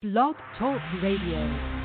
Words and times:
Blog 0.00 0.36
Talk 0.56 0.80
Radio. 1.02 1.77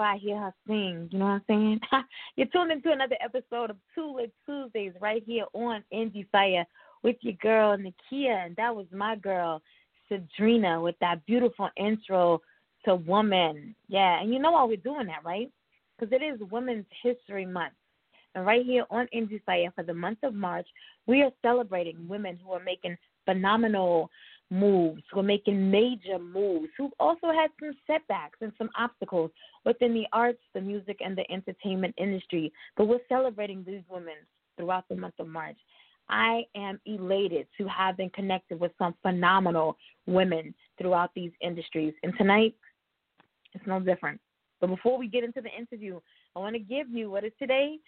Whenever 0.00 0.14
I 0.14 0.18
hear 0.18 0.38
her 0.38 0.54
sing. 0.66 1.08
You 1.10 1.18
know 1.18 1.24
what 1.26 1.30
I'm 1.32 1.42
saying? 1.46 1.80
You're 2.36 2.46
tuned 2.48 2.72
into 2.72 2.90
another 2.90 3.16
episode 3.22 3.70
of 3.70 3.76
Two 3.94 4.16
Lit 4.16 4.32
Tuesdays 4.46 4.92
right 5.00 5.22
here 5.26 5.44
on 5.52 5.84
Indie 5.92 6.28
Fire 6.30 6.64
with 7.02 7.16
your 7.20 7.34
girl 7.34 7.76
Nakia, 7.76 8.46
and 8.46 8.56
that 8.56 8.74
was 8.74 8.86
my 8.92 9.16
girl 9.16 9.62
Sadrina 10.10 10.82
with 10.82 10.96
that 11.00 11.24
beautiful 11.26 11.68
intro 11.76 12.40
to 12.84 12.94
Woman. 12.94 13.74
Yeah, 13.88 14.20
and 14.20 14.32
you 14.32 14.38
know 14.38 14.52
why 14.52 14.64
we're 14.64 14.76
doing 14.76 15.06
that, 15.06 15.24
right? 15.24 15.50
Because 15.98 16.12
it 16.12 16.22
is 16.22 16.40
Women's 16.50 16.86
History 17.02 17.46
Month. 17.46 17.74
And 18.34 18.46
right 18.46 18.64
here 18.64 18.84
on 18.90 19.08
Indie 19.14 19.42
Fire 19.44 19.72
for 19.74 19.82
the 19.82 19.94
month 19.94 20.18
of 20.22 20.34
March, 20.34 20.66
we 21.06 21.22
are 21.22 21.32
celebrating 21.42 22.08
women 22.08 22.38
who 22.44 22.52
are 22.52 22.62
making 22.62 22.96
phenomenal 23.24 24.08
moves, 24.50 25.02
who 25.12 25.20
are 25.20 25.24
making 25.24 25.70
major 25.70 26.18
moves, 26.18 26.68
who've 26.76 26.92
also 26.98 27.28
had 27.28 27.50
some 27.60 27.72
setbacks 27.86 28.38
and 28.40 28.52
some 28.58 28.70
obstacles 28.76 29.30
within 29.64 29.94
the 29.94 30.06
arts, 30.12 30.40
the 30.54 30.60
music, 30.60 30.98
and 31.04 31.16
the 31.16 31.30
entertainment 31.30 31.94
industry. 31.98 32.52
But 32.76 32.86
we're 32.86 32.98
celebrating 33.08 33.64
these 33.64 33.82
women 33.88 34.14
throughout 34.56 34.84
the 34.88 34.96
month 34.96 35.14
of 35.18 35.28
March. 35.28 35.56
I 36.08 36.42
am 36.56 36.80
elated 36.86 37.46
to 37.58 37.68
have 37.68 37.96
been 37.96 38.10
connected 38.10 38.58
with 38.58 38.72
some 38.78 38.94
phenomenal 39.02 39.76
women 40.06 40.54
throughout 40.76 41.10
these 41.14 41.30
industries. 41.40 41.94
And 42.02 42.12
tonight, 42.18 42.54
it's 43.54 43.66
no 43.66 43.78
different. 43.78 44.20
But 44.60 44.68
before 44.68 44.98
we 44.98 45.06
get 45.06 45.24
into 45.24 45.40
the 45.40 45.50
interview, 45.56 46.00
I 46.34 46.40
want 46.40 46.54
to 46.54 46.60
give 46.60 46.88
you 46.90 47.10
what 47.10 47.24
is 47.24 47.32
today? 47.38 47.78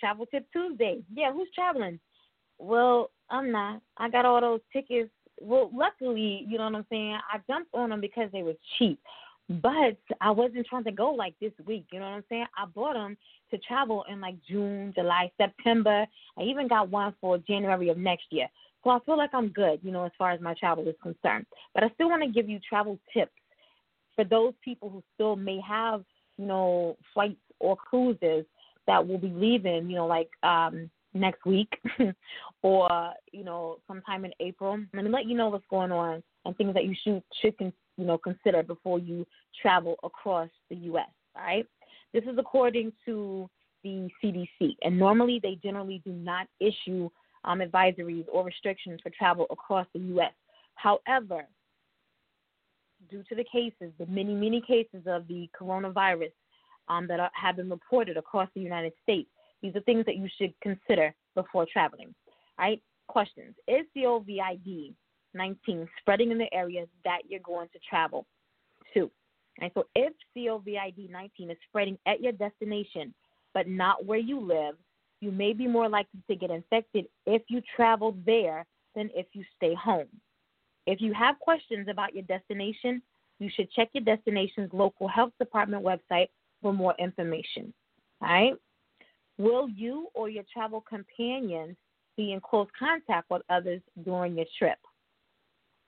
Travel 0.00 0.26
Tip 0.26 0.46
Tuesday. 0.52 1.02
Yeah, 1.14 1.32
who's 1.32 1.48
traveling? 1.54 2.00
Well, 2.58 3.10
I'm 3.30 3.52
not. 3.52 3.82
I 3.98 4.08
got 4.08 4.24
all 4.24 4.40
those 4.40 4.60
tickets. 4.72 5.10
Well, 5.42 5.70
luckily, 5.74 6.46
you 6.48 6.58
know 6.58 6.64
what 6.64 6.76
I'm 6.76 6.86
saying? 6.88 7.18
I 7.32 7.38
jumped 7.48 7.74
on 7.74 7.90
them 7.90 8.00
because 8.00 8.30
they 8.32 8.42
were 8.42 8.54
cheap. 8.78 9.00
But 9.48 9.98
I 10.20 10.30
wasn't 10.30 10.66
trying 10.66 10.84
to 10.84 10.92
go 10.92 11.10
like 11.10 11.34
this 11.40 11.52
week. 11.66 11.86
You 11.92 11.98
know 11.98 12.06
what 12.06 12.16
I'm 12.16 12.24
saying? 12.28 12.46
I 12.56 12.64
bought 12.66 12.94
them 12.94 13.16
to 13.50 13.58
travel 13.58 14.04
in 14.08 14.20
like 14.20 14.36
June, 14.48 14.92
July, 14.94 15.30
September. 15.36 16.06
I 16.38 16.42
even 16.42 16.68
got 16.68 16.88
one 16.88 17.14
for 17.20 17.38
January 17.38 17.88
of 17.88 17.98
next 17.98 18.26
year. 18.30 18.46
So 18.84 18.90
I 18.90 18.98
feel 19.04 19.18
like 19.18 19.30
I'm 19.32 19.48
good, 19.48 19.80
you 19.82 19.92
know, 19.92 20.04
as 20.04 20.12
far 20.16 20.30
as 20.30 20.40
my 20.40 20.54
travel 20.54 20.86
is 20.88 20.94
concerned. 21.02 21.46
But 21.74 21.84
I 21.84 21.90
still 21.94 22.08
want 22.08 22.22
to 22.22 22.28
give 22.28 22.48
you 22.48 22.58
travel 22.66 22.98
tips 23.12 23.32
for 24.14 24.24
those 24.24 24.54
people 24.64 24.90
who 24.90 25.02
still 25.14 25.36
may 25.36 25.60
have, 25.60 26.04
you 26.36 26.46
know, 26.46 26.96
flights 27.12 27.36
or 27.58 27.76
cruises 27.76 28.44
that 28.86 29.06
will 29.06 29.18
be 29.18 29.28
leaving, 29.28 29.88
you 29.88 29.96
know, 29.96 30.06
like 30.06 30.30
um 30.42 30.90
next 31.14 31.44
week 31.44 31.68
or, 32.62 33.12
you 33.32 33.44
know, 33.44 33.78
sometime 33.86 34.24
in 34.24 34.32
April. 34.40 34.78
Let 34.94 35.04
me 35.04 35.10
let 35.10 35.26
you 35.26 35.36
know 35.36 35.48
what's 35.48 35.64
going 35.68 35.92
on 35.92 36.22
and 36.44 36.56
things 36.56 36.74
that 36.74 36.84
you 36.84 36.94
should 37.02 37.22
should 37.40 37.54
you 37.60 38.06
know 38.06 38.18
consider 38.18 38.62
before 38.62 38.98
you 38.98 39.26
travel 39.60 39.96
across 40.02 40.48
the 40.70 40.76
US, 40.76 41.08
all 41.36 41.42
right? 41.42 41.66
This 42.12 42.24
is 42.24 42.36
according 42.38 42.92
to 43.06 43.48
the 43.84 44.08
CDC, 44.22 44.76
and 44.82 44.98
normally 44.98 45.40
they 45.42 45.58
generally 45.62 46.00
do 46.04 46.12
not 46.12 46.46
issue 46.60 47.08
um, 47.44 47.60
advisories 47.60 48.24
or 48.32 48.44
restrictions 48.44 49.00
for 49.02 49.10
travel 49.10 49.46
across 49.50 49.86
the 49.94 50.00
U.S. 50.00 50.32
However, 50.74 51.44
due 53.10 53.22
to 53.28 53.34
the 53.34 53.44
cases, 53.50 53.92
the 53.98 54.06
many, 54.06 54.34
many 54.34 54.60
cases 54.60 55.02
of 55.06 55.26
the 55.26 55.48
coronavirus 55.60 56.32
um, 56.88 57.06
that 57.08 57.18
are, 57.18 57.30
have 57.34 57.56
been 57.56 57.70
reported 57.70 58.16
across 58.16 58.48
the 58.54 58.60
United 58.60 58.92
States, 59.02 59.28
these 59.62 59.74
are 59.76 59.80
things 59.80 60.04
that 60.06 60.16
you 60.16 60.28
should 60.38 60.52
consider 60.60 61.14
before 61.34 61.66
traveling. 61.72 62.14
All 62.58 62.66
right? 62.66 62.82
Questions 63.08 63.54
Is 63.68 63.86
COVID 63.96 64.94
19 65.34 65.88
spreading 65.98 66.30
in 66.30 66.38
the 66.38 66.52
areas 66.52 66.88
that 67.04 67.20
you're 67.28 67.40
going 67.40 67.68
to 67.72 67.78
travel 67.88 68.26
to? 68.94 69.10
And 69.60 69.70
so, 69.74 69.84
if 69.94 70.12
COVID 70.36 71.10
19 71.10 71.50
is 71.50 71.56
spreading 71.68 71.98
at 72.06 72.20
your 72.20 72.32
destination, 72.32 73.14
but 73.54 73.68
not 73.68 74.04
where 74.04 74.18
you 74.18 74.40
live, 74.40 74.76
you 75.20 75.30
may 75.30 75.52
be 75.52 75.66
more 75.66 75.88
likely 75.88 76.20
to 76.28 76.36
get 76.36 76.50
infected 76.50 77.06
if 77.26 77.42
you 77.48 77.62
travel 77.76 78.16
there 78.26 78.66
than 78.94 79.10
if 79.14 79.26
you 79.32 79.44
stay 79.56 79.74
home. 79.74 80.08
If 80.86 81.00
you 81.00 81.12
have 81.14 81.38
questions 81.38 81.86
about 81.88 82.14
your 82.14 82.24
destination, 82.24 83.02
you 83.38 83.48
should 83.54 83.70
check 83.70 83.90
your 83.92 84.04
destination's 84.04 84.70
local 84.72 85.06
health 85.08 85.32
department 85.38 85.84
website 85.84 86.28
for 86.60 86.72
more 86.72 86.94
information. 86.98 87.72
All 88.20 88.28
right? 88.28 88.54
Will 89.38 89.68
you 89.68 90.08
or 90.14 90.28
your 90.28 90.44
travel 90.52 90.80
companions 90.80 91.76
be 92.16 92.32
in 92.32 92.40
close 92.40 92.68
contact 92.78 93.30
with 93.30 93.42
others 93.48 93.80
during 94.04 94.36
your 94.36 94.46
trip? 94.58 94.78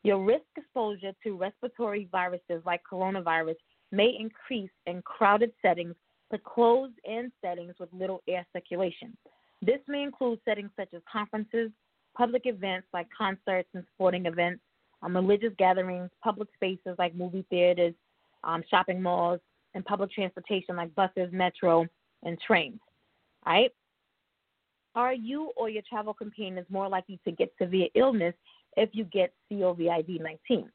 Your 0.03 0.23
risk 0.23 0.45
exposure 0.57 1.13
to 1.23 1.37
respiratory 1.37 2.09
viruses 2.11 2.63
like 2.67 2.83
coronavirus 2.91 3.57
may 3.91 4.17
increase 4.19 4.71
in 4.87 5.03
crowded 5.03 5.53
settings 5.63 5.95
to 6.33 6.39
closed 6.39 6.95
in 7.05 7.31
settings 7.43 7.75
with 7.79 7.89
little 7.93 8.23
air 8.29 8.47
circulation. 8.53 9.17
This 9.63 9.81
may 9.89 10.03
include 10.03 10.41
settings 10.45 10.71
such 10.77 10.93
as 10.95 11.01
conferences, 11.11 11.71
public 12.17 12.43
events 12.45 12.87
like 12.93 13.07
concerts 13.17 13.69
and 13.75 13.85
sporting 13.95 14.27
events, 14.27 14.61
um, 15.03 15.15
religious 15.15 15.53
gatherings, 15.59 16.11
public 16.23 16.49
spaces 16.55 16.97
like 16.99 17.15
movie 17.15 17.47
theaters, 17.51 17.95
um, 18.43 18.63
shopping 18.71 19.01
malls, 19.01 19.41
and 19.75 19.85
public 19.85 20.11
transportation 20.13 20.77
like 20.77 20.95
buses, 20.95 21.31
metro, 21.33 21.87
and 22.25 22.39
trains. 22.47 22.81
Right? 23.47 23.71
Are 24.95 25.15
you 25.15 25.51
or 25.57 25.69
your 25.69 25.83
travel 25.89 26.15
companions 26.15 26.67
more 26.71 26.89
likely 26.89 27.19
to 27.25 27.33
get 27.33 27.53
severe 27.61 27.89
illness 27.95 28.35
if 28.77 28.91
you 28.93 29.05
get 29.05 29.33
COVID 29.53 30.21
19? 30.21 30.71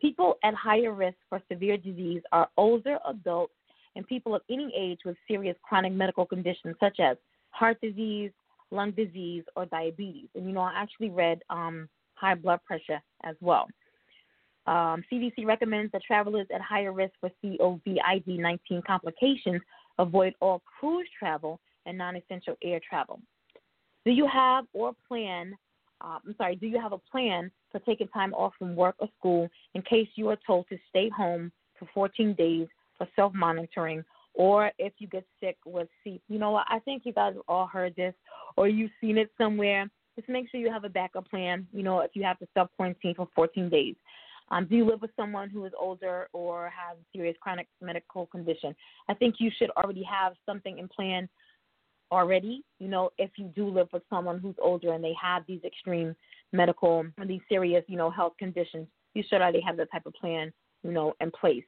People 0.00 0.36
at 0.44 0.54
higher 0.54 0.92
risk 0.92 1.16
for 1.28 1.40
severe 1.50 1.76
disease 1.76 2.22
are 2.30 2.48
older 2.56 2.98
adults 3.08 3.54
and 3.96 4.06
people 4.06 4.34
of 4.34 4.42
any 4.50 4.72
age 4.76 4.98
with 5.04 5.16
serious 5.26 5.56
chronic 5.62 5.92
medical 5.92 6.26
conditions 6.26 6.76
such 6.78 7.00
as 7.00 7.16
heart 7.50 7.80
disease, 7.80 8.30
lung 8.70 8.90
disease, 8.90 9.44
or 9.56 9.66
diabetes. 9.66 10.28
And 10.34 10.46
you 10.46 10.52
know, 10.52 10.60
I 10.60 10.72
actually 10.74 11.10
read 11.10 11.40
um, 11.48 11.88
high 12.14 12.34
blood 12.34 12.60
pressure 12.66 13.00
as 13.22 13.36
well. 13.40 13.66
Um, 14.66 15.04
CDC 15.12 15.44
recommends 15.44 15.92
that 15.92 16.02
travelers 16.02 16.46
at 16.54 16.60
higher 16.60 16.92
risk 16.92 17.12
for 17.20 17.30
COVID 17.44 18.38
19 18.38 18.82
complications 18.86 19.60
avoid 19.98 20.34
all 20.40 20.62
cruise 20.78 21.08
travel 21.18 21.60
and 21.86 21.98
non 21.98 22.16
essential 22.16 22.56
air 22.62 22.80
travel. 22.88 23.20
Do 24.04 24.12
you 24.12 24.26
have 24.26 24.66
or 24.72 24.92
plan? 25.08 25.54
Uh, 26.00 26.18
I'm 26.26 26.34
sorry. 26.36 26.56
Do 26.56 26.66
you 26.66 26.80
have 26.80 26.92
a 26.92 26.98
plan 26.98 27.50
for 27.72 27.78
taking 27.80 28.08
time 28.08 28.34
off 28.34 28.52
from 28.58 28.76
work 28.76 28.96
or 28.98 29.08
school 29.18 29.48
in 29.74 29.82
case 29.82 30.08
you 30.16 30.28
are 30.28 30.38
told 30.46 30.66
to 30.68 30.78
stay 30.90 31.08
home 31.08 31.50
for 31.78 31.88
14 31.94 32.34
days 32.34 32.68
for 32.98 33.08
self 33.16 33.32
monitoring, 33.34 34.04
or 34.34 34.70
if 34.78 34.92
you 34.98 35.06
get 35.08 35.24
sick 35.40 35.56
with 35.64 35.88
C? 36.02 36.20
You 36.28 36.38
know 36.38 36.50
what? 36.50 36.66
I 36.68 36.78
think 36.80 37.02
you 37.04 37.12
guys 37.12 37.34
all 37.48 37.66
heard 37.66 37.96
this, 37.96 38.14
or 38.56 38.68
you've 38.68 38.90
seen 39.00 39.16
it 39.16 39.30
somewhere. 39.38 39.88
Just 40.16 40.28
make 40.28 40.48
sure 40.50 40.60
you 40.60 40.70
have 40.70 40.84
a 40.84 40.88
backup 40.88 41.28
plan. 41.28 41.66
You 41.72 41.82
know, 41.82 42.00
if 42.00 42.10
you 42.14 42.22
have 42.24 42.38
to 42.40 42.48
self 42.54 42.68
quarantine 42.76 43.14
for 43.14 43.28
14 43.34 43.68
days. 43.70 43.96
Um, 44.50 44.66
do 44.66 44.76
you 44.76 44.84
live 44.84 45.00
with 45.00 45.10
someone 45.16 45.48
who 45.48 45.64
is 45.64 45.72
older 45.78 46.28
or 46.32 46.70
has 46.70 46.98
a 46.98 47.04
serious 47.16 47.36
chronic 47.40 47.66
medical 47.80 48.26
condition? 48.26 48.76
I 49.08 49.14
think 49.14 49.36
you 49.38 49.50
should 49.58 49.70
already 49.70 50.02
have 50.02 50.34
something 50.44 50.78
in 50.78 50.88
plan 50.88 51.28
already. 52.14 52.64
You 52.78 52.88
know, 52.88 53.10
if 53.18 53.30
you 53.36 53.46
do 53.54 53.68
live 53.68 53.88
with 53.92 54.02
someone 54.08 54.38
who's 54.38 54.56
older 54.60 54.92
and 54.92 55.02
they 55.02 55.14
have 55.20 55.44
these 55.46 55.60
extreme 55.64 56.14
medical 56.52 57.04
these 57.26 57.40
serious, 57.48 57.84
you 57.88 57.96
know, 57.96 58.10
health 58.10 58.34
conditions, 58.38 58.86
you 59.14 59.22
that 59.38 59.52
they 59.52 59.60
have 59.60 59.76
the 59.76 59.86
type 59.86 60.06
of 60.06 60.14
plan, 60.14 60.52
you 60.82 60.92
know, 60.92 61.14
in 61.20 61.30
place. 61.30 61.64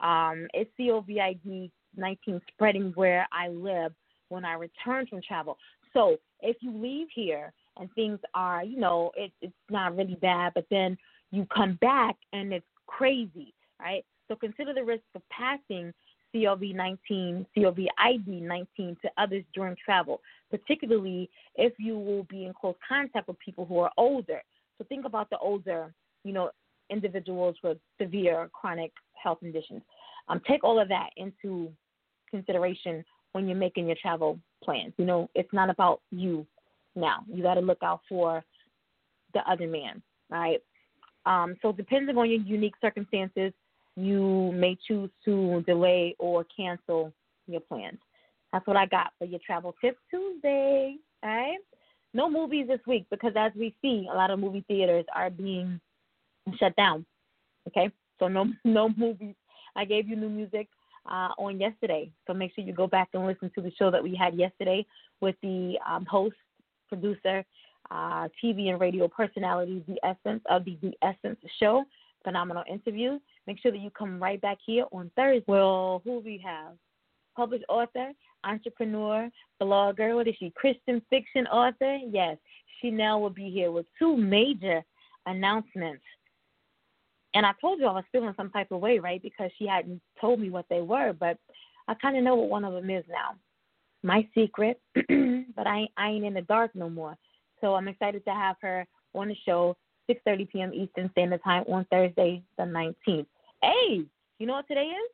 Um, 0.00 0.48
it's 0.52 0.70
COVID 0.78 1.70
19 1.96 2.40
spreading 2.48 2.92
where 2.94 3.26
I 3.32 3.48
live 3.48 3.92
when 4.28 4.44
I 4.44 4.54
return 4.54 5.06
from 5.06 5.20
travel. 5.26 5.58
So 5.92 6.16
if 6.40 6.56
you 6.60 6.76
leave 6.76 7.08
here 7.14 7.52
and 7.78 7.88
things 7.94 8.18
are, 8.34 8.64
you 8.64 8.78
know, 8.78 9.12
it, 9.16 9.30
it's 9.40 9.52
not 9.70 9.96
really 9.96 10.16
bad, 10.16 10.52
but 10.54 10.66
then 10.70 10.96
you 11.30 11.46
come 11.54 11.78
back 11.80 12.16
and 12.32 12.52
it's 12.52 12.66
crazy, 12.86 13.54
right? 13.80 14.04
So 14.28 14.36
consider 14.36 14.72
the 14.72 14.84
risk 14.84 15.02
of 15.14 15.22
passing 15.30 15.92
COVID 16.34 16.74
19, 16.74 17.46
COVID 17.56 17.88
19 18.26 18.96
to 19.02 19.10
others 19.18 19.44
during 19.54 19.76
travel, 19.84 20.20
particularly 20.50 21.28
if 21.56 21.72
you 21.78 21.98
will 21.98 22.24
be 22.24 22.44
in 22.44 22.52
close 22.58 22.74
contact 22.86 23.28
with 23.28 23.38
people 23.38 23.64
who 23.66 23.78
are 23.78 23.90
older. 23.96 24.40
So 24.78 24.84
think 24.88 25.04
about 25.04 25.30
the 25.30 25.38
older, 25.38 25.92
you 26.24 26.32
know, 26.32 26.50
individuals 26.90 27.56
with 27.62 27.78
severe 28.00 28.50
chronic 28.52 28.92
health 29.22 29.40
conditions. 29.40 29.82
Um, 30.28 30.40
take 30.46 30.64
all 30.64 30.80
of 30.80 30.88
that 30.88 31.10
into 31.16 31.72
consideration 32.30 33.04
when 33.32 33.46
you're 33.46 33.56
making 33.56 33.86
your 33.86 33.96
travel 34.00 34.38
plans. 34.62 34.92
You 34.96 35.04
know, 35.04 35.30
it's 35.34 35.52
not 35.52 35.70
about 35.70 36.00
you 36.10 36.46
now. 36.94 37.24
You 37.32 37.42
got 37.42 37.54
to 37.54 37.60
look 37.60 37.82
out 37.82 38.00
for 38.08 38.44
the 39.34 39.40
other 39.50 39.66
man, 39.66 40.02
right? 40.30 40.60
Um, 41.24 41.56
so 41.62 41.72
depending 41.72 42.16
on 42.16 42.30
your 42.30 42.40
unique 42.40 42.74
circumstances, 42.80 43.52
you 43.96 44.52
may 44.54 44.76
choose 44.86 45.10
to 45.24 45.62
delay 45.66 46.14
or 46.18 46.44
cancel 46.56 47.12
your 47.46 47.60
plans. 47.60 47.98
That's 48.52 48.66
what 48.66 48.76
I 48.76 48.86
got 48.86 49.12
for 49.18 49.24
your 49.24 49.40
travel 49.44 49.74
tips 49.80 49.98
Tuesday. 50.10 50.96
All 51.22 51.30
right. 51.30 51.58
No 52.14 52.30
movies 52.30 52.66
this 52.68 52.80
week 52.86 53.06
because 53.10 53.32
as 53.36 53.52
we 53.56 53.74
see, 53.80 54.06
a 54.10 54.14
lot 54.14 54.30
of 54.30 54.38
movie 54.38 54.64
theaters 54.68 55.06
are 55.14 55.30
being 55.30 55.80
shut 56.58 56.76
down. 56.76 57.06
Okay. 57.68 57.90
So 58.18 58.28
no 58.28 58.46
no 58.64 58.90
movies. 58.96 59.34
I 59.74 59.84
gave 59.84 60.08
you 60.08 60.16
new 60.16 60.28
music 60.28 60.68
uh, 61.06 61.30
on 61.38 61.60
yesterday. 61.60 62.10
So 62.26 62.34
make 62.34 62.54
sure 62.54 62.64
you 62.64 62.72
go 62.72 62.86
back 62.86 63.08
and 63.14 63.26
listen 63.26 63.50
to 63.54 63.62
the 63.62 63.72
show 63.78 63.90
that 63.90 64.02
we 64.02 64.14
had 64.14 64.34
yesterday 64.34 64.84
with 65.20 65.36
the 65.42 65.78
um, 65.88 66.04
host, 66.04 66.36
producer, 66.88 67.44
uh, 67.90 68.28
TV 68.42 68.68
and 68.68 68.80
radio 68.80 69.08
personality, 69.08 69.82
The 69.88 69.98
Essence 70.04 70.42
of 70.48 70.64
the 70.64 70.78
The 70.82 70.92
Essence 71.02 71.38
Show. 71.58 71.84
Phenomenal 72.22 72.64
interview. 72.70 73.18
Make 73.46 73.60
sure 73.60 73.72
that 73.72 73.80
you 73.80 73.90
come 73.90 74.22
right 74.22 74.40
back 74.40 74.58
here 74.64 74.84
on 74.92 75.10
Thursday. 75.16 75.44
Well, 75.46 76.00
who 76.04 76.20
we 76.20 76.42
have? 76.44 76.74
Published 77.36 77.64
author, 77.68 78.12
entrepreneur, 78.44 79.28
blogger. 79.60 80.14
What 80.14 80.28
is 80.28 80.34
she? 80.38 80.52
Christian 80.54 81.02
fiction 81.10 81.46
author. 81.48 81.98
Yes, 82.08 82.36
she 82.80 82.90
now 82.90 83.18
will 83.18 83.30
be 83.30 83.50
here 83.50 83.72
with 83.72 83.86
two 83.98 84.16
major 84.16 84.82
announcements. 85.26 86.02
And 87.34 87.46
I 87.46 87.52
told 87.60 87.80
you 87.80 87.86
I 87.86 87.92
was 87.92 88.04
feeling 88.12 88.34
some 88.36 88.50
type 88.50 88.70
of 88.70 88.80
way, 88.80 88.98
right? 88.98 89.22
Because 89.22 89.50
she 89.58 89.66
hadn't 89.66 90.00
told 90.20 90.38
me 90.38 90.50
what 90.50 90.66
they 90.68 90.82
were, 90.82 91.14
but 91.18 91.38
I 91.88 91.94
kind 91.94 92.16
of 92.16 92.24
know 92.24 92.34
what 92.34 92.50
one 92.50 92.64
of 92.64 92.74
them 92.74 92.90
is 92.90 93.04
now. 93.08 93.36
My 94.02 94.26
secret, 94.34 94.80
but 94.94 95.66
I, 95.66 95.88
I 95.96 96.10
ain't 96.10 96.24
in 96.24 96.34
the 96.34 96.42
dark 96.42 96.72
no 96.74 96.90
more. 96.90 97.16
So 97.60 97.74
I'm 97.74 97.88
excited 97.88 98.24
to 98.24 98.32
have 98.32 98.56
her 98.60 98.86
on 99.14 99.28
the 99.28 99.36
show 99.46 99.76
6:30 100.10 100.50
p.m. 100.50 100.74
Eastern 100.74 101.10
Standard 101.12 101.42
Time 101.44 101.64
on 101.68 101.86
Thursday, 101.90 102.42
the 102.58 102.64
19th. 102.64 103.26
Hey, 103.62 104.04
you 104.38 104.46
know 104.46 104.54
what 104.54 104.68
today 104.68 104.86
is? 104.86 105.10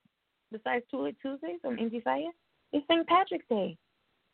Besides 0.53 0.85
Two 0.91 1.11
Tuesdays 1.21 1.61
on 1.65 1.77
Indie 1.77 2.03
Fire, 2.03 2.31
it's 2.73 2.87
St. 2.91 3.07
Patrick's 3.07 3.45
Day. 3.49 3.77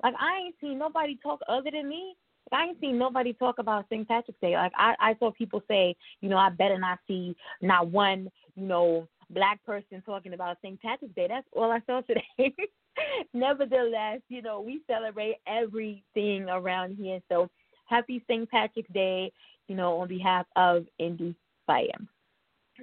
Like 0.02 0.14
I 0.18 0.44
ain't 0.44 0.54
seen 0.60 0.78
nobody 0.78 1.18
talk 1.22 1.40
other 1.48 1.70
than 1.70 1.88
me. 1.88 2.14
Like, 2.52 2.60
I 2.60 2.64
ain't 2.68 2.80
seen 2.80 2.98
nobody 2.98 3.32
talk 3.32 3.58
about 3.58 3.86
St. 3.90 4.06
Patrick's 4.06 4.40
Day. 4.40 4.52
Like 4.54 4.72
I, 4.76 4.94
I 5.00 5.14
saw 5.18 5.30
people 5.32 5.62
say, 5.66 5.96
you 6.20 6.28
know, 6.28 6.36
I 6.36 6.50
better 6.50 6.78
not 6.78 6.98
see 7.08 7.34
not 7.62 7.88
one, 7.88 8.28
you 8.54 8.66
know, 8.66 9.08
black 9.30 9.64
person 9.64 10.02
talking 10.04 10.34
about 10.34 10.58
St. 10.62 10.80
Patrick's 10.80 11.14
Day. 11.14 11.26
That's 11.28 11.46
all 11.52 11.72
I 11.72 11.80
saw 11.86 12.00
today. 12.06 12.54
Nevertheless, 13.32 14.20
you 14.28 14.42
know, 14.42 14.60
we 14.60 14.82
celebrate 14.86 15.36
everything 15.46 16.48
around 16.48 16.96
here. 16.96 17.20
So 17.28 17.50
happy 17.86 18.22
St. 18.28 18.48
Patrick's 18.48 18.92
Day 18.92 19.32
you 19.68 19.76
know, 19.76 20.00
on 20.00 20.08
behalf 20.08 20.46
of 20.56 20.86
Indie 21.00 21.34
Fire. 21.66 21.88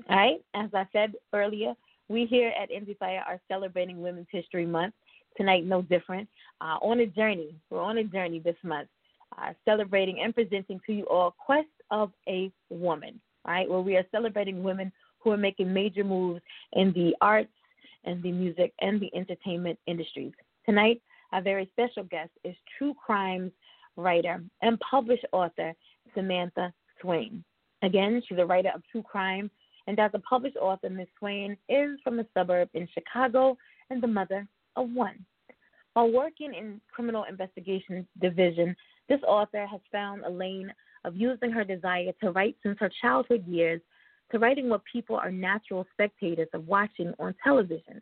All 0.10 0.16
right, 0.16 0.42
as 0.54 0.70
I 0.74 0.88
said 0.94 1.14
earlier, 1.34 1.74
we 2.08 2.26
here 2.26 2.54
at 2.62 2.70
Indie 2.70 2.98
Fire 2.98 3.24
are 3.28 3.42
celebrating 3.48 4.02
Women's 4.02 4.28
History 4.32 4.66
Month. 4.66 4.94
Tonight, 5.38 5.66
no 5.66 5.82
different. 5.82 6.30
Uh, 6.62 6.78
on 6.82 7.00
a 7.02 7.06
journey, 7.06 7.56
we're 7.70 7.82
on 7.82 7.98
a 7.98 8.04
journey 8.04 8.40
this 8.40 8.56
month, 8.64 8.88
uh, 9.38 9.52
celebrating 9.66 10.22
and 10.22 10.34
presenting 10.34 10.80
to 10.86 10.94
you 10.94 11.04
all 11.06 11.36
Quest 11.46 11.68
of 11.90 12.12
a 12.28 12.52
Woman, 12.70 13.20
right, 13.46 13.70
where 13.70 13.82
we 13.82 13.98
are 13.98 14.06
celebrating 14.12 14.64
women 14.64 14.92
who 15.20 15.32
are 15.32 15.38
making 15.38 15.74
major 15.74 16.04
moves 16.04 16.42
in 16.74 16.94
the 16.94 17.16
arts 17.22 17.52
and 18.06 18.24
the 18.24 18.32
music 18.32 18.74
and 18.80 19.00
the 19.00 19.14
entertainment 19.16 19.78
industries. 19.88 20.34
Tonight, 20.66 21.02
our 21.32 21.42
very 21.42 21.70
special 21.74 22.04
guest 22.04 22.32
is 22.44 22.56
true 22.78 22.94
crimes 22.94 23.52
writer 23.98 24.42
and 24.62 24.80
published 24.80 25.26
author 25.34 25.74
Samantha 26.16 26.74
Swain. 27.02 27.44
Again, 27.84 28.22
she's 28.28 28.38
a 28.38 28.46
writer 28.46 28.72
of 28.74 28.82
true 28.92 29.04
crime, 29.04 29.50
and 29.88 30.00
as 30.00 30.12
a 30.14 30.20
published 30.20 30.58
author, 30.58 30.90
Ms. 30.90 31.08
Swain 31.18 31.58
is 31.70 32.00
from 32.04 32.20
a 32.20 32.26
suburb 32.34 32.70
in 32.74 32.88
Chicago 32.94 33.58
and 33.90 34.02
the 34.02 34.08
mother 34.08 34.48
of 34.76 34.90
one. 34.92 35.26
While 35.94 36.12
working 36.12 36.54
in 36.54 36.80
criminal 36.92 37.26
investigations 37.30 38.06
division, 38.22 38.76
this 39.10 39.20
author 39.28 39.66
has 39.66 39.82
found 39.92 40.24
a 40.24 40.30
lane 40.30 40.72
of 41.04 41.16
using 41.16 41.52
her 41.52 41.64
desire 41.64 42.12
to 42.22 42.32
write 42.32 42.56
since 42.64 42.78
her 42.80 42.92
childhood 43.02 43.46
years 43.48 43.82
to 44.32 44.40
writing 44.40 44.70
what 44.70 44.82
people 44.92 45.18
are 45.18 45.32
natural 45.32 45.86
spectators 45.92 46.48
of 46.54 46.68
watching 46.68 47.14
on 47.20 47.36
television. 47.44 48.02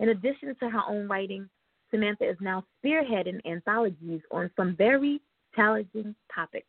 In 0.00 0.08
addition 0.08 0.56
to 0.56 0.68
her 0.68 0.82
own 0.88 1.06
writing, 1.06 1.48
Samantha 1.90 2.28
is 2.28 2.36
now 2.40 2.64
spearheading 2.82 3.40
anthologies 3.46 4.22
on 4.32 4.50
some 4.56 4.74
very 4.76 5.20
challenging 5.54 6.14
topics 6.34 6.66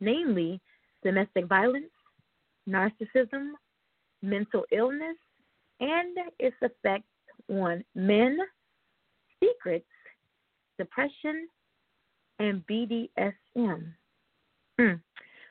namely 0.00 0.60
domestic 1.02 1.46
violence, 1.46 1.90
narcissism, 2.68 3.52
mental 4.24 4.64
illness, 4.72 5.16
and 5.80 6.16
its 6.38 6.56
effect 6.62 7.04
on 7.48 7.84
men, 7.94 8.38
secrets, 9.42 9.86
depression, 10.78 11.48
and 12.38 12.64
BDSM. 12.66 13.92
Hmm. 14.78 14.92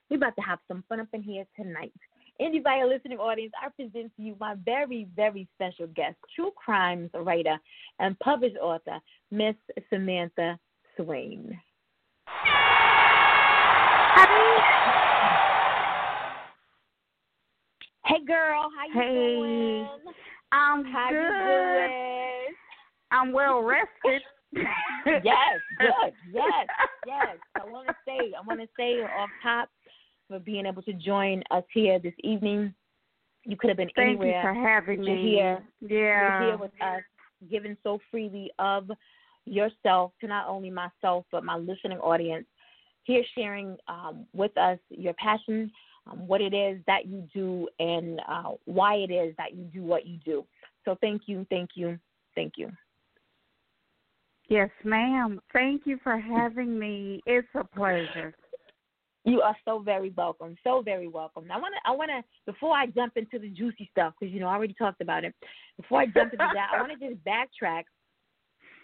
We're 0.09 0.17
about 0.17 0.35
to 0.35 0.41
have 0.41 0.59
some 0.67 0.83
fun 0.89 0.99
up 0.99 1.07
in 1.13 1.23
here 1.23 1.45
tonight. 1.55 1.93
Anybody 2.39 2.83
listening 2.83 3.19
audience, 3.19 3.53
I 3.61 3.69
present 3.69 4.11
to 4.15 4.21
you 4.21 4.35
my 4.39 4.55
very, 4.65 5.07
very 5.15 5.47
special 5.55 5.87
guest, 5.87 6.15
true 6.35 6.51
crimes 6.55 7.11
writer 7.13 7.57
and 7.99 8.19
published 8.19 8.57
author, 8.57 8.99
Miss 9.31 9.55
Samantha 9.89 10.57
Swain. 10.97 11.59
Hey 18.13 18.23
girl, 18.25 18.69
how 18.77 18.85
you 18.85 18.93
hey. 18.93 19.35
doing? 19.35 19.87
I'm 20.51 20.85
how 20.85 21.09
good. 21.09 21.17
You 21.17 21.87
doing? 21.87 22.55
I'm 23.09 23.31
well 23.31 23.63
rested. 23.63 24.21
yes, 25.23 25.59
good. 25.79 26.13
Yes, 26.31 26.67
yes. 27.07 27.37
I 27.59 27.65
want 27.65 27.87
to 27.87 27.95
say, 28.05 28.33
I 28.37 28.45
want 28.45 28.59
to 28.59 28.67
say 28.77 29.01
off 29.01 29.29
top 29.41 29.69
for 30.27 30.37
being 30.37 30.67
able 30.67 30.83
to 30.83 30.93
join 30.93 31.41
us 31.49 31.63
here 31.73 31.97
this 31.97 32.13
evening. 32.19 32.75
You 33.45 33.57
could 33.57 33.69
have 33.69 33.77
been 33.77 33.89
Thank 33.95 34.21
anywhere. 34.21 34.35
you 34.35 34.41
for 34.43 34.53
having 34.53 35.01
you're 35.01 35.15
me. 35.15 35.31
Here. 35.31 35.63
Yeah. 35.81 35.89
You're 35.89 36.49
here 36.49 36.57
with 36.59 36.71
us, 36.81 37.01
giving 37.49 37.75
so 37.81 37.97
freely 38.11 38.51
of 38.59 38.91
yourself 39.45 40.11
to 40.21 40.27
not 40.27 40.47
only 40.47 40.69
myself 40.69 41.25
but 41.31 41.43
my 41.43 41.55
listening 41.55 41.97
audience. 41.97 42.45
Here, 43.05 43.23
sharing 43.35 43.75
um, 43.87 44.27
with 44.33 44.55
us 44.55 44.77
your 44.89 45.13
passion 45.15 45.71
um, 46.09 46.27
what 46.27 46.41
it 46.41 46.53
is 46.53 46.79
that 46.87 47.05
you 47.05 47.27
do 47.33 47.67
and 47.79 48.19
uh, 48.27 48.51
why 48.65 48.95
it 48.95 49.11
is 49.11 49.33
that 49.37 49.55
you 49.55 49.63
do 49.65 49.83
what 49.83 50.05
you 50.05 50.17
do. 50.25 50.45
So 50.85 50.97
thank 51.01 51.23
you, 51.27 51.45
thank 51.49 51.71
you, 51.75 51.97
thank 52.35 52.53
you. 52.57 52.71
Yes, 54.49 54.69
ma'am. 54.83 55.39
Thank 55.53 55.83
you 55.85 55.97
for 56.03 56.17
having 56.17 56.77
me. 56.77 57.21
It's 57.25 57.47
a 57.55 57.63
pleasure. 57.63 58.35
You 59.25 59.41
are 59.41 59.55
so 59.63 59.79
very 59.79 60.11
welcome. 60.17 60.57
So 60.65 60.81
very 60.81 61.07
welcome. 61.07 61.49
I 61.49 61.57
want 61.57 61.73
to. 61.75 61.89
I 61.89 61.95
want 61.95 62.11
to. 62.11 62.51
Before 62.51 62.75
I 62.75 62.87
jump 62.87 63.13
into 63.15 63.39
the 63.39 63.47
juicy 63.47 63.89
stuff, 63.91 64.13
because 64.19 64.33
you 64.33 64.41
know 64.41 64.47
I 64.47 64.55
already 64.55 64.73
talked 64.73 64.99
about 64.99 65.23
it. 65.23 65.33
Before 65.77 66.01
I 66.01 66.07
jump 66.07 66.33
into 66.33 66.45
that, 66.53 66.71
I 66.75 66.81
want 66.81 66.99
to 66.99 67.09
just 67.09 67.23
backtrack. 67.23 67.83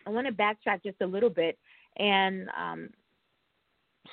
I 0.08 0.10
want 0.10 0.28
to 0.28 0.34
backtrack 0.34 0.82
just 0.84 1.02
a 1.02 1.06
little 1.06 1.30
bit 1.30 1.58
and 1.98 2.48
um, 2.58 2.90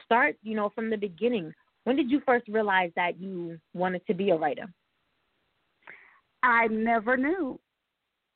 start, 0.05 0.37
you 0.43 0.57
know, 0.57 0.71
from 0.75 0.91
the 0.91 0.97
beginning. 0.97 1.53
When 1.87 1.95
did 1.95 2.11
you 2.11 2.21
first 2.27 2.49
realize 2.49 2.91
that 2.97 3.21
you 3.21 3.61
wanted 3.73 4.05
to 4.09 4.15
be 4.15 4.31
a 4.31 4.37
writer? 4.37 4.67
I 6.43 6.67
never 6.67 7.17
knew. 7.17 7.61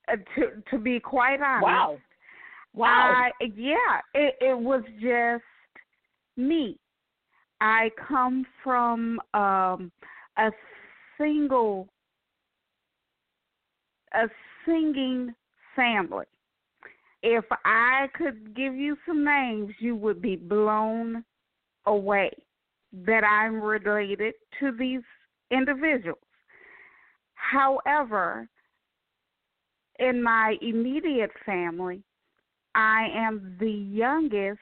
Uh, 0.07 0.19
to 0.37 0.63
to 0.71 0.79
be 0.79 1.01
quite 1.01 1.41
honest. 1.43 1.65
Wow. 1.65 1.99
Wow. 2.75 3.25
I, 3.41 3.45
yeah, 3.57 3.75
it 4.15 4.37
it 4.41 4.57
was 4.57 4.85
just 5.03 5.43
me. 6.37 6.79
I 7.61 7.91
come 8.09 8.47
from 8.63 9.19
um 9.35 9.91
a 10.39 10.53
single 11.19 11.89
a 14.15 14.29
singing 14.65 15.35
family. 15.75 16.27
If 17.25 17.47
I 17.65 18.07
could 18.15 18.55
give 18.55 18.77
you 18.77 18.97
some 19.05 19.25
names, 19.25 19.75
you 19.81 19.97
would 19.97 20.23
be 20.23 20.37
blown 20.37 21.25
away 21.87 22.31
that 22.93 23.25
I'm 23.25 23.61
related 23.61 24.35
to 24.59 24.73
these 24.73 25.03
individuals. 25.51 26.19
However, 27.35 28.49
in 29.99 30.23
my 30.23 30.57
immediate 30.63 31.31
family, 31.45 32.03
I 32.75 33.09
am 33.15 33.57
the 33.59 33.71
youngest 33.71 34.61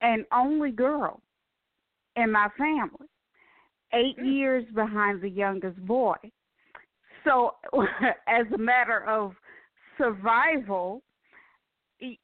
and 0.00 0.24
only 0.32 0.70
girl 0.70 1.20
in 2.16 2.32
my 2.32 2.48
family, 2.56 3.08
eight 3.92 4.16
Mm. 4.18 4.24
years 4.32 4.64
behind 4.72 5.20
the 5.20 5.28
youngest 5.28 5.78
boy. 5.86 6.16
So, 7.24 7.56
as 8.26 8.50
a 8.52 8.58
matter 8.58 9.04
of 9.04 9.36
survival, 9.98 11.02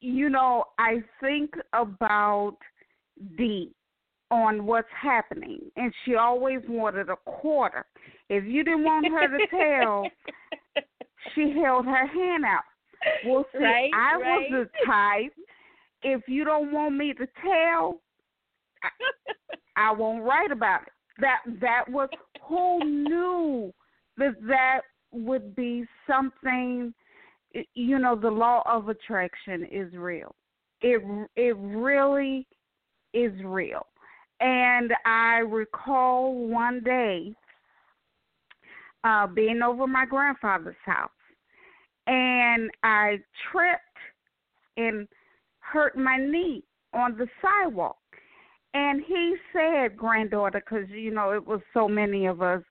you 0.00 0.30
know, 0.30 0.64
I 0.78 1.02
think 1.20 1.54
about 1.72 2.56
Dee 3.36 3.74
on 4.30 4.66
what's 4.66 4.88
happening, 5.00 5.60
and 5.76 5.92
she 6.04 6.16
always 6.16 6.60
wanted 6.68 7.08
a 7.08 7.16
quarter. 7.24 7.86
If 8.28 8.44
you 8.44 8.64
didn't 8.64 8.84
want 8.84 9.06
her 9.06 9.28
to 9.38 9.46
tell, 9.48 10.10
she 11.34 11.54
held 11.62 11.84
her 11.86 12.06
hand 12.06 12.44
out. 12.44 12.64
Well, 13.26 13.44
see, 13.52 13.58
Right, 13.62 13.90
I 13.94 14.16
right. 14.16 14.50
was 14.50 14.50
the 14.50 14.86
type. 14.86 15.32
If 16.02 16.22
you 16.28 16.44
don't 16.44 16.72
want 16.72 16.96
me 16.96 17.12
to 17.14 17.26
tell, 17.42 18.00
I 19.76 19.92
won't 19.92 20.24
write 20.24 20.50
about 20.50 20.82
it. 20.82 20.92
That 21.18 21.38
that 21.60 21.84
was 21.88 22.08
who 22.46 22.80
knew 22.84 23.72
that 24.18 24.34
that 24.48 24.80
would 25.12 25.54
be 25.54 25.84
something. 26.06 26.92
You 27.74 27.98
know, 27.98 28.16
the 28.16 28.30
law 28.30 28.62
of 28.66 28.88
attraction 28.88 29.66
is 29.70 29.92
real. 29.94 30.34
It 30.82 31.02
it 31.36 31.56
really 31.58 32.46
is 33.14 33.32
real. 33.44 33.86
And 34.40 34.92
I 35.06 35.38
recall 35.38 36.34
one 36.34 36.82
day 36.82 37.34
uh, 39.04 39.26
being 39.26 39.62
over 39.62 39.86
my 39.86 40.04
grandfather's 40.04 40.74
house, 40.84 41.10
and 42.06 42.70
I 42.82 43.18
tripped 43.50 43.80
and 44.76 45.08
hurt 45.60 45.96
my 45.96 46.18
knee 46.18 46.64
on 46.92 47.16
the 47.16 47.26
sidewalk. 47.40 47.96
And 48.74 49.02
he 49.06 49.36
said, 49.52 49.96
granddaughter, 49.96 50.60
because 50.60 50.88
you 50.90 51.10
know 51.10 51.30
it 51.30 51.46
was 51.46 51.60
so 51.72 51.88
many 51.88 52.26
of 52.26 52.42
us. 52.42 52.62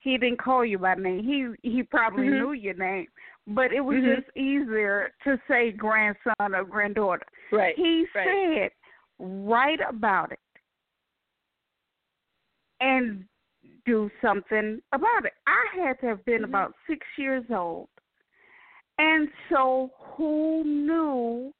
He 0.00 0.18
didn't 0.18 0.42
call 0.42 0.64
you 0.64 0.78
by 0.78 0.94
name. 0.96 1.24
He 1.24 1.68
he 1.68 1.82
probably 1.82 2.26
Mhm. 2.26 2.38
knew 2.38 2.52
your 2.52 2.74
name, 2.74 3.06
but 3.46 3.72
it 3.72 3.80
was 3.80 3.96
Mhm. 3.96 4.16
just 4.16 4.36
easier 4.36 5.14
to 5.24 5.40
say 5.48 5.72
grandson 5.72 6.54
or 6.54 6.64
granddaughter. 6.64 7.26
right. 7.50 7.74
He 7.76 8.06
right. 8.14 8.28
said, 8.28 8.70
write 9.18 9.80
about 9.80 10.32
it 10.32 10.40
and 12.80 13.24
do 13.86 14.10
something 14.20 14.80
about 14.92 15.24
it. 15.24 15.32
I 15.46 15.64
had 15.74 16.00
to 16.00 16.06
have 16.06 16.24
been 16.24 16.42
Mhm. 16.42 16.48
about 16.48 16.74
six 16.86 17.06
years 17.16 17.50
old. 17.50 17.88
And 18.98 19.28
so, 19.48 19.90
who 19.98 20.64
knew 20.64 21.52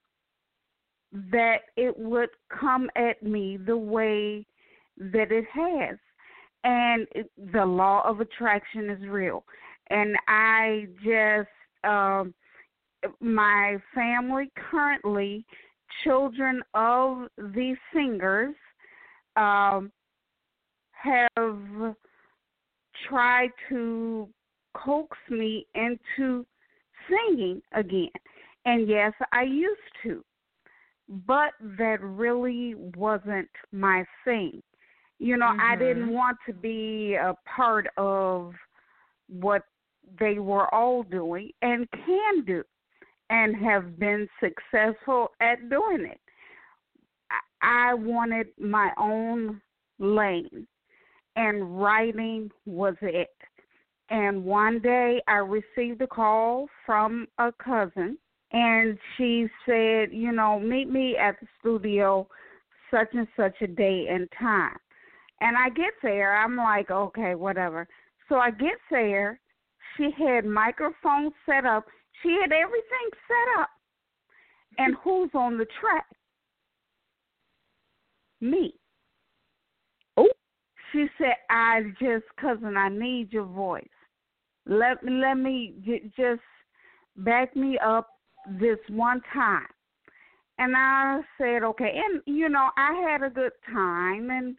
that 1.12 1.62
it 1.76 1.96
would 1.98 2.30
come 2.48 2.90
at 2.96 3.22
me 3.22 3.56
the 3.56 3.76
way 3.76 4.46
that 4.96 5.32
it 5.32 5.46
has? 5.46 5.98
And 6.64 7.06
it, 7.12 7.30
the 7.52 7.64
law 7.64 8.02
of 8.02 8.20
attraction 8.20 8.88
is 8.90 9.06
real. 9.06 9.44
And 9.90 10.16
I 10.28 10.88
just, 11.02 11.50
um, 11.84 12.34
my 13.20 13.76
family 13.94 14.50
currently, 14.70 15.44
children 16.02 16.62
of 16.72 17.28
these 17.54 17.76
singers, 17.92 18.54
um, 19.36 19.92
have 21.04 21.94
tried 23.08 23.50
to 23.68 24.28
coax 24.74 25.16
me 25.30 25.66
into 25.74 26.46
singing 27.08 27.60
again. 27.72 28.10
And 28.64 28.88
yes, 28.88 29.12
I 29.32 29.42
used 29.42 29.80
to, 30.04 30.24
but 31.08 31.52
that 31.78 31.98
really 32.00 32.74
wasn't 32.96 33.50
my 33.72 34.04
thing. 34.24 34.62
You 35.18 35.36
know, 35.36 35.52
I 35.60 35.76
Mhm. 35.76 35.78
didn't 35.78 36.12
want 36.12 36.38
to 36.46 36.52
be 36.52 37.14
a 37.14 37.34
part 37.44 37.86
of 37.96 38.54
what 39.28 39.62
they 40.18 40.38
were 40.38 40.72
all 40.74 41.02
doing 41.02 41.50
and 41.62 41.90
can 41.90 42.44
do 42.44 42.64
and 43.30 43.56
have 43.56 43.98
been 43.98 44.28
successful 44.40 45.32
at 45.40 45.68
doing 45.68 46.06
it. 46.06 46.20
I- 47.30 47.90
I 47.90 47.94
wanted 47.94 48.48
my 48.58 48.92
own 48.96 49.60
lane, 49.98 50.66
and 51.36 51.80
writing 51.80 52.50
was 52.66 52.94
it. 53.02 53.34
And 54.10 54.44
one 54.44 54.80
day 54.80 55.22
I 55.26 55.36
received 55.36 56.02
a 56.02 56.06
call 56.06 56.68
from 56.84 57.26
a 57.38 57.50
cousin, 57.52 58.18
and 58.52 58.98
she 59.16 59.46
said, 59.66 60.10
You 60.12 60.32
know, 60.32 60.60
meet 60.60 60.90
me 60.90 61.16
at 61.16 61.40
the 61.40 61.46
studio 61.60 62.28
such 62.90 63.08
and 63.12 63.26
such 63.36 63.54
a 63.62 63.66
day 63.66 64.06
and 64.10 64.28
time. 64.38 64.76
And 65.40 65.56
I 65.56 65.70
get 65.70 65.92
there, 66.02 66.36
I'm 66.36 66.56
like, 66.56 66.90
Okay, 66.90 67.34
whatever. 67.34 67.88
So 68.28 68.36
I 68.36 68.50
get 68.50 68.78
there, 68.90 69.40
she 69.96 70.10
had 70.16 70.44
microphones 70.44 71.32
set 71.46 71.64
up, 71.64 71.86
she 72.22 72.38
had 72.40 72.52
everything 72.52 73.08
set 73.26 73.62
up. 73.62 73.70
And 74.78 74.96
who's 75.02 75.30
on 75.34 75.56
the 75.56 75.66
track? 75.80 76.06
Me. 78.40 78.74
She 80.94 81.08
said, 81.18 81.34
"I 81.50 81.82
just, 82.00 82.24
cousin, 82.40 82.76
I 82.76 82.88
need 82.88 83.32
your 83.32 83.46
voice. 83.46 83.84
Let 84.64 85.02
me 85.02 85.12
let 85.12 85.34
me 85.34 85.74
j- 85.84 86.10
just 86.16 86.40
back 87.16 87.56
me 87.56 87.76
up 87.84 88.08
this 88.46 88.78
one 88.88 89.20
time." 89.32 89.66
And 90.58 90.76
I 90.76 91.20
said, 91.36 91.64
"Okay." 91.64 92.00
And 92.06 92.22
you 92.26 92.48
know, 92.48 92.70
I 92.76 92.94
had 93.10 93.24
a 93.24 93.28
good 93.28 93.52
time, 93.72 94.30
and 94.30 94.56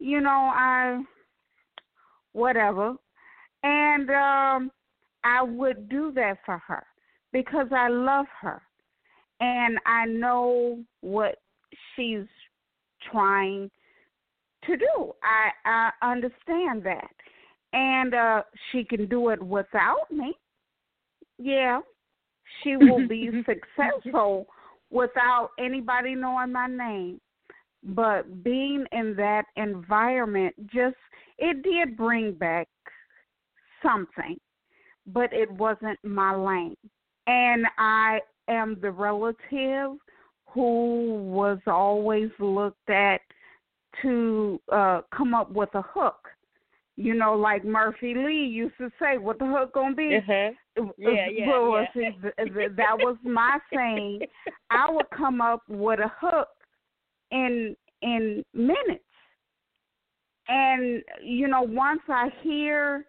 you 0.00 0.20
know, 0.20 0.50
I 0.52 1.04
whatever, 2.32 2.96
and 3.62 4.10
um, 4.10 4.72
I 5.22 5.40
would 5.42 5.88
do 5.88 6.10
that 6.16 6.38
for 6.44 6.58
her 6.58 6.84
because 7.32 7.68
I 7.70 7.88
love 7.88 8.26
her, 8.40 8.60
and 9.38 9.78
I 9.86 10.06
know 10.06 10.82
what 11.00 11.36
she's 11.94 12.26
trying 13.12 13.70
to 14.66 14.76
do. 14.76 15.12
I 15.22 15.50
I 15.64 16.12
understand 16.12 16.82
that. 16.84 17.10
And 17.72 18.14
uh 18.14 18.42
she 18.70 18.84
can 18.84 19.06
do 19.06 19.30
it 19.30 19.42
without 19.42 20.10
me. 20.10 20.34
Yeah. 21.38 21.80
She 22.62 22.76
will 22.76 23.06
be 23.06 23.30
successful 23.46 24.46
without 24.90 25.50
anybody 25.58 26.14
knowing 26.14 26.52
my 26.52 26.66
name. 26.66 27.20
But 27.82 28.42
being 28.44 28.84
in 28.92 29.14
that 29.16 29.44
environment 29.56 30.54
just 30.72 30.96
it 31.38 31.62
did 31.62 31.96
bring 31.96 32.32
back 32.32 32.68
something, 33.82 34.36
but 35.06 35.32
it 35.32 35.50
wasn't 35.50 35.98
my 36.04 36.34
lane. 36.34 36.76
And 37.26 37.64
I 37.78 38.20
am 38.48 38.76
the 38.82 38.90
relative 38.90 39.96
who 40.52 41.14
was 41.32 41.58
always 41.66 42.30
looked 42.38 42.90
at 42.90 43.20
to 44.02 44.60
uh 44.72 45.00
come 45.14 45.34
up 45.34 45.50
with 45.52 45.74
a 45.74 45.82
hook. 45.82 46.28
You 46.96 47.14
know, 47.14 47.34
like 47.34 47.64
Murphy 47.64 48.14
Lee 48.14 48.46
used 48.46 48.76
to 48.78 48.90
say, 49.00 49.18
"What 49.18 49.38
the 49.38 49.46
hook 49.46 49.72
gonna 49.72 49.94
be?" 49.94 50.16
Uh-huh. 50.16 50.50
Yeah, 50.96 51.28
yeah, 51.28 51.48
well, 51.48 51.72
yeah. 51.80 51.86
see, 51.92 52.10
th- 52.22 52.54
th- 52.54 52.70
that 52.76 52.98
was 52.98 53.16
my 53.24 53.58
saying. 53.74 54.20
I 54.70 54.90
would 54.90 55.10
come 55.10 55.40
up 55.40 55.62
with 55.68 55.98
a 55.98 56.12
hook 56.20 56.48
in 57.30 57.74
in 58.02 58.44
minutes, 58.54 59.04
and 60.48 61.02
you 61.22 61.48
know, 61.48 61.62
once 61.62 62.02
I 62.08 62.28
hear 62.42 63.06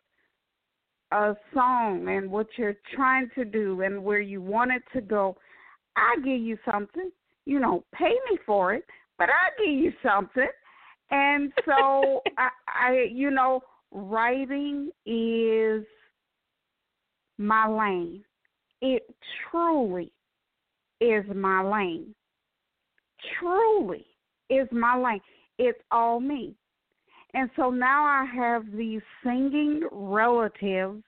a 1.11 1.35
song 1.53 2.07
and 2.07 2.31
what 2.31 2.47
you're 2.57 2.77
trying 2.95 3.29
to 3.35 3.45
do 3.45 3.81
and 3.81 4.03
where 4.03 4.21
you 4.21 4.41
want 4.41 4.71
it 4.71 4.83
to 4.93 5.01
go, 5.01 5.35
I 5.95 6.15
give 6.17 6.41
you 6.41 6.57
something. 6.69 7.11
You 7.45 7.59
know, 7.59 7.83
pay 7.93 8.13
me 8.29 8.37
for 8.45 8.73
it, 8.73 8.85
but 9.17 9.29
I 9.29 9.63
give 9.63 9.75
you 9.75 9.91
something. 10.03 10.47
And 11.11 11.51
so 11.65 12.21
I, 12.37 12.49
I, 12.67 13.05
you 13.11 13.29
know, 13.29 13.61
writing 13.91 14.89
is 15.05 15.83
my 17.37 17.67
lane. 17.67 18.23
It 18.81 19.03
truly 19.49 20.11
is 20.99 21.25
my 21.35 21.61
lane. 21.63 22.15
Truly 23.39 24.05
is 24.49 24.67
my 24.71 24.97
lane. 24.97 25.21
It's 25.59 25.79
all 25.91 26.19
me. 26.19 26.55
And 27.33 27.49
so 27.55 27.69
now 27.69 28.03
I 28.03 28.25
have 28.35 28.65
these 28.75 29.01
singing 29.23 29.87
relatives 29.91 31.03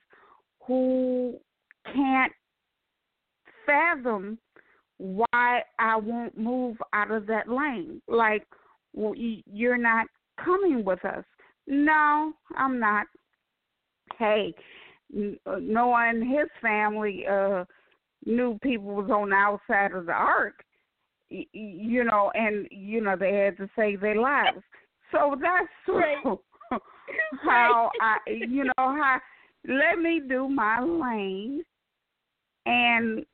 who 0.66 1.38
can't 1.92 2.32
fathom 3.66 4.38
why 4.98 5.62
I 5.78 5.96
won't 5.96 6.38
move 6.38 6.76
out 6.92 7.10
of 7.10 7.26
that 7.26 7.48
lane. 7.48 8.00
Like, 8.08 8.46
you're 8.94 9.78
not 9.78 10.06
coming 10.42 10.84
with 10.84 11.04
us. 11.04 11.24
No, 11.66 12.32
I'm 12.56 12.78
not. 12.78 13.06
Hey, 14.18 14.54
uh, 15.46 15.56
no 15.60 15.88
one 15.88 16.16
in 16.16 16.28
his 16.28 16.48
family 16.60 17.24
uh 17.30 17.64
knew 18.26 18.58
people 18.62 18.86
was 18.86 19.10
on 19.10 19.30
the 19.30 19.36
outside 19.36 19.92
of 19.92 20.06
the 20.06 20.12
ark, 20.12 20.64
you 21.30 22.04
know, 22.04 22.30
and 22.34 22.66
you 22.70 23.00
know 23.00 23.16
they 23.16 23.34
had 23.34 23.56
to 23.58 23.68
save 23.76 24.00
their 24.00 24.20
lives. 24.20 24.62
So 25.12 25.36
that's 25.40 25.68
right. 25.88 26.38
how 27.42 27.90
I, 28.00 28.16
you 28.26 28.64
know, 28.64 28.72
how 28.76 29.20
let 29.66 29.98
me 29.98 30.20
do 30.26 30.48
my 30.48 30.80
lane, 30.80 31.62
and 32.66 33.24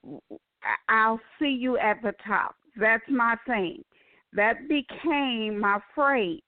I'll 0.88 1.20
see 1.38 1.50
you 1.50 1.78
at 1.78 2.02
the 2.02 2.12
top. 2.26 2.54
That's 2.76 3.02
my 3.08 3.36
thing. 3.46 3.82
That 4.32 4.68
became 4.68 5.58
my 5.58 5.80
phrase. 5.94 6.40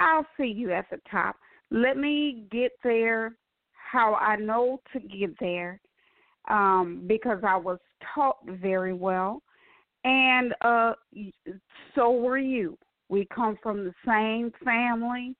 I'll 0.00 0.26
see 0.36 0.46
you 0.46 0.72
at 0.72 0.86
the 0.90 1.00
top. 1.10 1.36
Let 1.70 1.96
me 1.96 2.44
get 2.50 2.72
there 2.82 3.36
how 3.72 4.14
I 4.14 4.36
know 4.36 4.80
to 4.92 5.00
get 5.00 5.38
there 5.40 5.80
um, 6.48 7.04
because 7.06 7.38
I 7.46 7.56
was 7.56 7.78
taught 8.14 8.38
very 8.46 8.92
well. 8.92 9.42
And 10.04 10.54
uh, 10.60 10.92
so 11.94 12.12
were 12.12 12.38
you. 12.38 12.78
We 13.08 13.26
come 13.34 13.56
from 13.62 13.84
the 13.84 13.94
same 14.06 14.52
family, 14.64 15.36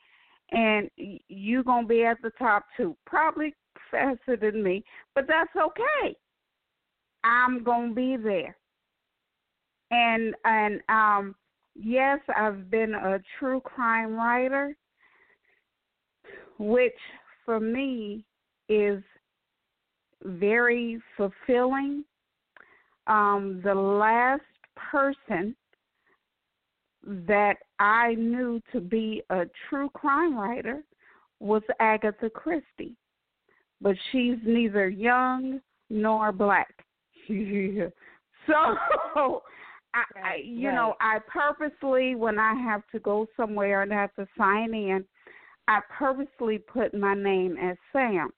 and 0.53 0.89
you're 0.97 1.65
going 1.65 1.85
to 1.85 1.89
be 1.89 2.05
at 2.05 2.23
the 2.23 2.31
top 2.39 2.65
too. 2.77 2.97
Probably 3.07 3.55
faster 3.91 4.37
than 4.37 4.63
me, 4.63 4.85
but 5.15 5.27
that's 5.29 5.51
okay. 5.57 6.17
I'm 7.25 7.65
going 7.65 7.91
to 7.91 7.95
be 7.95 8.17
there. 8.17 8.57
And 9.91 10.35
and 10.45 10.81
um 10.89 11.37
yes, 11.79 12.21
I've 12.35 12.71
been 12.71 12.95
a 12.95 13.21
true 13.39 13.61
crime 13.61 14.15
writer, 14.15 14.75
which 16.59 16.97
for 17.45 17.61
me 17.61 18.25
is 18.69 19.03
very 20.25 21.01
fulfilling. 21.17 22.05
Um, 23.07 23.61
the 23.65 23.75
last 23.75 24.43
person 24.77 25.55
that 27.05 27.57
I 27.79 28.15
knew 28.15 28.61
to 28.73 28.81
be 28.81 29.23
a 29.31 29.45
true 29.69 29.91
crime 29.91 30.37
writer 30.37 30.83
was 31.39 31.63
Agatha 31.79 32.31
Christie, 32.31 32.97
but 33.81 33.95
she's 34.11 34.39
neither 34.45 34.89
young 34.89 35.61
nor 35.89 36.33
black. 36.33 36.85
so 37.29 39.43
I, 39.97 40.21
I 40.21 40.37
you 40.45 40.69
right. 40.69 40.75
know, 40.75 40.95
I 41.01 41.19
purposely 41.27 42.15
when 42.15 42.39
I 42.39 42.55
have 42.55 42.83
to 42.93 42.99
go 42.99 43.27
somewhere 43.37 43.83
and 43.83 43.93
have 43.93 44.15
to 44.17 44.27
sign 44.37 44.75
in, 44.75 45.05
I 45.69 45.81
purposely 45.99 46.59
put 46.59 46.95
my 46.95 47.15
name 47.15 47.57
as 47.57 47.77
Sam 47.93 48.31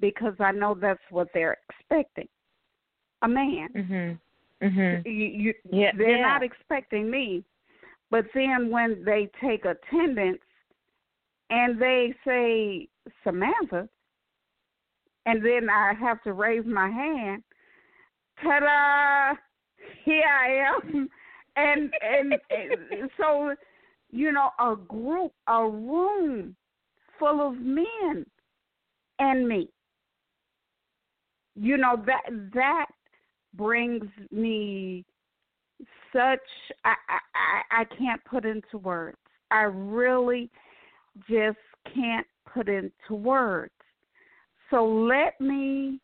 because 0.00 0.34
I 0.40 0.52
know 0.52 0.74
that's 0.74 1.00
what 1.10 1.28
they're 1.34 1.58
expecting. 1.68 2.28
A 3.22 3.28
man. 3.28 3.68
Mhm. 3.74 4.20
Mhm. 4.62 5.04
You, 5.04 5.12
you 5.12 5.54
yeah, 5.70 5.92
they're 5.96 6.16
yeah. 6.16 6.22
not 6.22 6.42
expecting 6.42 7.10
me. 7.10 7.44
But 8.10 8.26
then 8.34 8.70
when 8.70 9.04
they 9.04 9.28
take 9.40 9.64
attendance 9.64 10.42
and 11.50 11.80
they 11.80 12.14
say 12.24 12.88
Samantha 13.24 13.88
and 15.26 15.44
then 15.44 15.68
I 15.70 15.94
have 15.94 16.22
to 16.22 16.32
raise 16.32 16.64
my 16.66 16.88
hand, 16.88 17.42
ta 18.42 18.60
da 18.60 19.34
here 20.04 20.24
I 20.24 20.68
am, 20.68 21.08
and, 21.56 21.92
and 22.02 23.10
so 23.16 23.54
you 24.10 24.32
know 24.32 24.50
a 24.58 24.76
group, 24.76 25.32
a 25.48 25.68
room 25.68 26.56
full 27.18 27.46
of 27.46 27.54
men, 27.58 28.26
and 29.18 29.48
me. 29.48 29.68
You 31.56 31.76
know 31.76 32.02
that 32.06 32.22
that 32.54 32.86
brings 33.56 34.06
me 34.32 35.04
such 36.12 36.40
I 36.84 36.94
I 37.34 37.82
I 37.82 37.84
can't 37.96 38.24
put 38.24 38.44
into 38.44 38.78
words. 38.78 39.18
I 39.50 39.62
really 39.62 40.50
just 41.28 41.58
can't 41.94 42.26
put 42.52 42.68
into 42.68 42.90
words. 43.10 43.72
So 44.70 44.84
let 44.84 45.40
me 45.40 46.00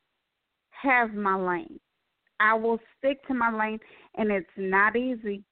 have 0.71 1.15
my 1.15 1.37
lane. 1.37 1.81
I 2.41 2.55
will 2.55 2.81
stick 2.99 3.25
to 3.29 3.35
my 3.35 3.57
lane, 3.57 3.79
and 4.17 4.31
it's 4.33 4.49
not 4.57 4.97
easy. 4.97 5.45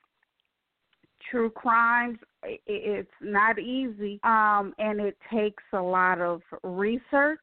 True 1.30 1.50
crimes, 1.50 2.18
it's 2.42 3.10
not 3.20 3.58
easy, 3.58 4.18
um, 4.24 4.72
and 4.78 4.98
it 5.00 5.16
takes 5.32 5.62
a 5.74 5.80
lot 5.80 6.20
of 6.20 6.40
research. 6.62 7.38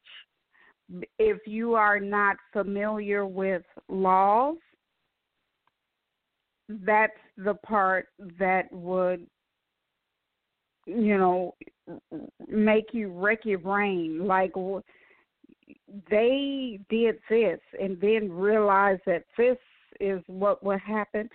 If 1.18 1.46
you 1.46 1.74
are 1.74 2.00
not 2.00 2.36
familiar 2.52 3.24
with 3.26 3.62
laws, 3.88 4.56
that's 6.68 7.12
the 7.36 7.54
part 7.54 8.08
that 8.40 8.72
would, 8.72 9.26
you 10.86 11.16
know, 11.16 11.54
make 12.48 12.86
you 12.92 13.12
wreck 13.12 13.44
your 13.44 13.58
brain. 13.60 14.26
Like, 14.26 14.52
they 16.10 16.78
did 16.88 17.16
this 17.28 17.60
and 17.80 18.00
then 18.00 18.30
realized 18.30 19.02
that 19.06 19.24
this 19.36 19.58
is 20.00 20.22
what 20.26 20.62
would 20.62 20.80
happen 20.80 21.28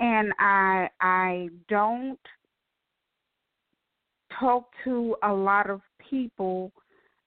and 0.00 0.32
i 0.38 0.88
i 1.00 1.48
don't 1.68 2.18
talk 4.38 4.68
to 4.84 5.16
a 5.22 5.32
lot 5.32 5.68
of 5.70 5.80
people 6.10 6.72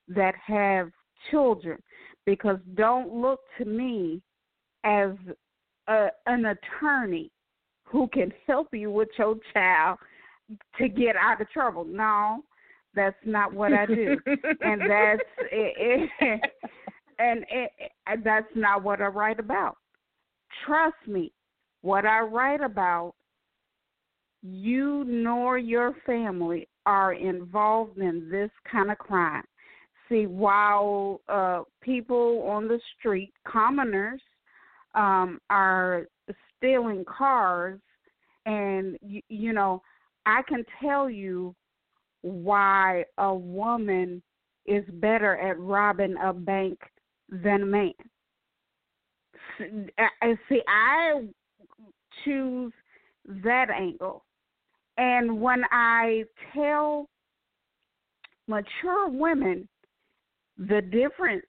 that 0.07 0.33
have 0.45 0.89
children 1.31 1.81
because 2.25 2.57
don't 2.75 3.13
look 3.13 3.39
to 3.57 3.65
me 3.65 4.21
as 4.83 5.11
a, 5.87 6.07
an 6.27 6.45
attorney 6.45 7.31
who 7.83 8.07
can 8.07 8.31
help 8.47 8.67
you 8.73 8.91
with 8.91 9.09
your 9.17 9.35
child 9.53 9.97
to 10.77 10.87
get 10.87 11.15
out 11.15 11.41
of 11.41 11.49
trouble. 11.49 11.85
No, 11.85 12.43
that's 12.95 13.17
not 13.25 13.53
what 13.53 13.73
I 13.73 13.85
do, 13.85 14.17
and 14.61 14.81
that's 14.81 15.21
it, 15.51 16.09
it, 16.19 16.41
and 17.19 17.45
it, 17.49 17.71
that's 18.23 18.47
not 18.55 18.83
what 18.83 19.01
I 19.01 19.07
write 19.07 19.39
about. 19.39 19.77
Trust 20.65 20.95
me, 21.07 21.31
what 21.81 22.05
I 22.05 22.21
write 22.21 22.61
about, 22.61 23.13
you 24.41 25.03
nor 25.05 25.57
your 25.57 25.93
family 26.05 26.67
are 26.85 27.13
involved 27.13 27.97
in 27.97 28.29
this 28.31 28.49
kind 28.71 28.91
of 28.91 28.97
crime. 28.97 29.43
See, 30.07 30.25
while 30.25 31.21
uh, 31.29 31.63
people 31.81 32.43
on 32.47 32.67
the 32.67 32.79
street, 32.97 33.31
commoners, 33.47 34.21
um, 34.95 35.39
are 35.51 36.07
stealing 36.57 37.05
cars, 37.05 37.79
and 38.45 38.97
you, 39.01 39.21
you 39.29 39.53
know, 39.53 39.83
I 40.25 40.41
can 40.47 40.65
tell 40.81 41.09
you 41.09 41.55
why 42.21 43.05
a 43.17 43.33
woman 43.33 44.21
is 44.65 44.83
better 44.93 45.37
at 45.37 45.59
robbing 45.59 46.15
a 46.21 46.33
bank 46.33 46.79
than 47.29 47.63
a 47.63 47.65
man. 47.65 47.93
Uh, 49.61 50.27
see, 50.47 50.61
I 50.67 51.25
choose 52.23 52.71
that 53.43 53.69
angle. 53.69 54.23
And 54.97 55.41
when 55.41 55.63
I 55.71 56.23
tell 56.53 57.07
mature 58.47 59.09
women 59.09 59.67
the 60.57 60.81
difference 60.81 61.45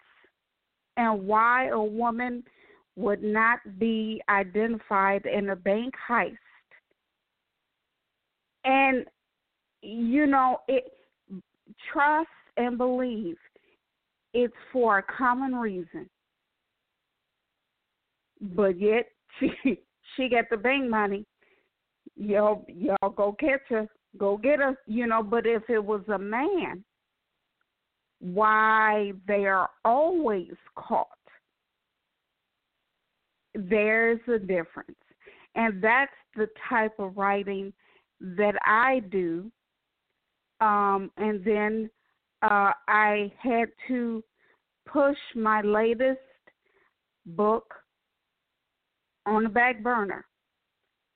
and 0.96 1.26
why 1.26 1.68
a 1.68 1.82
woman 1.82 2.44
would 2.96 3.22
not 3.22 3.58
be 3.78 4.20
identified 4.28 5.24
in 5.26 5.50
a 5.50 5.56
bank 5.56 5.94
heist, 6.08 6.36
and 8.64 9.06
you 9.82 10.26
know, 10.26 10.60
it 10.68 10.84
trust 11.92 12.28
and 12.56 12.76
believe 12.76 13.36
it's 14.34 14.54
for 14.72 14.98
a 14.98 15.02
common 15.02 15.54
reason. 15.54 16.08
But 18.40 18.78
yet 18.80 19.06
she 19.40 19.80
she 20.16 20.28
got 20.28 20.44
the 20.50 20.56
bank 20.56 20.88
money. 20.88 21.24
Y'all 22.16 22.64
y'all 22.68 23.10
go 23.10 23.34
catch 23.38 23.60
her, 23.68 23.86
go 24.18 24.36
get 24.36 24.60
her, 24.60 24.76
you 24.86 25.06
know, 25.06 25.22
but 25.22 25.46
if 25.46 25.62
it 25.68 25.82
was 25.82 26.02
a 26.12 26.18
man, 26.18 26.84
why 28.20 29.12
they 29.26 29.46
are 29.46 29.70
always 29.84 30.52
caught. 30.76 31.06
There's 33.54 34.20
a 34.28 34.38
difference. 34.38 34.96
And 35.54 35.82
that's 35.82 36.12
the 36.36 36.46
type 36.68 36.92
of 36.98 37.16
writing 37.16 37.72
that 38.20 38.54
I 38.64 39.00
do 39.10 39.50
um, 40.60 41.10
and 41.16 41.44
then 41.44 41.90
uh, 42.42 42.72
I 42.88 43.32
had 43.38 43.68
to 43.88 44.22
push 44.86 45.16
my 45.34 45.60
latest 45.62 46.20
book 47.26 47.74
on 49.26 49.44
the 49.44 49.48
back 49.48 49.82
burner, 49.82 50.24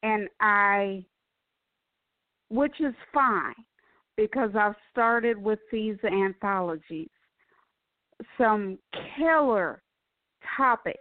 and 0.02 0.28
I, 0.40 1.04
which 2.50 2.80
is 2.80 2.94
fine 3.12 3.54
because 4.16 4.50
I've 4.58 4.76
started 4.92 5.36
with 5.36 5.58
these 5.72 5.96
anthologies, 6.04 7.08
some 8.38 8.78
killer 9.16 9.82
topics 10.56 10.98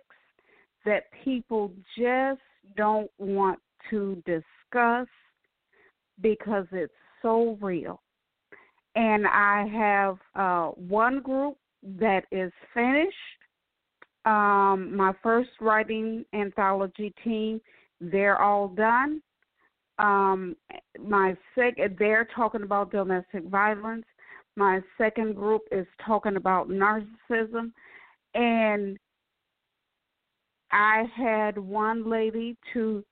that 0.86 1.04
people 1.24 1.72
just 1.98 2.42
don't 2.76 3.12
want 3.18 3.60
to 3.90 4.22
discuss 4.26 5.08
because 6.22 6.66
it's 6.72 6.94
so 7.22 7.58
real. 7.62 8.03
And 8.96 9.26
I 9.28 9.68
have 9.74 10.18
uh, 10.36 10.72
one 10.76 11.22
group 11.22 11.58
that 12.00 12.26
is 12.32 12.52
finished. 12.74 13.16
Um, 14.26 14.96
my 14.96 15.14
first 15.22 15.50
writing 15.60 16.24
anthology 16.34 17.14
team, 17.24 17.60
they're 18.00 18.42
all 18.42 18.70
done. 18.70 19.22
Um, 20.00 20.56
my 21.00 21.36
sec, 21.56 21.76
they're 22.00 22.28
talking 22.36 22.64
about 22.64 22.92
domestic 22.92 23.44
violence. 23.46 24.06
My 24.56 24.82
second 24.98 25.36
group 25.36 25.64
is 25.72 25.88
talking 26.06 26.36
about 26.36 26.70
narcissism, 26.70 27.72
and 28.36 28.98
I 30.72 31.04
had 31.16 31.58
one 31.58 32.10
lady 32.10 32.58
to 32.74 33.04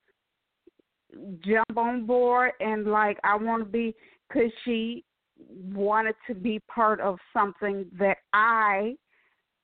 jump 1.44 1.76
on 1.76 2.06
board 2.06 2.52
and 2.60 2.86
like 2.86 3.18
I 3.22 3.36
want 3.36 3.64
to 3.64 3.68
be 3.68 3.94
because 4.28 4.50
she 4.64 5.04
wanted 5.48 6.14
to 6.26 6.34
be 6.34 6.60
part 6.72 7.00
of 7.00 7.18
something 7.32 7.86
that 7.98 8.18
I 8.32 8.94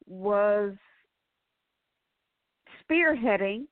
was 0.07 0.75
spearheading. 2.83 3.65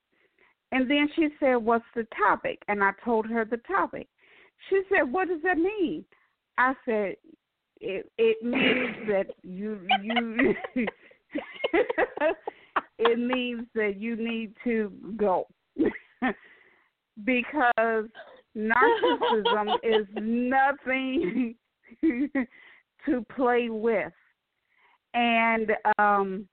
And 0.72 0.90
then 0.90 1.08
she 1.14 1.28
said, 1.38 1.56
What's 1.56 1.84
the 1.94 2.06
topic? 2.16 2.60
And 2.68 2.82
I 2.82 2.90
told 3.04 3.26
her 3.26 3.44
the 3.44 3.58
topic. 3.58 4.08
She 4.68 4.82
said, 4.88 5.10
What 5.10 5.28
does 5.28 5.42
that 5.42 5.58
mean? 5.58 6.04
I 6.58 6.74
said, 6.84 7.16
It 7.80 8.10
it 8.18 8.42
means 8.42 9.08
that 9.08 9.26
you 9.42 9.80
you 10.02 10.54
it 12.98 13.18
means 13.18 13.66
that 13.74 13.98
you 13.98 14.16
need 14.16 14.54
to 14.64 14.92
go. 15.16 15.46
because 17.24 18.04
narcissism 18.56 19.74
is 19.82 20.06
nothing 20.14 21.54
to 22.02 23.24
play 23.34 23.68
with. 23.70 24.12
And 25.14 25.70
um, 25.98 26.48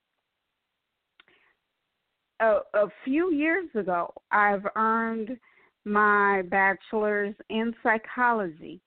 a, 2.40 2.58
a 2.74 2.86
few 3.04 3.32
years 3.32 3.68
ago, 3.74 4.12
I've 4.30 4.66
earned 4.76 5.36
my 5.84 6.42
bachelor's 6.48 7.34
in 7.50 7.74
psychology. 7.82 8.80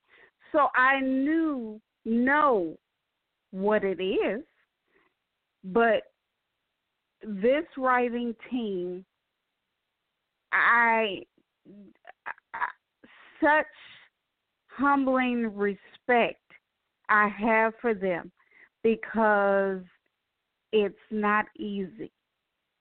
So 0.51 0.67
I 0.75 0.99
knew, 1.01 1.79
know 2.05 2.77
what 3.51 3.83
it 3.83 4.01
is, 4.01 4.43
but 5.63 6.03
this 7.21 7.65
writing 7.77 8.33
team, 8.49 9.05
I 10.53 11.23
such 13.41 13.65
humbling 14.77 15.55
respect 15.55 16.41
I 17.09 17.29
have 17.29 17.73
for 17.81 17.93
them 17.93 18.31
because 18.83 19.81
it's 20.71 20.95
not 21.09 21.45
easy. 21.57 22.11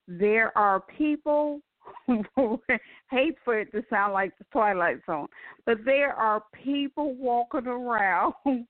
There 0.09 0.57
are 0.57 0.83
people 0.99 1.61
hate 2.09 3.37
for 3.45 3.59
it 3.59 3.73
to 3.73 3.83
sound 3.89 4.13
like 4.13 4.37
the 4.39 4.45
Twilight 4.53 4.99
Zone, 5.07 5.29
but 5.65 5.79
there 5.85 6.13
are 6.13 6.43
people 6.65 7.15
walking 7.15 7.67
around 7.67 8.35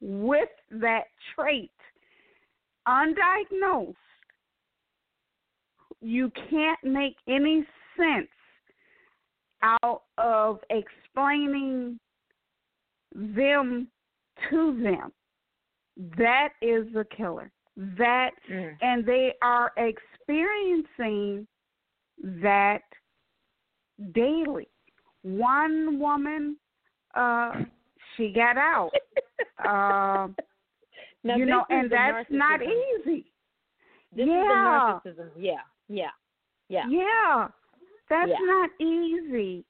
with 0.00 0.48
that 0.70 1.04
trait 1.34 1.70
undiagnosed. 2.88 3.94
You 6.00 6.30
can't 6.50 6.82
make 6.82 7.16
any 7.28 7.64
sense 7.96 8.28
out 9.62 10.02
of 10.18 10.58
explaining 10.70 11.98
them 13.14 13.88
to 14.50 14.82
them. 14.82 15.12
That 16.18 16.50
is 16.60 16.86
the 16.92 17.04
killer. 17.16 17.50
That 17.76 18.30
Mm. 18.48 18.76
and 18.82 19.04
they 19.04 19.34
are 19.42 19.72
experiencing 19.76 21.46
that 22.22 22.82
daily. 24.12 24.68
One 25.22 25.98
woman, 25.98 26.56
uh, 27.14 27.64
she 28.16 28.32
got 28.32 28.56
out. 28.56 28.92
uh, 29.64 30.28
Now, 31.24 31.36
you 31.36 31.46
know, 31.46 31.64
and 31.70 31.90
that's 31.90 32.30
not 32.30 32.60
easy. 32.62 33.32
This 34.14 34.26
yeah. 34.28 34.98
is 34.98 35.02
the 35.04 35.10
narcissism. 35.10 35.30
Yeah, 35.38 35.54
yeah, 35.88 36.10
yeah. 36.68 36.86
Yeah, 36.86 37.48
that's 38.10 38.28
Yeah. 38.28 38.36
not 38.40 38.70
easy. 38.78 39.64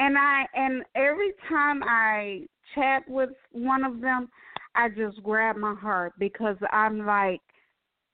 And 0.00 0.16
I 0.16 0.46
and 0.54 0.82
every 0.94 1.32
time 1.46 1.82
I 1.84 2.46
chat 2.74 3.02
with 3.06 3.30
one 3.52 3.84
of 3.84 4.00
them, 4.00 4.30
I 4.74 4.88
just 4.88 5.22
grab 5.22 5.56
my 5.56 5.74
heart 5.74 6.14
because 6.18 6.56
I'm 6.72 7.04
like, 7.04 7.42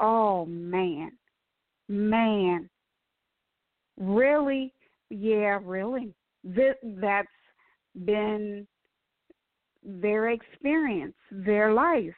oh 0.01 0.47
man, 0.47 1.13
man, 1.89 2.69
really? 3.97 4.75
Yeah, 5.11 5.61
really. 5.63 6.13
This 6.43 6.75
that's 6.83 7.29
been 8.05 8.67
their 9.85 10.31
experience, 10.31 11.15
their 11.31 11.73
life, 11.73 12.15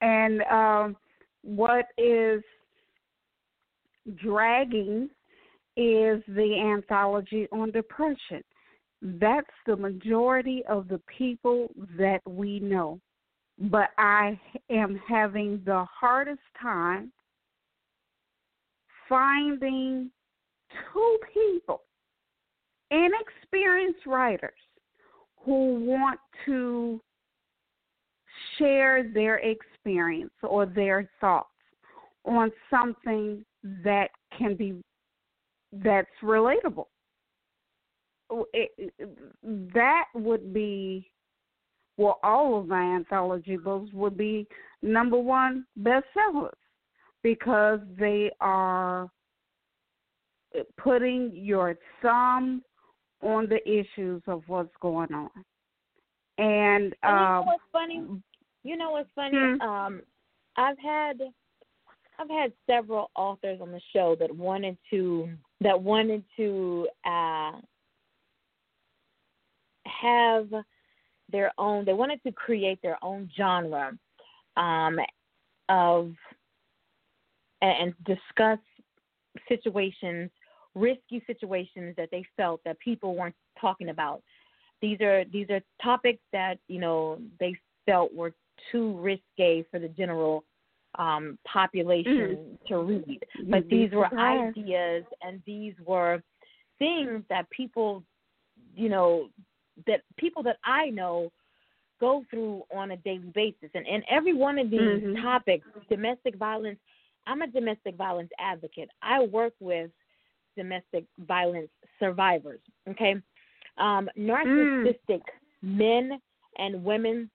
and 0.00 0.42
um, 0.50 0.96
what 1.42 1.84
is 1.96 2.42
dragging 4.20 5.08
is 5.80 6.22
the 6.28 6.60
anthology 6.60 7.48
on 7.52 7.70
depression. 7.70 8.44
That's 9.00 9.46
the 9.66 9.76
majority 9.76 10.62
of 10.68 10.88
the 10.88 11.00
people 11.18 11.68
that 11.96 12.20
we 12.28 12.60
know. 12.60 13.00
But 13.58 13.88
I 13.96 14.38
am 14.70 15.00
having 15.08 15.62
the 15.64 15.86
hardest 15.90 16.42
time 16.60 17.12
finding 19.08 20.10
two 20.92 21.18
people, 21.32 21.82
inexperienced 22.90 24.06
writers, 24.06 24.52
who 25.44 25.82
want 25.84 26.20
to 26.44 27.00
share 28.58 29.10
their 29.12 29.36
experience 29.38 30.32
or 30.42 30.66
their 30.66 31.08
thoughts 31.20 31.48
on 32.26 32.52
something 32.70 33.44
that 33.82 34.08
can 34.36 34.54
be 34.54 34.82
that's 35.72 36.08
relatable. 36.22 36.86
It, 38.52 38.70
it, 38.78 39.72
that 39.74 40.04
would 40.14 40.54
be 40.54 41.10
well, 41.96 42.18
all 42.22 42.58
of 42.58 42.66
my 42.66 42.96
anthology 42.96 43.58
books 43.58 43.90
would 43.92 44.16
be 44.16 44.46
number 44.80 45.18
one 45.18 45.66
bestsellers 45.82 46.54
because 47.22 47.80
they 47.98 48.30
are 48.40 49.10
putting 50.78 51.30
your 51.34 51.76
thumb 52.00 52.62
on 53.22 53.48
the 53.48 53.60
issues 53.68 54.22
of 54.26 54.42
what's 54.46 54.72
going 54.80 55.12
on. 55.12 55.28
And, 56.38 56.94
And 56.94 56.94
you 57.02 57.10
know 57.10 57.40
um, 57.40 57.46
what's 57.46 57.62
funny? 57.70 58.02
You 58.62 58.76
know 58.78 58.92
what's 58.92 59.10
funny? 59.14 59.36
Hmm. 59.36 59.60
Um, 59.60 60.02
I've 60.56 60.78
had 60.78 61.20
I've 62.18 62.30
had 62.30 62.52
several 62.66 63.10
authors 63.14 63.60
on 63.60 63.72
the 63.72 63.80
show 63.92 64.16
that 64.20 64.34
wanted 64.34 64.78
to 64.90 65.28
that 65.60 65.80
wanted 65.80 66.24
to 66.36 66.88
uh, 67.04 67.52
have 69.86 70.48
their 71.30 71.52
own. 71.58 71.84
They 71.84 71.92
wanted 71.92 72.22
to 72.24 72.32
create 72.32 72.80
their 72.82 72.96
own 73.02 73.30
genre 73.36 73.92
um, 74.56 74.98
of 75.68 76.12
and, 77.62 77.94
discuss 78.04 78.58
situations, 79.48 80.30
risky 80.74 81.22
situations 81.26 81.94
that 81.96 82.08
they 82.10 82.24
felt 82.36 82.60
that 82.64 82.78
people 82.80 83.14
weren't 83.14 83.34
talking 83.60 83.90
about. 83.90 84.22
These 84.80 85.00
are 85.02 85.24
these 85.26 85.50
are 85.50 85.60
topics 85.82 86.22
that 86.32 86.58
you 86.68 86.80
know 86.80 87.18
they 87.38 87.54
felt 87.84 88.14
were 88.14 88.32
too 88.72 88.98
risque 88.98 89.64
for 89.70 89.78
the 89.78 89.88
general 89.88 90.44
um, 90.96 91.38
population 91.46 92.58
to 92.68 92.78
read. 92.78 93.20
But 93.48 93.68
these 93.68 93.90
were 93.92 94.08
ideas 94.18 95.04
and 95.22 95.42
these 95.46 95.74
were 95.84 96.22
things 96.78 97.22
that 97.28 97.48
people, 97.50 98.02
you 98.74 98.88
know, 98.88 99.28
that 99.86 100.02
people 100.16 100.42
that 100.42 100.58
I 100.64 100.90
know 100.90 101.30
go 102.00 102.24
through 102.30 102.62
on 102.74 102.92
a 102.92 102.96
daily 102.98 103.30
basis. 103.34 103.70
And 103.74 103.86
in 103.86 104.02
every 104.08 104.32
one 104.32 104.58
of 104.58 104.70
these 104.70 104.80
Mhm. 104.80 105.20
topics, 105.20 105.66
domestic 105.88 106.34
violence, 106.36 106.80
I'm 107.26 107.42
a 107.42 107.46
domestic 107.46 107.94
violence 107.96 108.32
advocate. 108.38 108.90
I 109.02 109.20
work 109.20 109.54
with 109.60 109.90
domestic 110.56 111.04
violence 111.18 111.70
survivors. 111.98 112.60
Okay, 112.88 113.20
um, 113.76 114.10
narcissistic 114.16 115.22
men 115.62 116.20
and 116.56 116.82
women, 116.82 117.30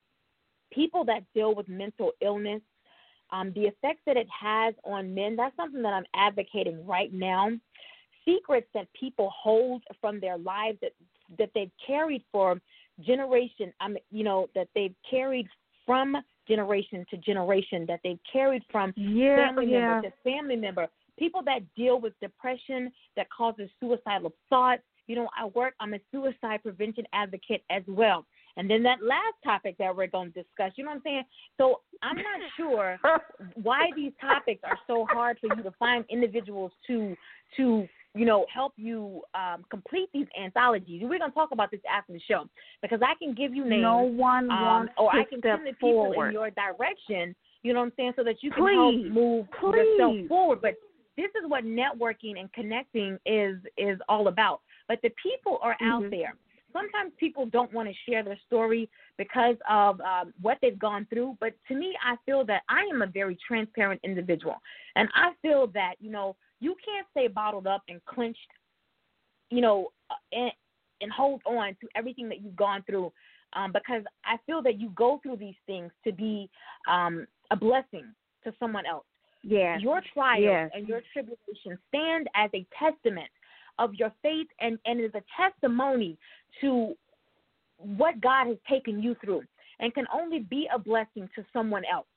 people 0.72 1.04
that 1.06 1.24
deal 1.34 1.54
with 1.54 1.68
mental 1.70 2.12
illness, 2.22 2.62
um, 3.32 3.52
the 3.54 3.62
effects 3.62 4.02
that 4.06 4.18
it 4.18 4.28
has 4.30 4.74
on 4.84 5.14
men. 5.14 5.36
That's 5.36 5.56
something 5.56 5.82
that 5.82 5.94
I'm 5.94 6.06
advocating 6.16 6.86
right 6.86 7.14
now. 7.14 7.52
Secrets 8.26 8.68
that 8.74 8.88
people 9.00 9.32
hold 9.36 9.84
from 10.02 10.20
their 10.20 10.38
lives 10.38 10.78
that 10.82 10.92
that 11.40 11.50
they've 11.56 11.72
carried 11.86 12.24
for 12.32 12.60
generation. 13.02 13.74
I 13.80 13.88
mean, 13.88 13.98
you 14.12 14.24
know, 14.24 14.48
that 14.56 14.68
they've 14.76 14.96
carried 15.10 15.48
from 15.86 16.16
generation 16.48 17.06
to 17.10 17.18
generation. 17.18 17.86
That 17.88 18.00
they've 18.04 18.20
carried 18.32 18.64
from 18.72 18.94
Yeah, 18.96 19.48
family 19.48 19.68
yeah. 19.68 19.80
member 19.80 20.10
to 20.10 20.14
family 20.24 20.56
member. 20.56 20.88
People 21.18 21.42
that 21.46 21.62
deal 21.76 22.00
with 22.00 22.14
depression 22.22 22.92
that 23.16 23.28
causes 23.30 23.70
suicidal 23.80 24.34
thoughts. 24.50 24.84
You 25.08 25.16
know, 25.16 25.30
I 25.38 25.46
work. 25.46 25.74
I'm 25.80 25.94
a 25.94 26.00
suicide 26.12 26.62
prevention 26.64 27.06
advocate 27.14 27.64
as 27.70 27.84
well. 27.88 28.26
And 28.58 28.70
then 28.70 28.84
that 28.84 29.04
last 29.04 29.36
topic 29.44 29.76
that 29.80 29.96
we're 29.96 30.08
going 30.08 30.32
to 30.32 30.44
discuss. 30.44 30.72
You 30.76 30.86
know 30.86 30.92
what 30.92 30.98
I'm 30.98 31.02
saying? 31.04 31.24
So 31.58 31.82
I'm 32.02 32.16
not 32.16 32.40
sure 32.58 32.98
why 33.62 33.90
these 33.96 34.14
topics 34.22 34.62
are 34.64 34.80
so 34.88 35.06
hard 35.12 35.38
for 35.40 35.48
you 35.56 35.64
to 35.64 35.72
find 35.78 36.06
individuals 36.10 36.72
to 36.88 37.16
to 37.58 37.88
you 38.14 38.26
know 38.26 38.46
help 38.54 38.74
you 38.78 39.22
um, 39.34 39.66
complete 39.70 40.10
these 40.14 40.28
anthologies. 40.42 41.02
We're 41.04 41.20
going 41.20 41.32
to 41.32 41.36
talk 41.36 41.50
about 41.52 41.70
this 41.72 41.82
after 41.92 42.14
the 42.14 42.22
show 42.28 42.48
because 42.82 43.02
I 43.02 43.14
can 43.20 43.34
give 43.34 43.54
you 43.54 43.66
names. 43.66 43.82
no 43.82 43.98
one 44.00 44.50
um, 44.50 44.62
wants 44.62 44.94
or 44.98 45.12
to 45.12 45.18
I 45.20 45.24
can 45.26 45.42
send 45.42 45.66
the 45.68 45.72
people 45.72 45.92
forward. 46.14 46.28
in 46.28 46.34
your 46.34 46.50
direction. 46.52 47.36
You 47.64 47.74
know 47.74 47.80
what 47.80 47.88
I'm 47.88 47.94
saying, 47.98 48.14
so 48.16 48.24
that 48.24 48.36
you 48.42 48.52
can 48.52 48.64
Please, 48.64 49.12
help 49.12 49.14
move 49.14 49.48
yourself 49.74 50.16
forward. 50.30 50.62
But 50.62 50.76
this 51.18 51.32
is 51.42 51.50
what 51.50 51.64
networking 51.66 52.40
and 52.40 52.52
connecting 52.54 53.18
is 53.26 53.58
is 53.78 54.00
all 54.08 54.28
about. 54.28 54.62
But 54.88 55.00
the 55.02 55.12
people 55.22 55.58
are 55.62 55.76
out 55.82 56.04
Mhm. 56.04 56.12
there. 56.12 56.36
Sometimes 56.76 57.14
people 57.18 57.46
don't 57.46 57.72
want 57.74 57.88
to 57.88 57.96
share 58.10 58.24
their 58.24 58.38
story 58.46 58.90
because 59.18 59.56
of 59.70 60.02
um, 60.02 60.34
what 60.42 60.58
they've 60.62 60.78
gone 60.78 61.08
through. 61.10 61.38
But 61.40 61.54
to 61.70 61.76
me, 61.76 61.94
I 62.04 62.16
feel 62.26 62.44
that 62.46 62.64
I 62.68 62.82
am 62.92 63.02
a 63.02 63.08
very 63.08 63.38
transparent 63.48 64.02
individual, 64.04 64.56
and 64.96 65.08
I 65.16 65.32
feel 65.42 65.68
that 65.68 65.94
you 66.00 66.12
know 66.12 66.36
you 66.60 66.76
can't 66.84 67.08
stay 67.12 67.28
bottled 67.28 67.68
up 67.68 67.84
and 67.88 68.04
clenched, 68.06 68.40
you 69.50 69.62
know, 69.62 69.92
uh, 70.10 70.16
and 70.34 70.52
and 71.02 71.12
hold 71.12 71.42
on 71.46 71.70
to 71.82 71.88
everything 71.96 72.28
that 72.30 72.42
you've 72.42 72.56
gone 72.56 72.84
through 72.88 73.12
um, 73.54 73.72
because 73.72 74.04
I 74.24 74.38
feel 74.46 74.62
that 74.64 74.80
you 74.80 74.90
go 74.96 75.20
through 75.24 75.38
these 75.38 75.56
things 75.66 75.92
to 76.04 76.12
be 76.12 76.50
um, 76.90 77.26
a 77.52 77.56
blessing 77.56 78.06
to 78.44 78.54
someone 78.60 78.86
else. 78.86 79.06
Yes. 79.44 79.82
Your 79.82 80.02
trials 80.14 80.42
Yes. 80.42 80.72
and 80.74 80.88
your 80.88 81.02
tribulations 81.14 81.80
stand 81.90 82.28
as 82.36 82.50
a 82.54 82.66
testament 82.78 83.30
of 83.78 83.94
your 83.96 84.12
faith 84.22 84.48
and, 84.60 84.80
and 84.86 85.00
is 85.00 85.12
a 85.16 85.24
testimony 85.36 86.18
to 86.62 86.96
what 87.78 88.22
God 88.22 88.48
has 88.48 88.58
taken 88.70 89.02
you 89.02 89.16
through 89.16 89.44
and 89.80 89.94
can 89.94 90.06
only 90.14 90.40
be 90.40 90.68
a 90.74 90.80
blessing 90.80 91.30
to 91.36 91.46
someone 91.52 91.84
else. 91.92 92.08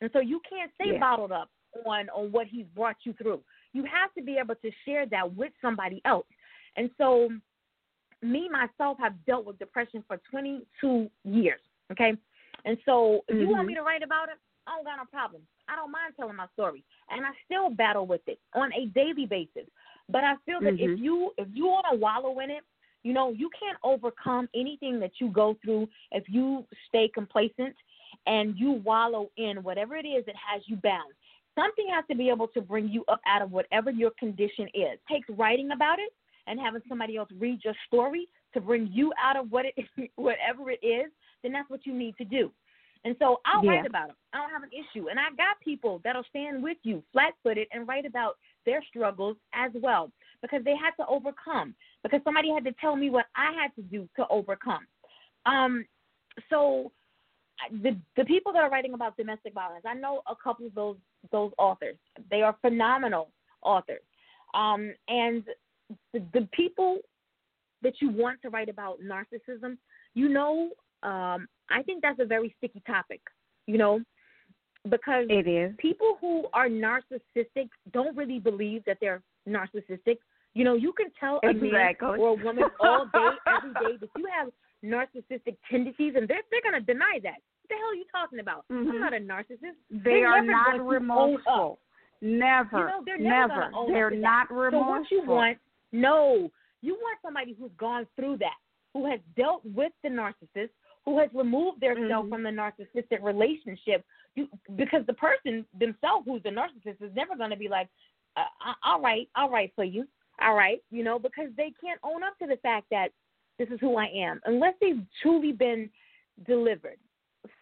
And 0.00 0.10
so 0.12 0.20
you 0.20 0.40
can't 0.48 0.70
stay 0.74 0.92
Yeah. 0.92 1.00
bottled 1.00 1.32
up 1.32 1.50
on, 1.84 2.08
on 2.10 2.30
what 2.32 2.46
he's 2.46 2.66
brought 2.74 2.96
you 3.04 3.12
through. 3.14 3.42
You 3.72 3.84
have 3.84 4.12
to 4.14 4.22
be 4.22 4.36
able 4.38 4.54
to 4.56 4.70
share 4.84 5.06
that 5.06 5.34
with 5.34 5.52
somebody 5.60 6.02
else. 6.04 6.26
And 6.76 6.90
so 6.98 7.30
me 8.22 8.48
myself 8.48 8.98
have 8.98 9.12
dealt 9.24 9.44
with 9.44 9.58
depression 9.58 10.04
for 10.06 10.18
22 10.30 11.10
years. 11.24 11.60
Okay, 11.92 12.16
and 12.64 12.76
so 12.84 13.24
if 13.28 13.38
you 13.38 13.48
want 13.48 13.64
Mhm. 13.64 13.68
me 13.68 13.74
to 13.74 13.82
write 13.82 14.02
about 14.02 14.28
it, 14.28 14.38
I 14.66 14.74
don't 14.74 14.84
got 14.84 14.96
no 14.96 15.04
problem. 15.04 15.46
I 15.68 15.76
don't 15.76 15.92
mind 15.92 16.14
telling 16.16 16.36
my 16.36 16.48
story, 16.48 16.82
and 17.10 17.24
I 17.24 17.30
still 17.44 17.70
battle 17.70 18.06
with 18.06 18.26
it 18.28 18.40
on 18.54 18.72
a 18.72 18.86
daily 18.86 19.26
basis. 19.26 19.68
But 20.08 20.24
I 20.24 20.36
feel 20.38 20.60
that 20.60 20.74
if 20.74 20.90
Mhm. 20.90 20.98
you 20.98 21.34
if 21.38 21.48
you 21.52 21.66
want 21.66 21.86
to 21.90 21.96
wallow 21.96 22.40
in 22.40 22.50
it, 22.50 22.64
you 23.06 23.12
know 23.12 23.30
you 23.30 23.48
can't 23.58 23.78
overcome 23.84 24.48
anything 24.54 24.98
that 24.98 25.12
you 25.20 25.28
go 25.28 25.56
through 25.62 25.88
if 26.10 26.24
you 26.26 26.64
stay 26.88 27.08
complacent 27.14 27.74
and 28.26 28.56
you 28.58 28.72
wallow 28.72 29.30
in 29.36 29.62
whatever 29.62 29.96
it 29.96 30.06
is 30.06 30.26
that 30.26 30.34
has 30.34 30.62
you 30.66 30.76
bound. 30.76 31.12
Something 31.54 31.86
has 31.94 32.04
to 32.10 32.16
be 32.16 32.28
able 32.28 32.48
to 32.48 32.60
bring 32.60 32.88
you 32.88 33.04
up 33.08 33.20
out 33.26 33.42
of 33.42 33.52
whatever 33.52 33.90
your 33.90 34.10
condition 34.18 34.66
is. 34.74 34.98
takes 35.08 35.28
writing 35.30 35.70
about 35.70 35.98
it 36.00 36.12
and 36.48 36.58
having 36.58 36.82
somebody 36.88 37.16
else 37.16 37.28
read 37.38 37.60
your 37.64 37.74
story 37.86 38.26
to 38.54 38.60
bring 38.60 38.88
you 38.92 39.12
out 39.22 39.36
of 39.36 39.50
what 39.52 39.64
it 39.66 39.74
whatever 40.16 40.70
it 40.70 40.84
is, 40.84 41.10
then 41.42 41.52
that's 41.52 41.70
what 41.70 41.86
you 41.86 41.94
need 41.94 42.16
to 42.18 42.24
do. 42.24 42.50
And 43.04 43.14
so 43.20 43.40
I'll 43.46 43.62
Yeah. 43.62 43.70
write 43.70 43.86
about 43.86 44.08
them. 44.08 44.16
I 44.32 44.38
don't 44.38 44.50
have 44.50 44.64
an 44.64 44.70
issue. 44.72 45.08
And 45.10 45.18
I 45.20 45.30
got 45.36 45.60
people 45.62 46.00
that'll 46.02 46.24
stand 46.24 46.60
with 46.62 46.78
you 46.82 47.04
flat 47.12 47.34
footed 47.44 47.68
and 47.72 47.86
write 47.86 48.04
about 48.04 48.36
their 48.64 48.82
struggles 48.88 49.36
as 49.54 49.70
well 49.74 50.10
because 50.42 50.64
they 50.64 50.74
had 50.76 50.90
to 51.00 51.06
overcome, 51.08 51.74
because 52.02 52.20
somebody 52.24 52.50
had 52.52 52.64
to 52.64 52.72
tell 52.80 52.96
me 52.96 53.10
what 53.10 53.26
I 53.34 53.52
had 53.60 53.74
to 53.76 53.82
do 53.82 54.08
to 54.16 54.26
overcome. 54.28 54.86
Um, 55.44 55.84
so 56.50 56.92
the 57.70 57.96
the 58.16 58.24
people 58.24 58.52
that 58.52 58.62
are 58.62 58.70
writing 58.70 58.94
about 58.94 59.16
domestic 59.16 59.54
violence, 59.54 59.84
I 59.86 59.94
know 59.94 60.22
a 60.28 60.34
couple 60.36 60.66
of 60.66 60.74
those 60.74 60.96
those 61.32 61.52
authors. 61.58 61.96
They 62.30 62.42
are 62.42 62.56
phenomenal 62.60 63.30
authors. 63.62 64.02
Um, 64.54 64.92
and 65.08 65.42
the, 66.12 66.22
the 66.32 66.48
people 66.52 66.98
that 67.82 67.94
you 68.00 68.10
want 68.10 68.40
to 68.42 68.50
write 68.50 68.68
about 68.68 68.98
narcissism, 69.00 69.76
you 70.14 70.28
know, 70.28 70.70
um, 71.02 71.46
I 71.70 71.82
think 71.84 72.02
that's 72.02 72.20
a 72.20 72.24
very 72.24 72.54
sticky 72.58 72.82
topic, 72.86 73.20
you 73.66 73.78
know, 73.78 74.00
because 74.88 75.26
It 75.28 75.46
is. 75.46 75.74
people 75.78 76.16
who 76.20 76.46
are 76.52 76.68
narcissistic 76.68 77.68
don't 77.92 78.16
really 78.16 78.38
believe 78.38 78.82
that 78.86 78.98
they're 79.00 79.22
narcissistic. 79.48 80.18
You 80.56 80.64
know, 80.64 80.74
you 80.74 80.92
can 80.94 81.08
tell 81.20 81.38
a 81.44 81.52
man 81.52 81.94
or 82.00 82.28
a 82.28 82.34
woman 82.34 82.64
all 82.80 83.04
day, 83.12 83.28
every 83.46 83.72
day 83.74 83.98
that 84.00 84.08
you 84.16 84.26
have 84.34 84.48
narcissistic 84.82 85.56
tendencies, 85.70 86.14
and 86.16 86.26
they're 86.26 86.40
they're 86.50 86.62
gonna 86.64 86.80
deny 86.80 87.18
that. 87.24 87.36
What 87.60 87.68
the 87.68 87.74
hell 87.74 87.90
are 87.90 87.94
you 87.94 88.06
talking 88.10 88.38
about? 88.38 88.64
I'm 88.70 88.86
Mhm. 88.86 89.00
not 89.00 89.12
a 89.12 89.18
narcissist. 89.18 89.76
They 89.90 90.00
They're 90.00 90.42
not 90.42 90.44
going 90.44 90.78
to 90.78 90.80
own 90.80 90.80
up. 90.80 90.92
remorseful. 90.92 91.78
Never. 92.22 92.78
You 92.78 92.84
know, 92.86 93.00
never, 93.00 93.22
never. 93.22 93.54
gonna 93.54 93.76
own 93.76 93.88
up 93.90 93.92
They're 93.92 94.10
not 94.12 94.48
that. 94.48 94.54
remorseful. 94.54 94.80
So 94.86 94.90
what 94.90 95.10
you 95.10 95.22
want? 95.30 95.58
No, 95.92 96.50
you 96.80 96.94
want 96.94 97.18
somebody 97.20 97.52
who's 97.58 97.72
gone 97.72 98.06
through 98.16 98.38
that, 98.38 98.56
who 98.94 99.04
has 99.10 99.20
dealt 99.36 99.62
with 99.66 99.92
the 100.02 100.08
narcissist, 100.08 100.70
who 101.04 101.18
has 101.18 101.28
removed 101.34 101.80
themselves 101.80 102.28
Mhm. 102.28 102.32
from 102.32 102.42
the 102.44 102.50
narcissistic 102.50 103.22
relationship. 103.22 104.06
You, 104.36 104.48
because 104.76 105.04
the 105.04 105.14
person 105.14 105.66
themselves, 105.74 106.24
who's 106.26 106.42
the 106.44 106.50
narcissist, 106.50 107.02
is 107.02 107.14
never 107.14 107.36
going 107.36 107.50
to 107.50 107.56
be 107.56 107.68
like, 107.68 107.88
uh, 108.36 108.46
uh, 108.64 108.74
"All 108.82 109.00
right, 109.02 109.28
all 109.34 109.50
right 109.50 109.70
for 109.74 109.84
you, 109.84 110.08
all 110.40 110.54
right," 110.54 110.82
you 110.90 111.02
know, 111.04 111.18
because 111.18 111.50
they 111.56 111.72
can't 111.80 112.00
own 112.02 112.22
up 112.22 112.38
to 112.38 112.46
the 112.46 112.56
fact 112.58 112.86
that 112.90 113.08
this 113.58 113.68
is 113.70 113.80
who 113.80 113.96
I 113.96 114.06
am, 114.06 114.40
unless 114.44 114.74
they've 114.80 115.02
truly 115.22 115.52
been 115.52 115.90
delivered 116.46 116.98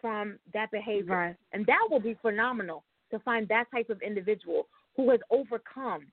from 0.01 0.37
that 0.53 0.71
behavior. 0.71 1.15
Right. 1.15 1.35
And 1.53 1.65
that 1.67 1.87
will 1.89 1.99
be 1.99 2.15
phenomenal 2.15 2.83
to 3.11 3.19
find 3.19 3.47
that 3.47 3.69
type 3.71 3.89
of 3.89 4.01
individual 4.01 4.67
who 4.97 5.09
has 5.11 5.19
overcome, 5.29 6.07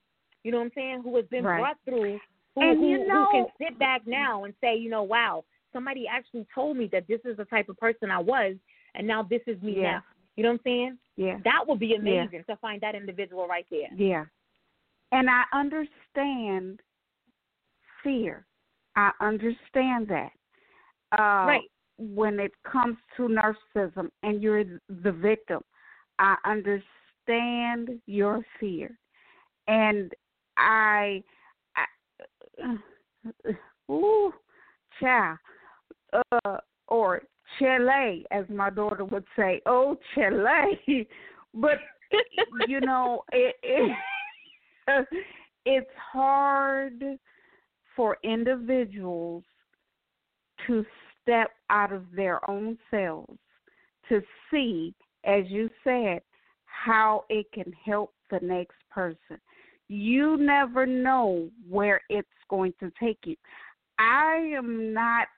you 0.44 0.52
know 0.52 0.58
what 0.58 0.64
I'm 0.64 0.72
saying, 0.74 1.02
who 1.02 1.16
has 1.16 1.26
been 1.26 1.44
Right. 1.44 1.58
brought 1.58 1.78
through, 1.84 2.20
who, 2.54 2.60
And 2.60 2.78
who, 2.78 2.88
you 2.88 2.98
who 2.98 3.08
know- 3.08 3.28
can 3.32 3.46
sit 3.58 3.78
back 3.78 4.06
now 4.06 4.44
and 4.44 4.54
say, 4.60 4.76
you 4.76 4.90
know, 4.90 5.02
wow, 5.02 5.44
somebody 5.72 6.06
actually 6.06 6.46
told 6.54 6.76
me 6.76 6.86
that 6.88 7.06
this 7.06 7.20
is 7.24 7.36
the 7.38 7.46
type 7.46 7.68
of 7.68 7.78
person 7.78 8.10
I 8.10 8.18
was, 8.18 8.56
and 8.94 9.06
now 9.06 9.22
this 9.22 9.42
is 9.46 9.60
me 9.62 9.76
Yeah. 9.80 9.92
now. 9.92 10.04
You 10.36 10.42
know 10.44 10.50
what 10.50 10.60
I'm 10.60 10.64
saying? 10.64 10.98
Yeah. 11.16 11.38
That 11.44 11.66
would 11.66 11.78
be 11.78 11.94
amazing 11.94 12.44
to 12.44 12.56
find 12.56 12.80
that 12.82 12.94
individual 12.94 13.48
right 13.48 13.66
there. 13.70 13.88
Yeah. 13.94 14.26
And 15.12 15.28
I 15.28 15.44
understand 15.52 15.98
fear. 18.02 18.46
I 18.96 19.10
understand 19.20 20.08
that. 20.08 20.32
Uh, 21.12 21.46
Right. 21.46 21.70
When 21.98 22.40
it 22.40 22.52
comes 22.64 22.96
to 23.16 23.28
narcissism 23.28 24.10
and 24.22 24.42
you're 24.42 24.64
the 24.88 25.12
victim, 25.12 25.60
I 26.18 26.36
understand 26.44 28.00
your 28.06 28.44
fear. 28.58 28.98
And 29.68 30.10
I, 30.56 31.22
I 31.76 32.76
ooh, 33.92 34.32
child, 35.00 35.38
uh, 36.12 36.56
or 36.88 37.22
Chile, 37.58 38.24
as 38.30 38.46
my 38.48 38.70
daughter 38.70 39.04
would 39.04 39.24
say. 39.36 39.60
Oh, 39.66 39.96
Chile. 40.14 41.06
But 41.54 41.78
you 42.66 42.80
know, 42.80 43.22
it, 43.30 43.56
it 43.62 43.96
it's 45.64 45.90
hard 46.12 47.02
for 47.96 48.16
individuals 48.24 49.44
to 50.66 50.84
step 51.20 51.50
out 51.70 51.92
of 51.92 52.04
their 52.14 52.48
own 52.50 52.78
selves 52.90 53.38
to 54.08 54.20
see, 54.50 54.94
as 55.24 55.44
you 55.48 55.68
said, 55.84 56.20
how 56.64 57.24
it 57.28 57.46
can 57.52 57.72
help 57.84 58.12
the 58.30 58.40
next 58.42 58.76
person. 58.90 59.38
You 59.88 60.36
never 60.36 60.86
know 60.86 61.48
where 61.68 62.00
it's 62.08 62.28
going 62.48 62.74
to 62.80 62.90
take 63.00 63.18
you. 63.24 63.36
I 63.98 64.52
am 64.56 64.92
not 64.92 65.28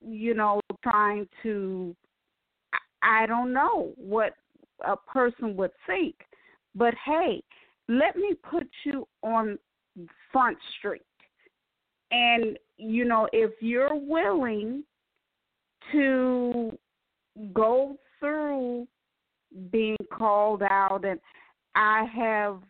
you 0.00 0.34
know, 0.34 0.60
trying 0.82 1.28
to 1.42 1.94
I 3.02 3.26
don't 3.26 3.52
know 3.52 3.92
what 3.96 4.34
a 4.86 4.96
person 4.96 5.56
would 5.56 5.72
think. 5.86 6.14
But 6.74 6.94
hey, 7.04 7.42
let 7.90 8.16
me 8.16 8.34
put 8.48 8.68
you 8.84 9.06
on 9.22 9.58
Front 10.30 10.56
Street. 10.78 11.02
And, 12.12 12.56
you 12.76 13.04
know, 13.04 13.28
if 13.32 13.50
you're 13.60 13.94
willing 13.94 14.84
to 15.92 16.78
go 17.52 17.96
through 18.20 18.86
being 19.72 19.96
called 20.12 20.62
out, 20.62 21.04
and 21.04 21.18
I 21.74 22.04
have 22.16 22.60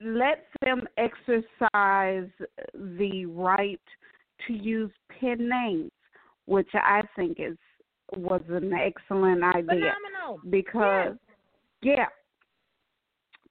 let 0.00 0.46
them 0.62 0.82
exercise 0.96 2.28
the 2.74 3.26
right 3.26 3.80
to 4.46 4.52
use 4.52 4.90
pen 5.20 5.48
names, 5.48 5.92
which 6.46 6.68
I 6.74 7.02
think 7.14 7.38
is 7.38 7.56
was 8.16 8.42
an 8.48 8.72
excellent 8.72 9.44
idea 9.44 9.64
Phenomenal. 9.66 10.40
because 10.48 11.14
yeah 11.82 12.06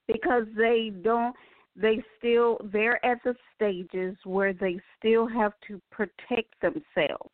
because 0.08 0.44
they 0.56 0.90
don't 1.02 1.36
they 1.80 2.02
still 2.18 2.58
they're 2.72 3.04
at 3.06 3.18
the 3.24 3.36
stages 3.54 4.16
where 4.24 4.52
they 4.52 4.80
still 4.98 5.28
have 5.28 5.52
to 5.68 5.80
protect 5.92 6.60
themselves. 6.60 7.30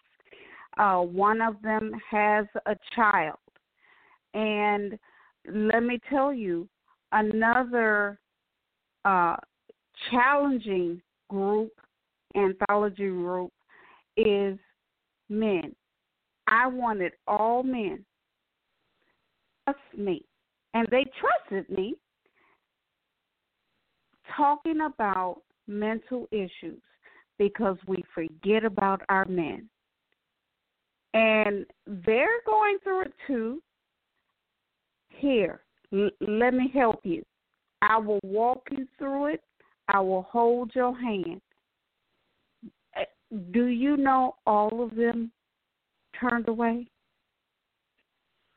Uh 0.76 0.98
one 0.98 1.40
of 1.40 1.62
them 1.62 1.92
has 2.10 2.44
a 2.66 2.76
child. 2.94 3.38
And 4.34 4.98
let 5.46 5.82
me 5.82 5.98
tell 6.10 6.34
you 6.34 6.68
another 7.12 8.18
uh 9.06 9.36
challenging 10.10 11.00
group 11.30 11.72
anthology 12.36 13.08
group 13.08 13.52
is 14.16 14.58
men. 15.28 15.74
I 16.46 16.66
wanted 16.66 17.12
all 17.26 17.62
men 17.62 18.04
trust 19.64 19.78
me, 19.96 20.22
and 20.74 20.86
they 20.90 21.04
trusted 21.20 21.68
me 21.74 21.94
talking 24.36 24.80
about 24.82 25.42
mental 25.66 26.28
issues 26.30 26.80
because 27.38 27.76
we 27.86 28.02
forget 28.14 28.64
about 28.64 29.02
our 29.08 29.24
men. 29.26 29.68
And 31.14 31.64
they're 31.86 32.40
going 32.46 32.78
through 32.82 33.02
it 33.02 33.12
too. 33.26 33.62
Here, 35.08 35.60
l- 35.92 36.10
let 36.20 36.54
me 36.54 36.70
help 36.74 37.00
you. 37.04 37.22
I 37.82 37.98
will 37.98 38.20
walk 38.24 38.66
you 38.70 38.86
through 38.98 39.34
it. 39.34 39.42
I 39.88 40.00
will 40.00 40.22
hold 40.22 40.72
your 40.74 40.98
hand. 40.98 41.40
Eh, 42.96 43.04
Do 43.52 43.66
you 43.66 43.96
know 43.96 44.36
all 44.46 44.82
of 44.82 44.96
them 44.96 45.30
turned 46.18 46.48
away? 46.48 46.88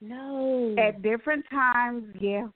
No. 0.01 0.75
At 0.77 1.01
different 1.01 1.45
times, 1.49 2.06
yeah. 2.19 2.47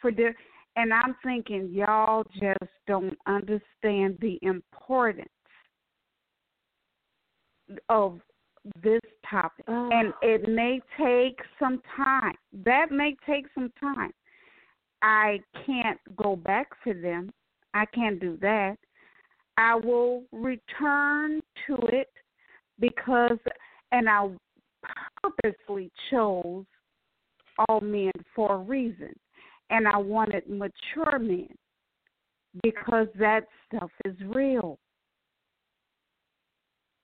For 0.00 0.10
di- 0.10 0.34
and 0.76 0.92
I'm 0.92 1.16
thinking 1.24 1.70
y'all 1.72 2.24
just 2.34 2.70
don't 2.86 3.16
understand 3.26 4.18
the 4.20 4.38
importance 4.42 5.28
of 7.88 8.20
this 8.82 9.00
topic. 9.28 9.64
Oh. 9.68 9.88
And 9.92 10.12
it 10.22 10.48
may 10.48 10.80
take 10.98 11.38
some 11.58 11.80
time. 11.96 12.34
That 12.64 12.90
may 12.90 13.16
take 13.26 13.46
some 13.54 13.72
time. 13.80 14.12
I 15.02 15.40
can't 15.66 15.98
go 16.16 16.36
back 16.36 16.68
for 16.84 16.94
them. 16.94 17.30
I 17.74 17.86
can't 17.86 18.20
do 18.20 18.36
that. 18.42 18.76
I 19.56 19.74
will 19.76 20.24
return 20.32 21.40
to 21.66 21.76
it 21.92 22.08
because, 22.78 23.38
and 23.92 24.08
I 24.08 24.28
purposely 25.22 25.90
chose 26.10 26.64
all 27.68 27.80
men 27.80 28.12
for 28.34 28.54
a 28.54 28.58
reason. 28.58 29.14
And 29.70 29.86
I 29.86 29.96
wanted 29.96 30.48
mature 30.48 31.18
men 31.18 31.48
because 32.62 33.06
that 33.18 33.46
stuff 33.66 33.90
is 34.04 34.14
real. 34.34 34.78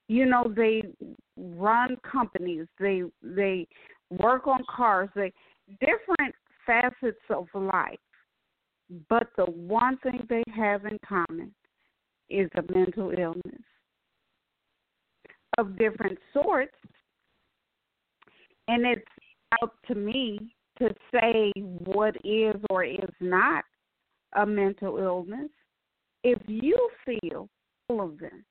You 0.09 0.27
know, 0.27 0.53
they 0.55 0.83
run 1.37 1.97
companies, 2.11 2.67
they 2.79 3.03
they 3.23 3.67
work 4.11 4.47
on 4.47 4.61
cars, 4.69 5.09
they 5.15 5.33
different 5.81 6.35
facets 6.67 7.19
of 7.31 7.47
life. 7.55 7.99
But 9.09 9.29
the 9.37 9.47
one 9.47 9.99
thing 9.99 10.27
they 10.29 10.45
have 10.55 10.85
in 10.85 10.99
common 11.07 11.53
is 12.29 12.49
a 12.57 12.73
mental 12.73 13.13
illness 13.19 13.63
of 15.59 15.77
different 15.79 16.19
sorts. 16.33 16.75
And 18.69 18.85
it's 18.87 19.03
up 19.63 19.75
to 19.89 19.95
me 19.95 20.55
to 20.79 20.89
say 21.13 21.53
what 21.57 22.17
is 22.25 22.57
or 22.71 22.85
is 22.85 23.11
not 23.21 23.65
a 24.37 24.47
mental 24.47 24.99
illness. 24.99 25.51
If 26.25 26.41
you 26.47 26.77
feel 27.05 27.49
all 27.89 28.03
of 28.03 28.19
them, 28.19 28.45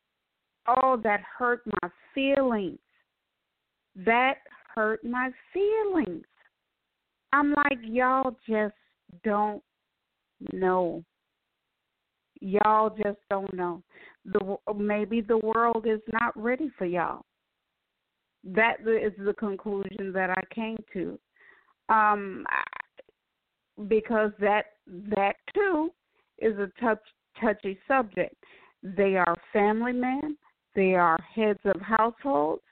oh, 0.67 0.99
that 1.03 1.21
hurt 1.37 1.61
my 1.81 1.89
feelings, 2.13 2.79
that 4.05 4.35
hurt 4.73 5.03
my 5.03 5.29
feelings. 5.53 6.25
I'm 7.33 7.53
like, 7.53 7.79
y'all 7.83 8.35
just 8.47 8.75
don't 9.23 9.61
know. 10.53 11.03
Y'all 12.41 12.89
just 12.89 13.19
don't 13.29 13.53
know. 13.53 13.81
The 14.25 14.57
maybe 14.75 15.21
the 15.21 15.37
world 15.37 15.85
is 15.87 16.01
not 16.21 16.31
ready 16.35 16.71
for 16.77 16.85
y'all. 16.85 17.23
That 18.43 18.81
is 18.81 19.13
the 19.17 19.33
conclusion 19.33 20.11
that 20.13 20.29
I 20.29 20.41
came 20.53 20.77
to. 20.93 21.19
Um, 21.89 22.45
because 23.87 24.31
that 24.39 24.65
that 24.87 25.35
too 25.53 25.91
is 26.39 26.57
a 26.57 26.69
touch, 26.79 27.01
touchy 27.41 27.77
subject. 27.87 28.35
They 28.83 29.15
are 29.15 29.35
family 29.51 29.93
men. 29.93 30.37
They 30.75 30.93
are 30.95 31.19
heads 31.33 31.59
of 31.65 31.79
households, 31.81 32.63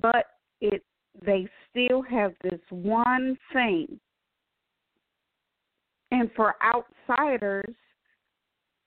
but 0.00 0.26
it 0.60 0.82
they 1.24 1.48
still 1.70 2.02
have 2.02 2.32
this 2.42 2.60
one 2.70 3.36
thing. 3.52 3.98
And 6.10 6.30
for 6.34 6.54
outsiders, 6.64 7.74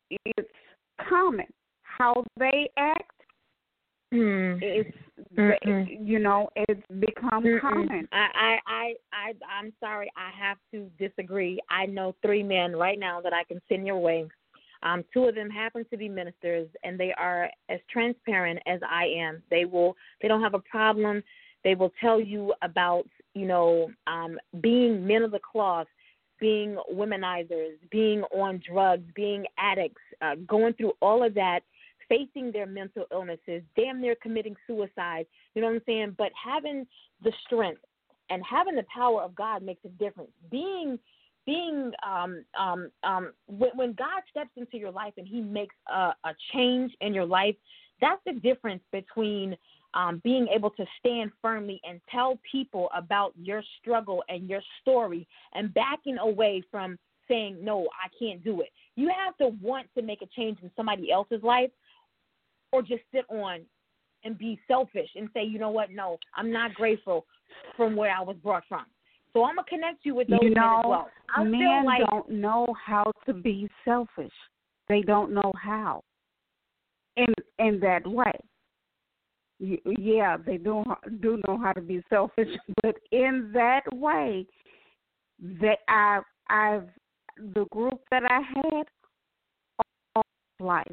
it's 0.10 0.50
common 1.08 1.48
how 1.84 2.24
they 2.38 2.70
act. 2.78 3.21
Mm. 4.14 4.60
It's 4.62 4.98
Mm-mm. 5.38 5.88
you 6.02 6.20
know 6.20 6.50
it's 6.56 6.82
become 7.00 7.44
Mm-mm. 7.44 7.62
common. 7.62 8.08
I, 8.12 8.28
I, 8.36 8.60
I, 8.68 8.94
I, 9.14 9.34
I'm 9.60 9.72
sorry. 9.80 10.12
I 10.18 10.30
have 10.38 10.58
to 10.72 10.90
disagree. 11.00 11.60
I 11.70 11.86
know 11.86 12.16
three 12.22 12.44
men 12.44 12.76
right 12.76 13.00
now 13.00 13.22
that 13.22 13.34
I 13.34 13.44
can 13.44 13.62
send 13.70 13.88
your 13.88 14.00
way. 14.00 14.28
Um, 14.84 15.04
two 15.14 15.26
of 15.26 15.36
them 15.36 15.50
happen 15.50 15.86
to 15.92 15.98
be 15.98 16.10
ministers, 16.10 16.68
and 16.84 17.00
they 17.00 17.14
are 17.18 17.50
as 17.70 17.80
transparent 17.90 18.60
as 18.66 18.80
I 18.90 19.06
am. 19.06 19.44
They 19.50 19.66
will. 19.66 19.96
They 20.22 20.28
don't 20.28 20.42
have 20.42 20.56
a 20.56 20.60
problem. 20.60 21.24
They 21.64 21.76
will 21.76 21.94
tell 22.02 22.20
you 22.20 22.54
about, 22.64 23.08
you 23.36 23.46
know, 23.46 23.92
um, 24.08 24.38
being 24.62 25.06
men 25.06 25.22
of 25.22 25.32
the 25.32 25.40
cloth, 25.40 25.88
being 26.40 26.78
womanizers, 26.92 27.76
being 27.92 28.24
on 28.36 28.62
drugs, 28.68 29.04
being 29.16 29.46
addicts, 29.60 30.02
uh, 30.24 30.36
going 30.48 30.74
through 30.74 30.94
all 31.00 31.24
of 31.24 31.36
that, 31.36 31.60
facing 32.12 32.52
their 32.52 32.66
mental 32.66 33.06
illnesses, 33.12 33.64
damn 33.78 34.02
near 34.02 34.16
committing 34.22 34.56
suicide. 34.68 35.26
You 35.56 35.62
know 35.62 35.70
what 35.70 35.76
I'm 35.76 35.82
saying? 35.86 36.16
But 36.18 36.32
having 36.42 36.86
the 37.24 37.32
strength 37.46 37.82
and 38.30 38.44
having 38.44 38.76
the 38.76 38.86
power 38.94 39.22
of 39.22 39.34
God 39.34 39.64
makes 39.64 39.84
a 39.86 39.90
difference. 39.90 40.32
Being 40.50 41.00
being 41.46 41.92
um 42.06 42.44
um 42.60 42.92
um 43.04 43.32
when, 43.48 43.72
when 43.76 43.94
God 43.94 44.22
steps 44.30 44.52
into 44.58 44.78
your 44.78 44.92
life 44.92 45.14
and 45.18 45.26
he 45.26 45.42
makes 45.42 45.76
a, 45.88 46.14
a 46.26 46.36
change 46.54 46.92
in 47.00 47.14
your 47.14 47.26
life, 47.26 47.56
that's 48.02 48.22
the 48.26 48.34
difference 48.34 48.84
between 48.92 49.56
um, 49.94 50.22
being 50.24 50.48
able 50.54 50.70
to 50.72 50.86
stand 51.00 51.32
firmly 51.42 51.80
and 51.88 52.00
tell 52.10 52.40
people 52.50 52.90
about 52.96 53.34
your 53.36 53.62
struggle 53.80 54.24
and 54.30 54.50
your 54.50 54.62
story 54.82 55.28
and 55.54 55.74
backing 55.74 56.18
away 56.18 56.62
from 56.72 56.98
saying, 57.28 57.58
No, 57.62 57.88
I 58.04 58.08
can't 58.18 58.44
do 58.44 58.62
it. 58.62 58.70
You 58.96 59.10
have 59.26 59.38
to 59.38 59.56
want 59.62 59.88
to 59.98 60.02
make 60.02 60.22
a 60.22 60.28
change 60.28 60.60
in 60.62 60.72
somebody 60.76 61.12
else's 61.12 61.44
life 61.44 61.72
or 62.72 62.82
just 62.82 63.04
sit 63.14 63.26
on 63.30 63.62
and 64.24 64.38
be 64.38 64.60
selfish 64.68 65.10
and 65.16 65.30
say, 65.34 65.44
You 65.44 65.60
know 65.60 65.70
what? 65.70 65.92
No, 65.92 66.18
I'm 66.36 66.52
not 66.52 66.74
grateful 66.74 67.26
from 67.76 67.96
where 67.96 68.12
I 68.12 68.22
was 68.22 68.38
brought 68.42 68.64
from. 68.68 68.86
So 69.34 69.44
I'm 69.44 69.56
gonna 69.56 69.68
connect 69.68 70.06
you 70.06 70.16
with 70.16 70.28
those 70.28 70.40
you 70.42 70.54
men 70.54 70.64
as 70.64 70.86
well. 70.86 71.10
I 71.36 71.44
men 71.44 71.86
like 71.86 72.02
don't 72.10 72.30
know 72.30 72.68
how 72.86 73.12
to 73.26 73.34
be 73.34 73.70
selfish. 73.86 74.34
They 74.90 75.02
don't 75.02 75.32
know 75.32 75.52
how. 75.62 76.04
In 77.18 77.34
in 77.60 77.80
that 77.82 78.06
way. 78.06 78.32
Yeah, 79.60 80.38
they 80.38 80.58
do 80.58 80.84
do 81.22 81.40
know 81.48 81.58
how 81.58 81.72
to 81.74 81.82
be 81.82 82.02
selfish, 82.10 82.50
but 82.82 82.96
in 83.12 83.52
that 83.54 83.84
way, 83.94 84.46
that 85.40 85.80
I 85.88 86.22
I've 86.50 86.90
the 87.38 87.66
group 87.72 88.02
that 88.12 88.24
I 88.30 88.42
had 88.56 88.86
all 90.16 90.24
life, 90.60 90.86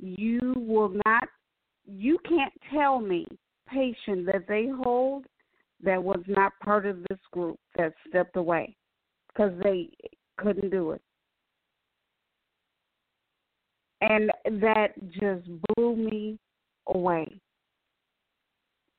you 0.00 0.54
will 0.56 0.92
not 1.06 1.28
you 1.86 2.18
can't 2.28 2.52
tell 2.72 3.00
me 3.00 3.26
patient 3.68 4.26
that 4.26 4.46
they 4.48 4.68
hold 4.82 5.24
that 5.82 6.02
was 6.02 6.20
not 6.26 6.52
part 6.62 6.86
of 6.86 6.98
this 7.08 7.18
group 7.32 7.58
that 7.76 7.92
stepped 8.08 8.36
away 8.36 8.76
because 9.28 9.52
they 9.62 9.88
couldn't 10.36 10.70
do 10.70 10.92
it. 10.92 11.02
And 14.02 14.30
that 14.60 14.88
just 15.12 15.46
blew 15.74 15.96
me 15.96 16.38
away. 16.86 17.40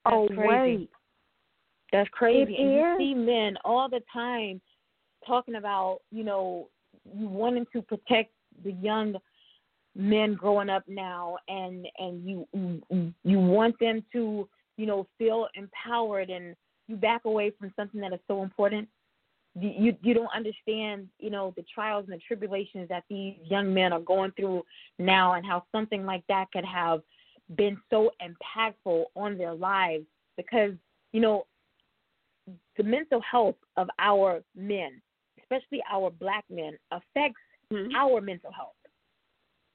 That's 0.05 0.15
away. 0.15 0.35
crazy. 0.35 0.89
That's 1.91 2.09
crazy. 2.11 2.53
It 2.53 2.61
and 2.61 2.73
you 2.73 2.95
see 2.97 3.13
men 3.13 3.55
all 3.65 3.89
the 3.89 4.01
time 4.13 4.61
talking 5.25 5.55
about, 5.55 5.99
you 6.11 6.23
know, 6.23 6.69
you 7.13 7.27
wanting 7.27 7.65
to 7.73 7.81
protect 7.81 8.31
the 8.63 8.73
young 8.73 9.15
men 9.95 10.33
growing 10.35 10.69
up 10.69 10.83
now 10.87 11.37
and 11.47 11.87
and 11.97 12.27
you 12.27 12.47
you- 13.23 13.39
want 13.39 13.77
them 13.79 14.03
to, 14.13 14.47
you 14.77 14.85
know, 14.85 15.05
feel 15.17 15.47
empowered 15.55 16.29
and 16.29 16.55
you 16.87 16.95
back 16.95 17.25
away 17.25 17.51
from 17.51 17.71
something 17.75 17.99
that 18.01 18.13
is 18.13 18.19
so 18.27 18.43
important. 18.43 18.87
You 19.53 19.95
you, 20.01 20.13
don't 20.13 20.29
understand, 20.33 21.09
you 21.19 21.29
know, 21.29 21.53
the 21.57 21.63
trials 21.63 22.05
and 22.07 22.13
the 22.13 22.21
tribulations 22.25 22.87
that 22.87 23.03
these 23.09 23.35
young 23.43 23.73
men 23.73 23.91
are 23.91 23.99
going 23.99 24.31
through 24.31 24.63
now 24.97 25.33
and 25.33 25.45
how 25.45 25.63
something 25.73 26.05
like 26.05 26.23
that 26.29 26.47
could 26.53 26.65
have 26.65 27.01
been 27.55 27.77
so 27.89 28.11
impactful 28.21 29.05
on 29.15 29.37
their 29.37 29.53
lives 29.53 30.05
because, 30.37 30.71
you 31.11 31.19
know, 31.19 31.45
the 32.77 32.83
mental 32.83 33.21
health 33.21 33.57
of 33.75 33.89
our 33.99 34.41
men, 34.55 35.01
especially 35.39 35.83
our 35.91 36.09
black 36.09 36.45
men, 36.49 36.77
affects 36.91 37.41
Mhm. 37.71 37.93
our 37.93 38.21
mental 38.21 38.51
health. 38.51 38.75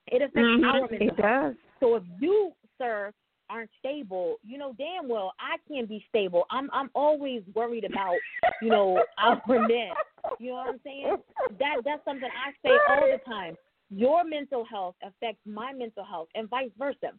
It 0.08 0.22
affects 0.22 0.38
Mhm. 0.38 0.64
our 0.64 0.80
mental 0.80 1.08
It 1.08 1.20
health. 1.20 1.54
does. 1.54 1.56
So 1.80 1.96
if 1.96 2.04
you, 2.20 2.52
sir, 2.78 3.12
aren't 3.48 3.70
stable, 3.78 4.36
you 4.42 4.58
know 4.58 4.72
damn 4.72 5.08
well 5.08 5.32
I 5.38 5.56
can't 5.68 5.88
be 5.88 6.04
stable. 6.08 6.46
I'm 6.50 6.68
I'm 6.72 6.90
always 6.94 7.42
worried 7.54 7.84
about, 7.84 8.16
you 8.60 8.70
know, 8.70 9.02
our 9.18 9.40
men. 9.46 9.92
You 10.38 10.50
know 10.50 10.56
what 10.56 10.68
I'm 10.68 10.80
saying? 10.82 11.16
That 11.58 11.76
that's 11.84 12.04
something 12.04 12.28
I 12.28 12.52
say 12.62 12.74
all 12.88 13.06
the 13.06 13.20
time. 13.24 13.56
Your 13.90 14.24
mental 14.24 14.64
health 14.64 14.96
affects 15.02 15.46
my 15.46 15.72
mental 15.72 16.04
health 16.04 16.28
and 16.34 16.48
vice 16.50 16.70
versa. 16.76 17.12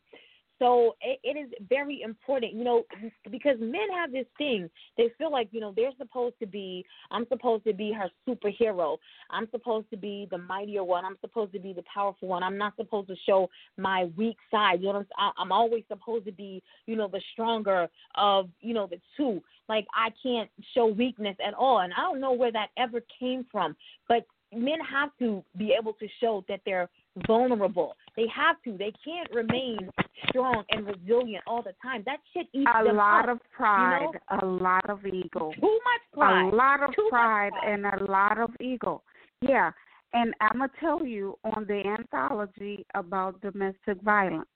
So 0.60 0.96
it, 1.02 1.20
it 1.24 1.38
is 1.38 1.50
very 1.70 2.02
important, 2.02 2.54
you 2.54 2.64
know, 2.64 2.84
because 3.30 3.58
men 3.60 3.88
have 3.96 4.12
this 4.12 4.26
thing. 4.38 4.70
They 4.98 5.10
feel 5.18 5.32
like, 5.32 5.50
you 5.52 5.60
know, 5.60 5.74
they're 5.76 5.92
supposed 5.98 6.36
to 6.40 6.48
be, 6.48 6.86
I'm 7.12 7.28
supposed 7.28 7.64
to 7.66 7.74
be 7.74 7.92
her 7.94 8.10
superhero. 8.28 8.98
I'm 9.30 9.48
supposed 9.52 9.90
to 9.92 9.98
be 9.98 10.28
the 10.32 10.38
mightier 10.38 10.84
one. 10.84 11.06
I'm 11.06 11.18
supposed 11.22 11.54
to 11.54 11.60
be 11.60 11.74
the 11.74 11.84
powerful 11.94 12.28
one. 12.28 12.44
I'm 12.44 12.58
not 12.58 12.76
supposed 12.76 13.08
to 13.10 13.16
show 13.26 13.50
my 13.78 14.10
weak 14.18 14.38
side. 14.50 14.82
You 14.82 14.94
know, 14.94 15.06
I'm, 15.18 15.34
I'm 15.38 15.52
always 15.52 15.84
supposed 15.88 16.26
to 16.26 16.32
be, 16.32 16.64
you 16.86 16.96
know, 16.96 17.08
the 17.08 17.22
stronger 17.34 17.88
of, 18.16 18.50
you 18.62 18.74
know, 18.74 18.88
the 18.88 19.00
two. 19.16 19.42
Like 19.70 19.86
I 19.94 20.10
can't 20.24 20.50
show 20.74 20.88
weakness 20.88 21.36
at 21.46 21.54
all. 21.54 21.80
And 21.80 21.94
I 21.94 22.02
don't 22.02 22.22
know 22.22 22.34
where 22.34 22.52
that 22.52 22.70
ever 22.78 23.02
came 23.20 23.46
from. 23.52 23.76
But 24.08 24.26
men 24.54 24.80
have 24.90 25.10
to 25.20 25.44
be 25.58 25.76
able 25.80 25.94
to 25.94 26.08
show 26.22 26.44
that 26.48 26.62
they're 26.66 26.90
vulnerable. 27.28 27.96
They 28.18 28.26
have 28.36 28.56
to. 28.64 28.76
They 28.78 28.92
can't 29.06 29.30
remain 29.32 29.90
strong 30.28 30.64
and 30.72 30.88
resilient 30.88 31.44
all 31.46 31.62
the 31.62 31.74
time. 31.84 32.02
That 32.08 32.18
shit 32.34 32.48
eats 32.52 32.70
A 32.76 32.84
them 32.84 32.98
lot 32.98 33.30
up. 33.30 33.36
of 33.36 33.52
pride, 33.56 34.08
a 34.42 34.46
lot 34.46 34.90
of 34.90 35.06
ego. 35.06 35.52
Too 35.54 35.62
much 35.62 36.02
pride. 36.14 36.52
A 36.52 36.56
lot 36.56 36.84
of 36.84 36.90
pride 37.10 37.52
pride. 37.54 37.72
and 37.74 37.86
a 37.86 38.12
lot 38.12 38.40
of 38.40 38.50
ego. 38.60 39.04
Yeah. 39.42 39.72
And 40.14 40.34
I'm 40.42 40.58
going 40.58 40.70
to 40.70 40.76
tell 40.80 41.06
you 41.06 41.38
on 41.44 41.66
the 41.68 41.84
anthology 41.86 42.86
about 42.96 43.40
domestic 43.42 44.02
violence, 44.04 44.48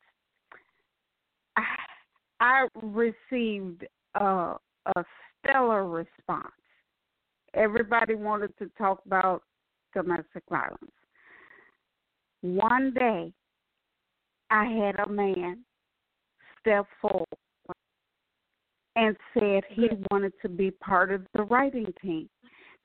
I, 1.55 1.63
I 2.39 2.67
received 2.81 3.85
a, 4.15 4.55
a 4.95 5.03
stellar 5.39 5.87
response. 5.87 6.47
Everybody 7.53 8.15
wanted 8.15 8.57
to 8.57 8.71
talk 8.75 9.01
about 9.05 9.43
domestic 9.93 10.41
violence. 10.49 10.79
One 12.41 12.93
day, 12.97 13.31
I 14.51 14.65
had 14.65 14.99
a 14.99 15.09
man 15.09 15.63
step 16.59 16.85
forward 17.01 17.25
and 18.95 19.15
said 19.33 19.63
he 19.69 19.87
wanted 20.11 20.33
to 20.41 20.49
be 20.49 20.71
part 20.71 21.11
of 21.11 21.25
the 21.33 21.43
writing 21.43 21.91
team. 22.01 22.29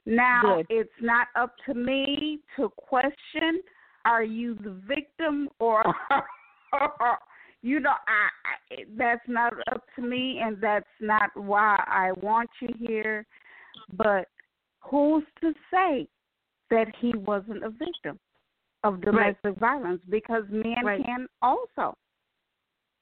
Now, 0.06 0.58
Good. 0.58 0.66
it's 0.70 1.02
not 1.02 1.26
up 1.34 1.54
to 1.66 1.74
me 1.74 2.38
to 2.56 2.70
question 2.76 3.60
are 4.06 4.22
you 4.22 4.54
the 4.54 4.80
victim 4.86 5.48
or 5.58 5.82
you 7.62 7.80
know 7.80 7.90
I, 7.90 8.28
I 8.72 8.84
that's 8.96 9.26
not 9.26 9.52
up 9.72 9.82
to 9.96 10.02
me 10.02 10.40
and 10.42 10.56
that's 10.60 10.86
not 11.00 11.30
why 11.34 11.82
I 11.88 12.12
want 12.22 12.48
you 12.60 12.68
here 12.78 13.26
but 13.94 14.28
who's 14.80 15.24
to 15.40 15.52
say 15.72 16.06
that 16.70 16.86
he 17.00 17.12
wasn't 17.16 17.64
a 17.64 17.70
victim 17.70 18.18
of 18.86 19.00
domestic 19.00 19.56
violence 19.58 20.00
because 20.08 20.44
men 20.50 20.84
Right. 20.84 21.04
can 21.04 21.26
also 21.42 21.96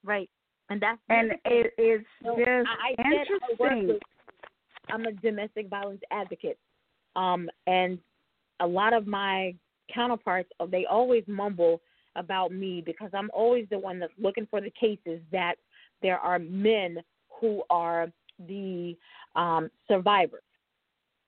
Right. 0.03 0.29
And 0.69 0.81
that's 0.81 0.99
and 1.09 1.33
it's 1.45 2.05
So, 2.23 2.37
just 2.37 2.67
I, 2.67 2.91
I 2.91 2.95
said 2.97 3.27
I 3.41 3.55
work 3.59 3.71
interesting 3.71 3.87
with, 3.87 4.01
I'm 4.89 5.05
a 5.05 5.11
domestic 5.13 5.67
violence 5.69 6.01
advocate, 6.11 6.57
um, 7.15 7.49
and 7.67 7.99
a 8.59 8.67
lot 8.67 8.93
of 8.93 9.05
my 9.07 9.55
counterparts, 9.93 10.49
uh, 10.59 10.65
they 10.65 10.85
always 10.85 11.23
mumble 11.27 11.81
about 12.15 12.51
me 12.51 12.81
because 12.85 13.11
I'm 13.13 13.29
always 13.33 13.67
the 13.69 13.77
one 13.77 13.99
that's 13.99 14.13
looking 14.17 14.47
for 14.49 14.61
the 14.61 14.71
cases 14.71 15.21
that 15.31 15.55
there 16.01 16.19
are 16.19 16.39
men 16.39 16.99
who 17.39 17.63
are 17.69 18.11
the 18.47 18.95
um, 19.35 19.69
survivors. 19.87 20.41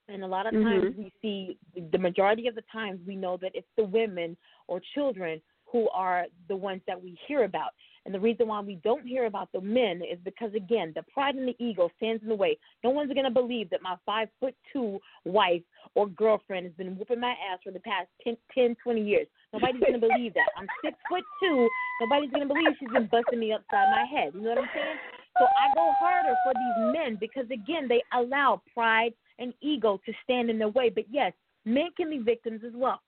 And 0.09 0.23
a 0.23 0.27
lot 0.27 0.45
of 0.45 0.53
times 0.53 0.95
Mhm. 0.95 0.97
we 0.97 1.11
see 1.21 1.57
the 1.91 1.97
majority 1.97 2.47
of 2.47 2.55
the 2.55 2.61
times 2.63 3.05
we 3.05 3.15
know 3.15 3.37
that 3.37 3.55
it's 3.55 3.69
the 3.75 3.83
women 3.83 4.37
or 4.67 4.79
children 4.79 5.41
who 5.65 5.89
are 5.89 6.27
the 6.47 6.55
ones 6.55 6.81
that 6.85 7.01
we 7.01 7.11
hear 7.27 7.43
about. 7.43 7.73
And 8.05 8.15
the 8.15 8.19
reason 8.21 8.47
why 8.47 8.61
we 8.61 8.75
don't 8.75 9.05
hear 9.05 9.25
about 9.25 9.51
the 9.51 9.59
men 9.59 10.01
is 10.01 10.17
because 10.21 10.53
again, 10.53 10.93
the 10.95 11.03
pride 11.03 11.35
and 11.35 11.45
the 11.45 11.57
ego 11.59 11.91
stands 11.97 12.23
in 12.23 12.29
the 12.29 12.35
way. 12.35 12.57
No 12.81 12.89
one's 12.89 13.11
gonna 13.11 13.29
believe 13.29 13.69
that 13.71 13.81
my 13.81 13.97
five 14.05 14.29
foot 14.39 14.55
two 14.71 15.01
wife 15.25 15.61
or 15.93 16.07
girlfriend 16.07 16.65
has 16.67 16.73
been 16.75 16.97
whooping 16.97 17.19
my 17.19 17.35
ass 17.51 17.59
for 17.63 17.71
the 17.71 17.81
past 17.81 18.07
10, 18.23 18.37
10 18.53 18.75
20 18.75 19.01
years. 19.01 19.27
Nobody's 19.51 19.83
gonna 19.83 19.99
believe 19.99 20.33
that. 20.35 20.47
I'm 20.55 20.69
six 20.81 20.97
foot 21.09 21.25
two. 21.41 21.69
Nobody's 21.99 22.31
gonna 22.31 22.45
believe 22.45 22.77
she's 22.79 22.89
been 22.89 23.07
busting 23.07 23.39
me 23.39 23.51
upside 23.51 23.91
my 23.91 24.05
head. 24.05 24.33
You 24.33 24.39
know 24.39 24.51
what 24.51 24.59
I'm 24.59 24.69
saying? 24.73 24.97
So 25.37 25.45
I 25.45 25.75
go 25.75 25.91
harder 25.99 26.35
for 26.45 26.53
these 26.53 26.93
men 26.93 27.17
because 27.17 27.51
again, 27.51 27.89
they 27.89 28.01
allow 28.13 28.61
pride 28.73 29.13
and 29.39 29.53
ego 29.61 29.99
to 30.05 30.13
stand 30.23 30.49
in 30.49 30.57
their 30.57 30.69
way. 30.69 30.89
But 30.89 31.05
yes, 31.09 31.33
men 31.65 31.89
can 31.95 32.09
be 32.09 32.19
victims 32.19 32.61
as 32.65 32.73
well. 32.75 33.01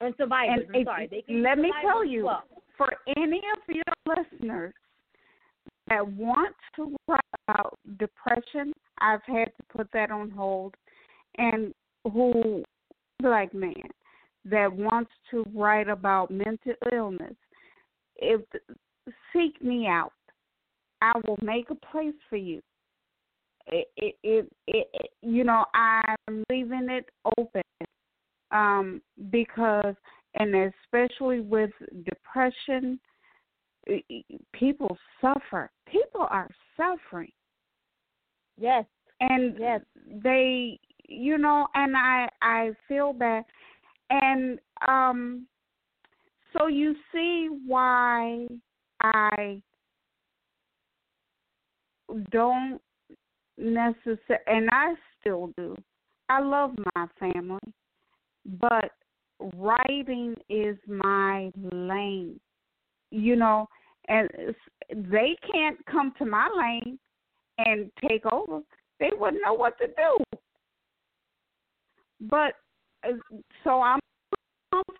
And 0.00 0.14
survivors. 0.18 0.66
and 0.66 0.76
I'm 0.76 0.84
sorry. 0.84 1.06
They 1.06 1.22
can 1.22 1.42
let 1.42 1.58
me 1.58 1.72
tell 1.82 2.04
you 2.04 2.26
well. 2.26 2.44
for 2.76 2.88
any 3.16 3.40
of 3.56 3.74
your 3.74 4.16
listeners 4.16 4.74
that 5.88 6.06
want 6.06 6.54
to 6.76 6.94
write 7.08 7.20
about 7.48 7.78
depression, 7.98 8.72
I've 9.00 9.22
had 9.26 9.46
to 9.46 9.76
put 9.76 9.88
that 9.92 10.10
on 10.10 10.30
hold, 10.30 10.74
and 11.38 11.72
who 12.04 12.62
black 13.20 13.54
man 13.54 13.72
that 14.44 14.72
wants 14.72 15.10
to 15.30 15.44
write 15.54 15.88
about 15.88 16.30
mental 16.30 16.74
illness, 16.92 17.34
if 18.16 18.40
seek 19.32 19.60
me 19.62 19.86
out, 19.86 20.12
I 21.00 21.12
will 21.26 21.38
make 21.42 21.70
a 21.70 21.74
place 21.74 22.14
for 22.28 22.36
you. 22.36 22.60
It, 23.68 23.88
it, 24.22 24.48
it, 24.66 25.10
you 25.22 25.44
know, 25.44 25.64
I'm 25.74 26.44
leaving 26.50 26.88
it 26.88 27.08
open 27.36 27.62
um, 28.50 29.02
because, 29.30 29.94
and 30.34 30.72
especially 30.84 31.40
with 31.40 31.70
depression, 32.04 33.00
people 34.52 34.96
suffer. 35.20 35.70
People 35.90 36.26
are 36.30 36.48
suffering, 36.76 37.32
Yes. 38.58 38.84
and 39.20 39.56
Yes. 39.58 39.80
they, 40.22 40.78
you 41.08 41.38
know, 41.38 41.68
and 41.74 41.96
I, 41.96 42.28
I 42.42 42.70
feel 42.88 43.12
bad, 43.12 43.44
and 44.10 44.58
um, 44.86 45.46
so 46.52 46.66
you 46.68 46.94
see 47.12 47.48
why 47.66 48.46
I 49.00 49.62
don't 52.30 52.80
necessarily, 53.58 54.44
and 54.46 54.68
I 54.72 54.94
still 55.20 55.50
do. 55.56 55.76
I 56.28 56.40
love 56.40 56.72
my 56.94 57.06
family, 57.18 57.60
but 58.60 58.90
writing 59.54 60.34
is 60.48 60.76
my 60.86 61.50
lane. 61.72 62.40
You 63.10 63.36
know, 63.36 63.68
and 64.08 64.28
they 64.90 65.36
can't 65.52 65.78
come 65.86 66.12
to 66.18 66.24
my 66.24 66.48
lane 66.56 66.98
and 67.58 67.90
take 68.08 68.26
over. 68.30 68.60
They 68.98 69.10
wouldn't 69.12 69.42
know 69.44 69.54
what 69.54 69.78
to 69.78 69.86
do. 69.86 70.38
But 72.20 72.54
uh, 73.04 73.12
so 73.62 73.80
I'm 73.80 74.00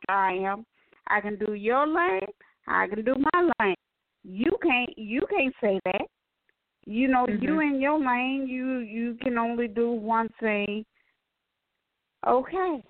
I 0.08 0.32
am. 0.32 0.64
I 1.08 1.20
can 1.20 1.36
do 1.38 1.54
your 1.54 1.86
lane. 1.86 2.28
I 2.68 2.86
can 2.86 3.04
do 3.04 3.14
my 3.32 3.50
lane. 3.60 3.76
you 4.24 4.56
can't 4.62 4.96
you 4.96 5.22
can't 5.30 5.54
say 5.60 5.80
that. 5.84 6.06
You 6.86 7.08
know, 7.08 7.26
Mhm. 7.26 7.42
you 7.42 7.60
in 7.60 7.80
your 7.80 7.98
lane, 7.98 8.46
you 8.46 8.78
you 8.78 9.14
can 9.16 9.38
only 9.38 9.66
do 9.68 9.90
one 9.90 10.28
thing. 10.40 10.84
Okay, 12.24 12.82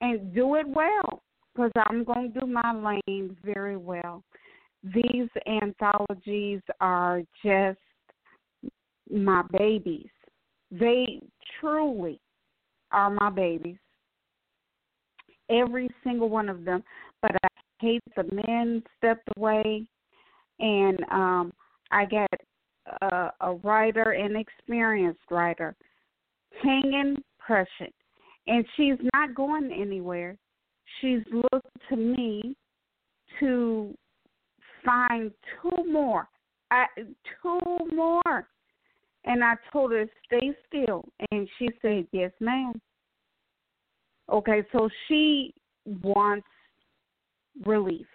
and 0.00 0.34
do 0.34 0.54
it 0.56 0.66
well 0.68 1.22
because 1.54 1.72
I'm 1.76 2.04
going 2.04 2.32
to 2.32 2.40
do 2.40 2.46
my 2.46 2.72
lane 2.72 3.36
very 3.42 3.76
well. 3.76 4.22
These 4.82 5.28
anthologies 5.46 6.60
are 6.80 7.22
just 7.42 7.80
my 9.10 9.42
babies. 9.52 10.10
They 10.70 11.20
truly 11.58 12.20
are 12.92 13.10
my 13.10 13.30
babies. 13.30 13.78
Every 15.50 15.90
single 16.04 16.28
one 16.28 16.48
of 16.48 16.64
them. 16.64 16.84
But 17.22 17.32
I 17.42 17.48
hate 17.80 18.02
the 18.16 18.24
men 18.46 18.82
stepped 18.98 19.28
away, 19.36 19.86
and 20.60 20.98
um, 21.10 21.52
I 21.90 22.04
got 22.04 22.28
a, 23.02 23.30
a 23.40 23.54
writer, 23.62 24.12
an 24.12 24.36
experienced 24.36 25.20
writer, 25.30 25.74
hanging 26.62 27.16
Prussian, 27.38 27.92
and 28.46 28.64
she's 28.76 28.98
not 29.14 29.34
going 29.34 29.70
anywhere. 29.72 30.36
She's 31.00 31.20
looked 31.32 31.68
to 31.90 31.96
me 31.96 32.56
to 33.40 33.94
find 34.84 35.30
two 35.60 35.90
more, 35.90 36.28
I, 36.70 36.86
two 36.96 37.60
more, 37.94 38.48
and 39.24 39.44
I 39.44 39.54
told 39.72 39.92
her 39.92 40.06
stay 40.26 40.52
still, 40.66 41.04
and 41.30 41.48
she 41.58 41.68
said 41.82 42.06
yes, 42.12 42.32
ma'am. 42.40 42.80
Okay, 44.30 44.62
so 44.72 44.88
she 45.06 45.54
wants 46.02 46.46
relief. 47.64 48.06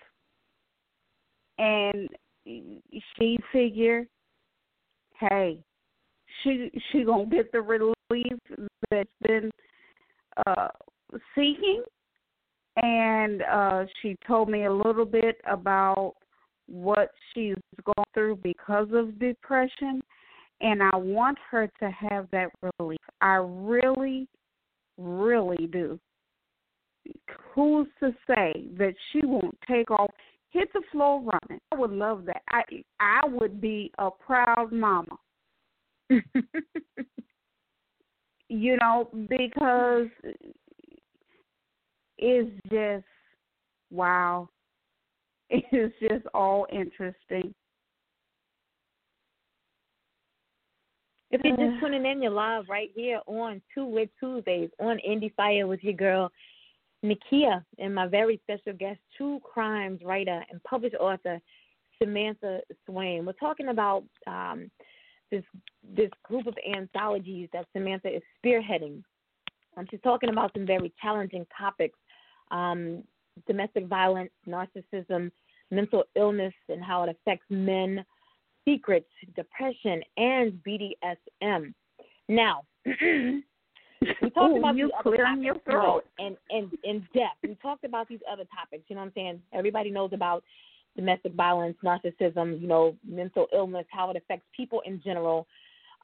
And 1.58 2.10
she 2.46 3.38
figured, 3.52 4.08
hey, 5.20 5.60
she 6.44 6.72
she 6.92 7.04
gonna 7.04 7.26
get 7.26 7.52
the 7.52 7.62
relief 7.62 8.38
that's 8.90 9.10
been 9.22 9.52
uh 10.48 10.70
seeking 11.36 11.84
and 12.82 13.44
uh 13.44 13.86
she 14.02 14.16
told 14.28 14.50
me 14.50 14.66
a 14.66 14.74
little 14.74 15.06
bit 15.06 15.38
about 15.50 16.16
what 16.68 17.12
she's 17.34 17.56
going 17.84 18.08
through 18.14 18.38
because 18.38 18.88
of 18.94 19.20
depression 19.20 20.02
and 20.62 20.82
I 20.82 20.96
want 20.96 21.38
her 21.52 21.70
to 21.80 21.92
have 21.92 22.28
that 22.32 22.50
relief. 22.80 23.00
I 23.22 23.36
really 23.36 24.28
really 24.98 25.68
do. 25.68 26.00
Who's 27.54 27.88
to 28.00 28.16
say 28.28 28.66
that 28.78 28.94
she 29.12 29.26
won't 29.26 29.58
take 29.68 29.92
off, 29.92 30.12
hit 30.54 30.72
the 30.74 30.82
floor 30.92 31.20
running? 31.20 31.60
I 31.72 31.76
would 31.76 31.92
love 31.92 32.26
that. 32.26 32.44
I 32.50 32.62
I 33.00 33.22
would 33.28 33.60
be 33.60 33.92
a 33.98 34.10
proud 34.12 34.72
mama. 34.72 35.18
you 38.50 38.78
know, 38.78 39.10
because 39.30 40.08
it's 42.18 42.52
just 42.72 43.06
wow. 43.92 44.50
It's 45.50 45.94
just 46.02 46.26
all 46.34 46.66
interesting. 46.72 47.54
If 51.30 51.42
you're 51.44 51.58
just 51.58 51.80
tuning 51.82 52.06
in, 52.06 52.22
you're 52.22 52.32
live 52.32 52.66
right 52.70 52.90
here 52.96 53.20
on 53.28 53.62
Two 53.74 53.94
Lit 53.94 54.10
Tuesdays 54.20 54.70
on 54.80 55.00
Indie 55.08 55.34
Fire 55.36 55.68
with 55.68 55.84
your 55.84 55.94
girl 55.94 56.32
Nakia 57.04 57.64
and 57.80 57.94
my 57.94 58.08
very 58.08 58.40
special 58.44 58.74
guest, 58.74 59.00
true 59.18 59.40
crimes 59.44 60.02
writer 60.04 60.44
and 60.50 60.64
published 60.64 60.96
author 60.96 61.40
Samantha 62.02 62.62
Swain. 62.86 63.26
We're 63.26 63.34
talking 63.34 63.70
about 63.70 64.04
um, 64.28 64.70
this 65.32 65.44
this 65.96 66.10
group 66.24 66.48
of 66.48 66.56
anthologies 66.76 67.50
that 67.54 67.66
Samantha 67.74 68.16
is 68.16 68.22
spearheading. 68.44 69.04
Um, 69.76 69.86
she's 69.90 70.02
talking 70.02 70.30
about 70.30 70.52
some 70.54 70.66
very 70.66 70.94
challenging 71.02 71.46
topics: 71.58 71.98
um, 72.52 73.04
domestic 73.48 73.88
violence, 73.88 74.32
narcissism, 74.48 75.32
mental 75.72 76.04
illness, 76.16 76.54
and 76.70 76.84
how 76.84 77.04
it 77.04 77.10
affects 77.10 77.46
men 77.50 78.06
secrets, 78.66 79.10
depression, 79.36 80.02
and 80.18 80.54
BDSM. 80.68 81.74
Now, 82.30 82.64
we 84.22 84.30
talked 84.32 84.54
Ooh, 84.54 84.58
about 84.58 84.76
you 84.76 84.86
these 84.88 84.94
other 85.00 85.16
clearing 85.16 85.44
topics, 85.44 85.46
your 85.46 85.56
you 85.56 85.62
throat. 85.66 86.06
and 86.20 86.38
and 86.50 86.72
in 86.84 87.00
depth. 87.14 87.38
We 87.44 87.56
talked 87.62 87.84
about 87.84 88.08
these 88.08 88.20
other 88.32 88.46
topics. 88.56 88.84
You 88.88 88.96
know 88.96 89.02
what 89.02 89.08
I'm 89.08 89.14
saying? 89.16 89.42
Everybody 89.54 89.92
knows 89.92 90.12
about 90.14 90.44
domestic 90.96 91.34
violence, 91.34 91.76
narcissism, 91.84 92.62
you 92.62 92.68
know, 92.68 92.96
mental 93.08 93.48
illness, 93.54 93.86
how 93.90 94.10
it 94.12 94.18
affects 94.18 94.46
people 94.56 94.82
in 94.86 95.02
general, 95.04 95.48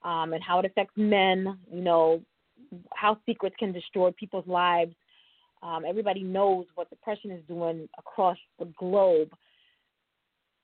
um, 0.04 0.34
and 0.34 0.44
how 0.44 0.60
it 0.60 0.66
affects 0.66 0.94
men. 0.96 1.58
You 1.72 1.82
know, 1.82 2.22
how 2.94 3.18
secrets 3.26 3.56
can 3.60 3.72
destroy 3.72 4.12
people's 4.12 4.48
lives. 4.48 4.94
Um, 5.62 5.84
everybody 5.88 6.24
knows 6.24 6.66
what 6.76 6.90
depression 6.90 7.32
is 7.32 7.44
doing 7.48 7.90
across 7.98 8.38
the 8.60 8.66
globe. 8.78 9.30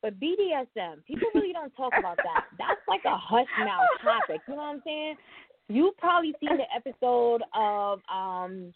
But 0.01 0.19
BDSM, 0.19 1.03
people 1.07 1.27
really 1.33 1.51
don't 1.51 1.75
talk 1.75 1.91
about 1.97 2.17
that. 2.17 2.45
That's 2.59 2.79
like 2.87 3.01
a 3.05 3.17
hush 3.17 3.47
mouth 3.59 3.87
topic. 4.03 4.39
You 4.47 4.55
know 4.55 4.61
what 4.61 4.75
I'm 4.75 4.81
saying? 4.85 5.15
You 5.67 5.93
probably 5.97 6.33
seen 6.39 6.57
the 6.57 6.65
episode 6.75 7.41
of 7.55 7.99
um 8.13 8.73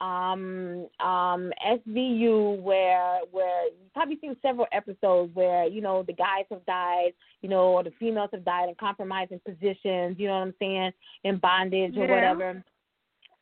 um 0.00 0.86
um 1.00 1.52
SVU 1.66 2.62
where 2.62 3.20
where 3.32 3.66
you 3.66 3.90
probably 3.92 4.18
seen 4.20 4.36
several 4.40 4.66
episodes 4.72 5.34
where 5.34 5.66
you 5.66 5.80
know 5.80 6.02
the 6.02 6.12
guys 6.12 6.44
have 6.50 6.64
died, 6.66 7.12
you 7.42 7.48
know, 7.48 7.68
or 7.68 7.82
the 7.84 7.92
females 7.98 8.30
have 8.32 8.44
died 8.44 8.68
in 8.68 8.74
compromising 8.76 9.40
positions. 9.44 10.16
You 10.18 10.28
know 10.28 10.34
what 10.34 10.46
I'm 10.46 10.54
saying? 10.58 10.92
In 11.24 11.38
bondage 11.38 11.96
or 11.96 12.06
Yeah. 12.06 12.10
whatever. 12.10 12.64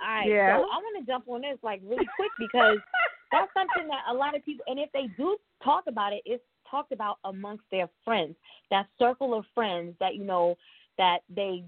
All 0.00 0.06
right, 0.06 0.30
Yeah. 0.30 0.56
so 0.56 0.62
I 0.70 0.76
want 0.76 1.04
to 1.04 1.10
jump 1.10 1.28
on 1.28 1.40
this 1.42 1.58
like 1.62 1.80
really 1.84 2.08
quick 2.16 2.30
because 2.38 2.78
that's 3.32 3.52
something 3.52 3.88
that 3.88 4.02
a 4.08 4.14
lot 4.14 4.36
of 4.36 4.44
people, 4.44 4.64
and 4.68 4.78
if 4.78 4.90
they 4.92 5.08
do 5.16 5.36
talk 5.62 5.84
about 5.88 6.12
it, 6.12 6.22
it's 6.24 6.42
talked 6.70 6.92
about 6.92 7.18
amongst 7.24 7.64
their 7.70 7.88
friends, 8.04 8.36
that 8.70 8.86
circle 8.98 9.34
of 9.34 9.44
friends 9.54 9.94
that 10.00 10.14
you 10.14 10.24
know 10.24 10.56
that 10.98 11.20
they 11.34 11.64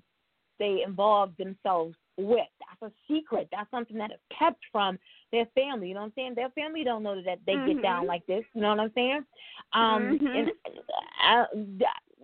they 0.61 0.82
involve 0.86 1.30
themselves 1.38 1.96
with. 2.16 2.46
That's 2.61 2.92
a 2.92 3.12
secret. 3.12 3.48
That's 3.50 3.70
something 3.72 3.98
that 3.98 4.12
is 4.12 4.20
kept 4.38 4.61
from 4.70 4.98
their 5.32 5.46
family. 5.56 5.88
You 5.88 5.94
know 5.94 6.00
what 6.00 6.06
I'm 6.06 6.12
saying? 6.14 6.34
Their 6.36 6.50
family 6.50 6.84
don't 6.84 7.02
know 7.02 7.20
that 7.22 7.40
they 7.46 7.56
get 7.66 7.82
down 7.82 8.04
Mhm. 8.04 8.08
like 8.08 8.26
this. 8.26 8.44
You 8.54 8.61
know 8.61 8.68
what 8.68 8.80
I'm 8.80 8.92
saying? 8.92 9.26
Um, 9.72 10.18
Mhm. 10.18 10.36
and 10.36 10.52
uh, 11.24 11.46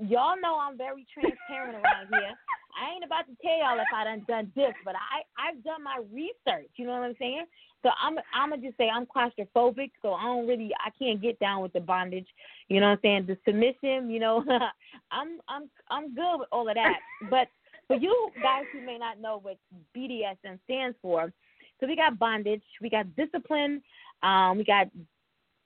y'all 0.00 0.40
know 0.40 0.58
I'm 0.60 0.76
very 0.76 1.04
transparent 1.12 1.74
around 1.74 2.08
here. 2.08 2.32
I 2.78 2.90
ain't 2.90 3.04
about 3.04 3.26
to 3.26 3.34
tell 3.36 3.56
y'all 3.58 3.80
if 3.80 3.86
I 3.92 4.04
done 4.04 4.20
done 4.28 4.52
this, 4.54 4.74
but 4.84 4.94
I 4.94 5.24
I've 5.38 5.64
done 5.64 5.82
my 5.82 5.98
research. 6.12 6.70
You 6.76 6.86
know 6.86 6.92
what 6.92 7.04
I'm 7.04 7.16
saying? 7.18 7.46
So 7.82 7.90
I'm 8.02 8.18
I'm 8.34 8.50
gonna 8.50 8.60
just 8.60 8.76
say 8.76 8.90
I'm 8.90 9.06
claustrophobic, 9.06 9.92
so 10.02 10.12
I 10.12 10.24
don't 10.24 10.46
really 10.46 10.72
I 10.84 10.90
can't 10.90 11.22
get 11.22 11.38
down 11.38 11.62
with 11.62 11.72
the 11.72 11.80
bondage. 11.80 12.26
You 12.68 12.80
know 12.80 12.88
what 12.88 12.98
I'm 12.98 13.02
saying? 13.02 13.26
The 13.26 13.38
submission, 13.46 14.10
you 14.10 14.20
know, 14.20 14.44
I'm 15.10 15.40
I'm 15.48 15.70
I'm 15.88 16.14
good 16.14 16.38
with 16.40 16.48
all 16.52 16.68
of 16.68 16.74
that. 16.74 16.98
But 17.30 17.48
for 17.88 17.96
you 17.96 18.30
guys 18.42 18.64
who 18.72 18.80
may 18.80 18.98
not 18.98 19.20
know 19.20 19.38
what 19.40 19.56
BDSM 19.96 20.58
stands 20.64 20.96
for, 21.00 21.32
so 21.80 21.86
we 21.86 21.94
got 21.96 22.18
bondage, 22.18 22.62
we 22.80 22.88
got 22.90 23.14
discipline, 23.16 23.82
um, 24.22 24.58
we 24.58 24.64
got 24.64 24.88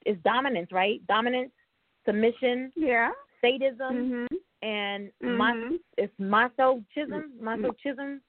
is 0.05 0.17
dominance, 0.23 0.71
right? 0.71 1.05
Dominance, 1.07 1.51
submission, 2.05 2.71
Yeah. 2.75 3.11
sadism, 3.39 4.27
Mhm. 4.29 4.37
and 4.61 5.11
mas- 5.21 5.55
Mhm. 5.55 5.79
it's 5.97 6.13
masochism, 6.19 7.31
masochism. 7.39 8.19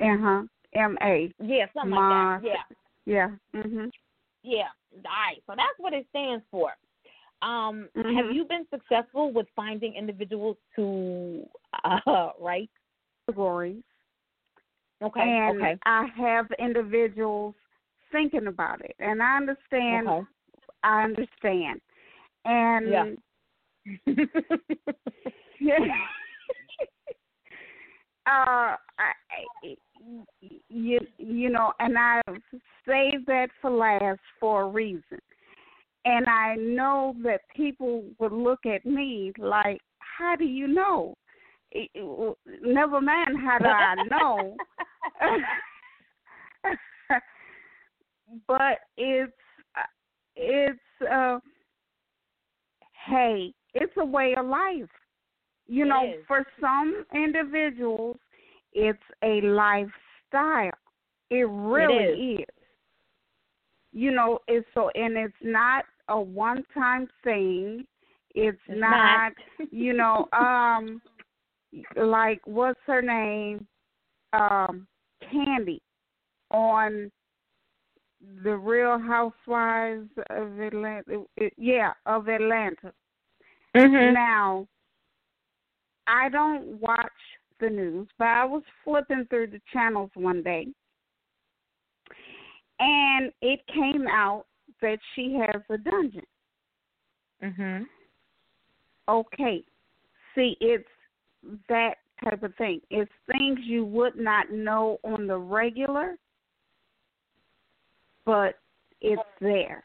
Uh 0.00 0.16
huh. 0.16 0.42
M 0.74 0.98
A. 1.02 1.32
Yeah, 1.40 1.66
something 1.72 1.90
Mas- 1.90 2.42
like 2.42 2.52
that. 2.52 2.66
Yeah. 3.06 3.30
Yeah. 3.54 3.60
Mhm. 3.62 3.90
Yeah. 4.42 4.68
All 4.94 5.02
right. 5.04 5.42
So 5.46 5.54
that's 5.56 5.78
what 5.78 5.92
it 5.92 6.06
stands 6.08 6.44
for. 6.50 6.74
Um, 7.42 7.88
Have 7.94 8.04
Mhm. 8.04 8.34
you 8.34 8.44
been 8.44 8.66
successful 8.70 9.32
with 9.32 9.46
finding 9.54 9.94
individuals 9.94 10.56
to 10.76 11.46
uh, 11.84 12.30
write? 12.40 12.70
stories? 13.30 13.82
Okay. 15.02 15.20
and 15.20 15.56
okay. 15.62 15.78
I 15.84 16.06
have 16.16 16.46
individuals 16.58 17.54
thinking 18.10 18.46
about 18.48 18.80
it, 18.84 18.96
and 18.98 19.22
I 19.22 19.36
understand. 19.36 20.08
Okay. 20.08 20.26
I 20.82 21.02
understand, 21.04 21.80
and 22.44 22.88
Yeah. 22.88 23.04
uh, 28.26 28.26
I, 28.26 28.76
I- 29.62 29.76
you 30.68 31.00
you 31.18 31.50
know, 31.50 31.72
and 31.80 31.98
I 31.98 32.20
saved 32.86 33.26
that 33.26 33.48
for 33.60 33.70
last 33.70 34.20
for 34.40 34.62
a 34.62 34.68
reason. 34.68 35.18
And 36.04 36.26
I 36.26 36.54
know 36.56 37.14
that 37.22 37.40
people 37.54 38.04
would 38.18 38.32
look 38.32 38.64
at 38.66 38.84
me 38.86 39.32
like, 39.38 39.80
"How 39.98 40.36
do 40.36 40.44
you 40.44 40.66
know?" 40.68 41.14
It- 41.70 41.90
it- 41.94 42.38
Never 42.62 43.00
mind, 43.00 43.38
how 43.38 43.58
do 43.58 43.66
I 43.66 43.94
know? 44.10 44.56
but 48.46 48.78
it's 48.96 49.32
it's 50.36 50.78
uh 51.10 51.38
hey 53.06 53.52
it's 53.74 53.92
a 53.96 54.04
way 54.04 54.34
of 54.36 54.46
life. 54.46 54.88
You 55.66 55.84
It 55.84 55.88
know, 55.88 56.12
is. 56.14 56.24
for 56.26 56.44
some 56.60 57.04
individuals, 57.14 58.16
it's 58.72 59.02
a 59.22 59.40
lifestyle. 59.42 60.72
It 61.30 61.46
really 61.48 62.36
is. 62.42 62.46
You 63.92 64.10
know, 64.10 64.38
it's 64.48 64.66
so, 64.74 64.90
and 64.94 65.16
it's 65.16 65.34
not 65.42 65.84
a 66.08 66.20
one-time 66.20 67.08
thing. 67.24 67.86
It's, 68.34 68.58
It's 68.66 68.80
not, 68.80 69.32
not. 69.58 69.68
you 69.70 69.92
know, 69.94 70.28
um, 70.38 71.00
like 71.96 72.40
what's 72.44 72.80
her 72.86 73.02
name, 73.02 73.66
um, 74.32 74.86
Kandi, 75.32 75.80
on 76.50 77.10
the 78.42 78.56
Real 78.56 78.98
Housewives 78.98 80.10
of 80.30 80.60
Atlanta. 80.60 81.24
Yeah, 81.56 81.92
of 82.06 82.28
Atlanta. 82.28 82.92
Mhm. 83.76 84.12
Now, 84.12 84.66
I 86.06 86.28
don't 86.28 86.80
watch 86.80 87.10
the 87.60 87.68
news, 87.68 88.08
but 88.18 88.28
I 88.28 88.44
was 88.44 88.62
flipping 88.84 89.26
through 89.26 89.48
the 89.48 89.60
channels 89.72 90.10
one 90.14 90.42
day, 90.42 90.68
and 92.78 93.32
it 93.42 93.60
came 93.66 94.06
out 94.08 94.46
that 94.80 94.98
she 95.14 95.34
has 95.34 95.62
a 95.70 95.78
dungeon. 95.78 96.26
Mhm. 97.42 97.88
Okay, 99.08 99.64
see, 100.34 100.56
it's 100.60 100.88
that 101.68 101.98
type 102.22 102.42
of 102.42 102.54
thing. 102.56 102.80
It's 102.90 103.10
things 103.26 103.58
you 103.62 103.84
would 103.84 104.16
not 104.16 104.50
know 104.50 104.98
on 105.04 105.26
the 105.26 105.38
regular, 105.38 106.18
but 108.24 108.58
it's 109.00 109.22
there. 109.40 109.84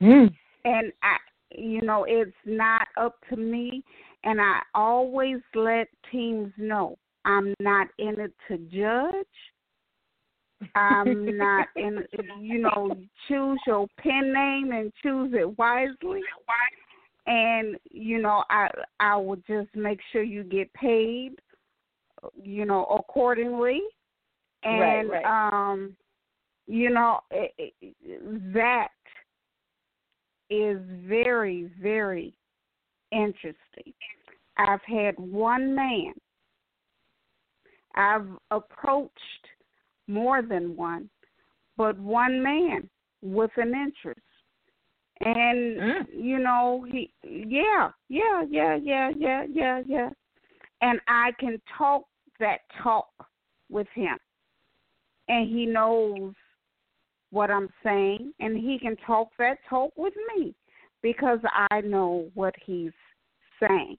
Mm. 0.00 0.32
and 0.64 0.92
I, 1.02 1.16
you 1.50 1.82
know, 1.82 2.04
it's 2.04 2.30
not 2.44 2.86
up 2.96 3.16
to 3.30 3.36
me. 3.36 3.82
And 4.24 4.40
I 4.40 4.60
always 4.74 5.38
let 5.54 5.88
teams 6.10 6.52
know 6.56 6.98
I'm 7.28 7.54
not 7.60 7.88
in 7.98 8.18
it 8.18 8.32
to 8.48 8.56
judge. 8.56 9.26
I'm 10.74 11.36
not 11.36 11.68
in, 11.76 12.04
you 12.40 12.58
know, 12.58 12.96
choose 13.28 13.60
your 13.66 13.86
pen 13.98 14.32
name 14.32 14.72
and 14.72 14.92
choose 15.02 15.32
it 15.34 15.56
wisely. 15.58 16.20
And 17.26 17.76
you 17.90 18.20
know, 18.20 18.42
I 18.50 18.68
I 18.98 19.16
would 19.16 19.46
just 19.46 19.68
make 19.76 20.00
sure 20.10 20.22
you 20.22 20.42
get 20.42 20.72
paid, 20.72 21.32
you 22.42 22.64
know, 22.64 22.84
accordingly. 22.86 23.82
And 24.64 25.10
Right, 25.10 25.24
um, 25.62 25.94
you 26.66 26.90
know, 26.90 27.20
it, 27.30 27.74
it, 27.80 28.52
that 28.52 28.88
is 30.50 30.78
very, 31.06 31.70
very 31.80 32.34
interesting. 33.12 33.92
I've 34.56 34.82
had 34.86 35.16
one 35.18 35.74
man, 35.74 36.14
I've 37.98 38.28
approached 38.52 39.12
more 40.06 40.40
than 40.40 40.76
one, 40.76 41.10
but 41.76 41.98
one 41.98 42.40
man 42.42 42.88
with 43.22 43.50
an 43.56 43.74
interest. 43.74 44.20
And, 45.20 45.80
Mm. 45.80 46.06
you 46.12 46.38
know, 46.38 46.84
he, 46.84 47.12
yeah, 47.24 47.90
yeah, 48.08 48.42
yeah, 48.48 48.76
yeah, 48.76 49.10
yeah, 49.16 49.44
yeah, 49.50 49.82
yeah. 49.84 50.10
And 50.80 51.00
I 51.08 51.32
can 51.40 51.60
talk 51.76 52.06
that 52.38 52.60
talk 52.80 53.10
with 53.68 53.88
him. 53.94 54.16
And 55.26 55.48
he 55.48 55.66
knows 55.66 56.34
what 57.30 57.50
I'm 57.50 57.68
saying, 57.82 58.32
and 58.38 58.56
he 58.56 58.78
can 58.78 58.96
talk 58.98 59.28
that 59.38 59.58
talk 59.68 59.92
with 59.96 60.14
me 60.36 60.54
because 61.02 61.40
I 61.70 61.80
know 61.80 62.30
what 62.34 62.54
he's 62.64 62.92
saying. 63.60 63.98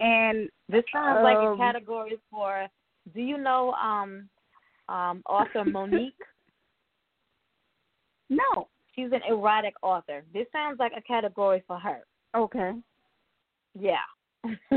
And 0.00 0.48
This 0.68 0.84
sounds 0.92 1.22
like 1.22 1.36
a 1.36 1.50
Um, 1.50 1.58
category 1.58 2.18
for. 2.30 2.68
Do 3.12 3.20
you 3.20 3.38
know 3.38 3.72
um, 3.72 4.28
um, 4.88 5.22
author 5.28 5.64
Monique? 5.72 6.14
no, 8.30 8.68
She's 8.94 9.10
an 9.12 9.20
erotic 9.28 9.74
author. 9.82 10.24
This 10.32 10.46
sounds 10.52 10.78
like 10.78 10.92
a 10.96 11.02
category 11.02 11.62
for 11.66 11.78
her. 11.78 12.00
okay. 12.36 12.72
Yeah. 13.78 13.96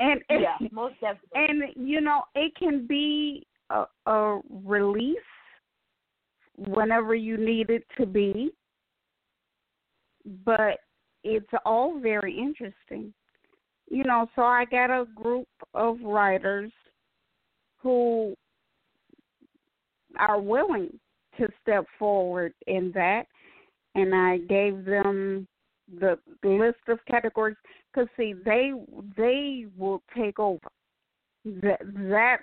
And 0.00 0.20
yeah, 0.30 0.56
most 0.70 0.94
definitely. 1.00 1.28
and 1.34 1.88
you 1.88 2.00
know, 2.00 2.22
it 2.36 2.54
can 2.56 2.86
be 2.86 3.44
a, 3.70 3.84
a 4.06 4.40
release 4.48 5.16
whenever 6.56 7.16
you 7.16 7.36
need 7.36 7.70
it 7.70 7.84
to 7.98 8.06
be, 8.06 8.52
but 10.44 10.78
it's 11.24 11.50
all 11.64 11.98
very 11.98 12.36
interesting. 12.38 13.12
You 13.90 14.04
know, 14.04 14.28
so 14.36 14.42
I 14.42 14.64
got 14.66 14.90
a 14.90 15.06
group 15.14 15.48
of 15.74 15.96
writers 16.02 16.70
who 17.78 18.34
are 20.18 20.40
willing 20.40 20.98
to 21.38 21.48
step 21.62 21.84
forward 21.98 22.52
in 22.66 22.92
that, 22.94 23.26
and 23.94 24.14
I 24.14 24.38
gave 24.38 24.84
them 24.84 25.46
the 26.00 26.18
list 26.42 26.78
of 26.88 26.98
categories 27.06 27.56
because 27.92 28.08
see 28.16 28.34
they 28.44 28.72
they 29.16 29.66
will 29.76 30.02
take 30.14 30.38
over. 30.38 30.68
That 31.44 31.80
that's 32.10 32.42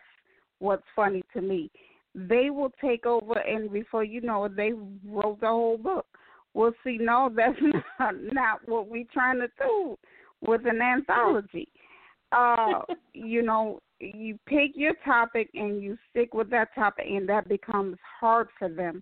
what's 0.59 0.83
funny 0.95 1.21
to 1.33 1.41
me. 1.41 1.69
They 2.15 2.49
will 2.49 2.71
take 2.81 3.05
over 3.05 3.37
and 3.37 3.71
before 3.71 4.03
you 4.03 4.21
know 4.21 4.45
it 4.45 4.55
they 4.55 4.71
wrote 5.07 5.41
the 5.41 5.47
whole 5.47 5.77
book. 5.77 6.07
Well 6.53 6.73
see 6.83 6.97
no 6.99 7.29
that's 7.35 7.59
not 7.99 8.15
not 8.33 8.67
what 8.67 8.87
we're 8.87 9.05
trying 9.13 9.39
to 9.39 9.49
do 9.59 9.97
with 10.41 10.61
an 10.65 10.81
anthology. 10.81 11.67
Uh 12.31 12.81
you 13.13 13.41
know 13.41 13.79
you 13.99 14.37
pick 14.45 14.71
your 14.75 14.93
topic 15.05 15.49
and 15.53 15.81
you 15.81 15.97
stick 16.09 16.33
with 16.33 16.49
that 16.49 16.73
topic 16.75 17.05
and 17.09 17.27
that 17.29 17.47
becomes 17.47 17.97
hard 18.19 18.47
for 18.59 18.69
them. 18.69 19.01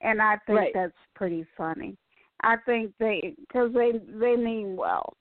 And 0.00 0.22
i 0.22 0.36
think 0.46 0.58
Right. 0.58 0.72
that's 0.74 0.92
pretty 1.14 1.44
funny. 1.56 1.96
I 2.44 2.56
think 2.64 2.92
they 3.00 3.34
because 3.40 3.72
they 3.74 3.92
they 4.18 4.36
mean 4.36 4.76
well. 4.76 5.16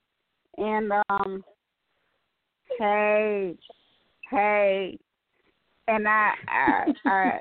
And 0.58 0.92
um 1.10 1.44
hey 2.78 3.56
hey. 4.30 4.98
And 5.88 6.08
i 6.08 6.32
i 6.48 6.94
i, 7.06 7.40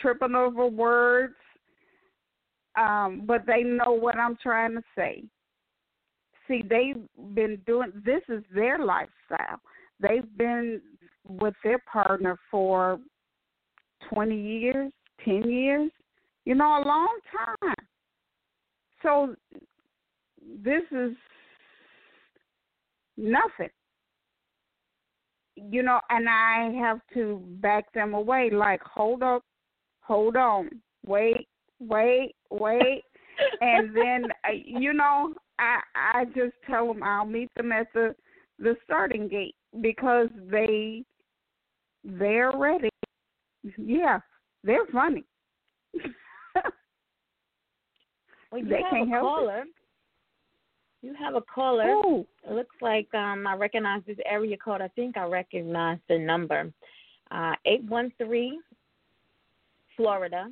tripping 0.00 0.34
over 0.34 0.66
words 0.66 1.34
um 2.78 3.22
but 3.26 3.44
they 3.46 3.62
know 3.62 3.92
what 3.92 4.16
i'm 4.16 4.36
trying 4.42 4.74
to 4.74 4.82
say. 4.96 5.22
See 6.46 6.62
they've 6.68 7.34
been 7.34 7.58
doing 7.66 7.92
this 8.04 8.22
is 8.28 8.42
their 8.54 8.78
lifestyle. 8.78 9.60
They've 10.00 10.36
been 10.36 10.80
with 11.28 11.54
their 11.62 11.78
partner 11.92 12.36
for 12.50 12.98
20 14.12 14.34
years 14.40 14.92
10 15.24 15.50
years 15.50 15.90
you 16.44 16.54
know 16.54 16.82
a 16.82 16.86
long 16.86 17.18
time. 17.62 17.74
So 19.02 19.34
this 20.62 20.82
is 20.90 21.12
nothing. 23.16 23.70
You 25.56 25.82
know 25.82 26.00
and 26.08 26.26
i 26.28 26.72
have 26.80 27.00
to 27.14 27.42
back 27.60 27.92
them 27.92 28.14
away 28.14 28.50
like 28.50 28.80
hold 28.82 29.22
up 29.22 29.42
hold 30.10 30.34
on 30.34 30.68
wait 31.06 31.46
wait 31.78 32.34
wait 32.50 33.04
and 33.60 33.96
then 33.96 34.24
uh, 34.44 34.52
you 34.52 34.92
know 34.92 35.32
i 35.60 35.78
i 35.94 36.24
just 36.34 36.54
tell 36.68 36.88
them 36.88 37.00
i'll 37.04 37.24
meet 37.24 37.48
them 37.56 37.70
at 37.70 37.86
the 37.94 38.12
the 38.58 38.74
starting 38.82 39.28
gate 39.28 39.54
because 39.80 40.26
they 40.50 41.04
they're 42.02 42.50
ready 42.56 42.90
yeah 43.78 44.18
they're 44.64 44.86
funny 44.92 45.22
well, 48.50 48.60
you 48.60 48.68
they 48.68 48.82
have 48.82 48.90
can't 48.90 49.08
a 49.08 49.10
help 49.12 49.22
it. 49.22 49.26
caller. 49.26 49.64
You 51.02 51.14
have 51.14 51.34
a 51.34 51.40
caller. 51.40 51.88
Ooh, 51.88 52.26
It 52.48 52.52
looks 52.52 52.74
like 52.82 53.12
um, 53.14 53.46
I 53.46 53.54
recognize 53.54 54.02
this 54.06 54.18
area 54.26 54.56
code. 54.56 54.82
I 54.82 54.88
think 54.88 55.16
I 55.16 55.24
recognize 55.24 55.98
the 56.08 56.18
number. 56.18 56.72
Uh, 57.30 57.54
813 57.64 58.60
Florida. 60.00 60.50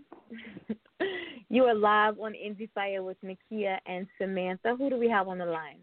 you 1.48 1.64
are 1.64 1.74
live 1.74 2.20
on 2.20 2.34
Indie 2.34 2.68
Fire 2.74 3.02
with 3.02 3.16
Nakia 3.24 3.78
and 3.86 4.06
Samantha. 4.20 4.76
Who 4.76 4.90
do 4.90 4.98
we 4.98 5.08
have 5.08 5.26
on 5.26 5.38
the 5.38 5.46
line? 5.46 5.78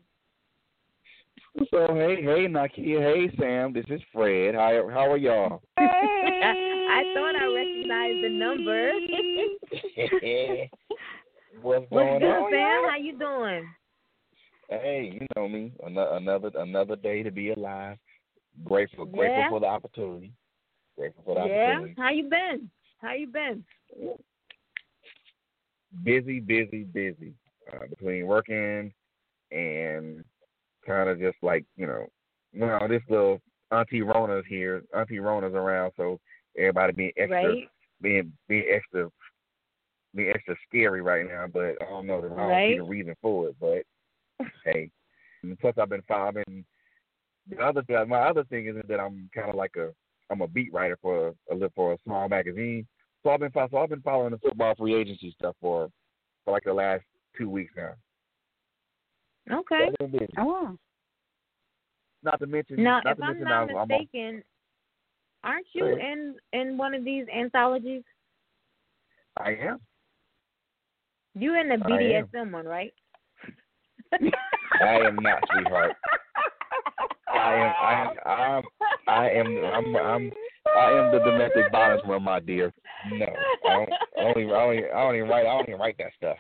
So 1.72 1.88
hey, 1.96 2.22
hey, 2.22 2.46
Nakia, 2.48 3.00
hey 3.02 3.36
Sam, 3.40 3.74
this 3.74 3.86
is 3.90 4.02
Fred. 4.14 4.54
How 4.54 4.88
how 4.94 5.12
are 5.12 5.18
y'all? 5.18 5.64
Hey. 5.80 5.84
I 5.88 7.04
thought 7.16 7.36
I 7.36 7.46
recognized 7.48 8.24
the 8.24 8.30
number. 8.30 8.92
What's 11.64 11.86
What's 11.90 11.90
going 11.90 12.22
good, 12.22 12.30
on? 12.30 12.52
Sam? 12.52 12.60
y'all? 12.60 12.90
How 12.92 12.98
you 13.02 13.18
doing? 13.18 13.68
Hey, 14.70 15.12
you 15.20 15.26
know 15.36 15.50
me. 15.50 15.72
Another 15.84 16.52
another 16.56 16.96
day 16.96 17.24
to 17.24 17.32
be 17.32 17.50
alive. 17.50 17.98
Grateful, 18.64 19.06
Yeah. 19.06 19.12
grateful 19.18 19.46
for 19.50 19.60
the 19.60 19.66
opportunity. 19.66 20.32
Grateful 20.96 21.24
for 21.26 21.34
the 21.36 21.42
Yeah. 21.42 21.72
opportunity. 21.72 21.96
How 21.98 22.12
you 22.12 22.30
been? 22.30 22.70
How 23.06 23.14
you 23.14 23.28
been? 23.28 23.64
Busy, 26.04 26.40
busy, 26.40 26.86
busy. 26.86 27.34
Uh, 27.72 27.86
between 27.88 28.26
working 28.26 28.92
and 29.52 30.24
kind 30.86 31.10
of 31.10 31.20
just 31.20 31.38
like 31.44 31.66
you 31.78 31.86
know, 31.86 32.08
well, 32.56 32.88
this 32.88 33.04
little 33.08 33.42
Auntie 33.72 34.02
Rona's 34.02 34.46
here. 34.50 34.84
Auntie 34.96 35.20
Rona's 35.20 35.54
around, 35.54 35.92
so 35.98 36.20
everybody 36.58 36.94
being 36.94 37.12
extra, 37.16 37.44
Right. 37.44 37.70
being 38.02 38.34
being 38.48 38.66
extra, 38.72 39.10
being 40.16 40.32
extra 40.34 40.56
scary 40.68 41.02
right 41.04 41.28
now. 41.28 41.46
But 41.48 41.80
I 41.82 41.86
don't 41.90 42.08
know. 42.08 42.18
I 42.18 42.22
don't 42.22 42.38
Right. 42.38 42.74
see 42.74 42.78
the 42.80 42.84
reason 42.84 43.16
for 43.22 43.50
it. 43.50 43.56
But 43.60 43.84
hey, 44.66 44.90
and 45.44 45.60
plus 45.60 45.78
I've 45.78 45.90
been 45.90 46.02
following. 46.08 46.66
The 47.50 47.60
other 47.60 47.84
my 48.08 48.22
other 48.22 48.44
thing 48.46 48.66
is 48.66 48.76
that 48.88 49.00
I'm 49.00 49.30
kind 49.34 49.50
of 49.50 49.56
like 49.56 49.76
a 49.76 49.94
I'm 50.32 50.42
a 50.42 50.48
beat 50.48 50.74
writer 50.74 50.98
for 51.02 51.36
a 51.52 51.56
li- 51.56 51.70
for 51.76 51.94
a 51.94 51.98
small 52.04 52.28
magazine. 52.28 52.88
So 53.26 53.32
I've 53.32 53.40
been 53.40 53.52
so 53.52 53.78
I've 53.80 53.90
been 53.90 54.02
following 54.02 54.34
the 54.34 54.38
football 54.38 54.76
free 54.76 54.94
agency 54.94 55.34
stuff 55.40 55.56
for 55.60 55.90
for 56.46 56.52
like 56.52 56.64
the 56.64 56.74
last 56.74 57.04
two 57.36 57.50
weeks 57.50 57.74
now. 57.76 57.94
Okay. 59.52 59.88
So 59.88 60.06
I've 60.06 60.12
been 60.12 60.20
busy. 60.20 60.34
Oh, 60.38 60.78
Not 62.22 62.40
to 62.40 62.46
mention, 62.46 62.84
Now, 62.84 63.02
not 63.04 63.14
if 63.14 63.18
to 63.18 63.24
I'm 63.24 63.30
mention, 63.30 63.46
not 63.46 63.70
I'm, 63.72 63.76
I'm 63.76 63.88
mistaken, 63.88 64.44
aren't 65.44 65.66
you 65.74 65.88
in 65.88 66.36
in 66.54 66.78
one 66.78 66.94
of 66.94 67.04
these 67.04 67.26
anthologies? 67.36 68.04
I 69.38 69.56
am. 69.56 69.80
You 71.34 71.60
in 71.60 71.70
the. 71.70 71.78
BDSM 71.78 72.52
one, 72.52 72.66
right? 72.68 72.94
I 74.82 75.00
am 75.00 75.16
not, 75.16 75.44
sweetheart. 75.52 75.94
I 77.34 77.54
am. 77.56 77.74
I 77.82 77.94
am. 78.04 78.18
I'm. 78.28 78.64
I 79.08 79.30
am. 79.32 79.66
I'm. 79.66 79.96
I'm. 79.96 80.32
I 80.68 80.92
am 80.92 81.12
the 81.12 81.20
domestic 81.20 81.72
violence 81.72 82.02
one, 82.06 82.24
my 82.24 82.40
dear. 82.40 82.74
No, 83.12 83.28
I 83.68 83.74
don't. 83.74 83.90
I 84.18 84.22
don't 84.24 84.42
even. 84.42 84.56
I 84.56 84.60
don't 84.60 84.76
even, 84.76 84.90
I 84.96 85.04
don't 85.04 85.16
even 85.16 85.30
write. 85.30 85.46
I 85.46 85.54
don't 85.54 85.70
even 85.70 85.80
write 85.80 85.98
that 86.00 86.12
stuff. 86.18 86.38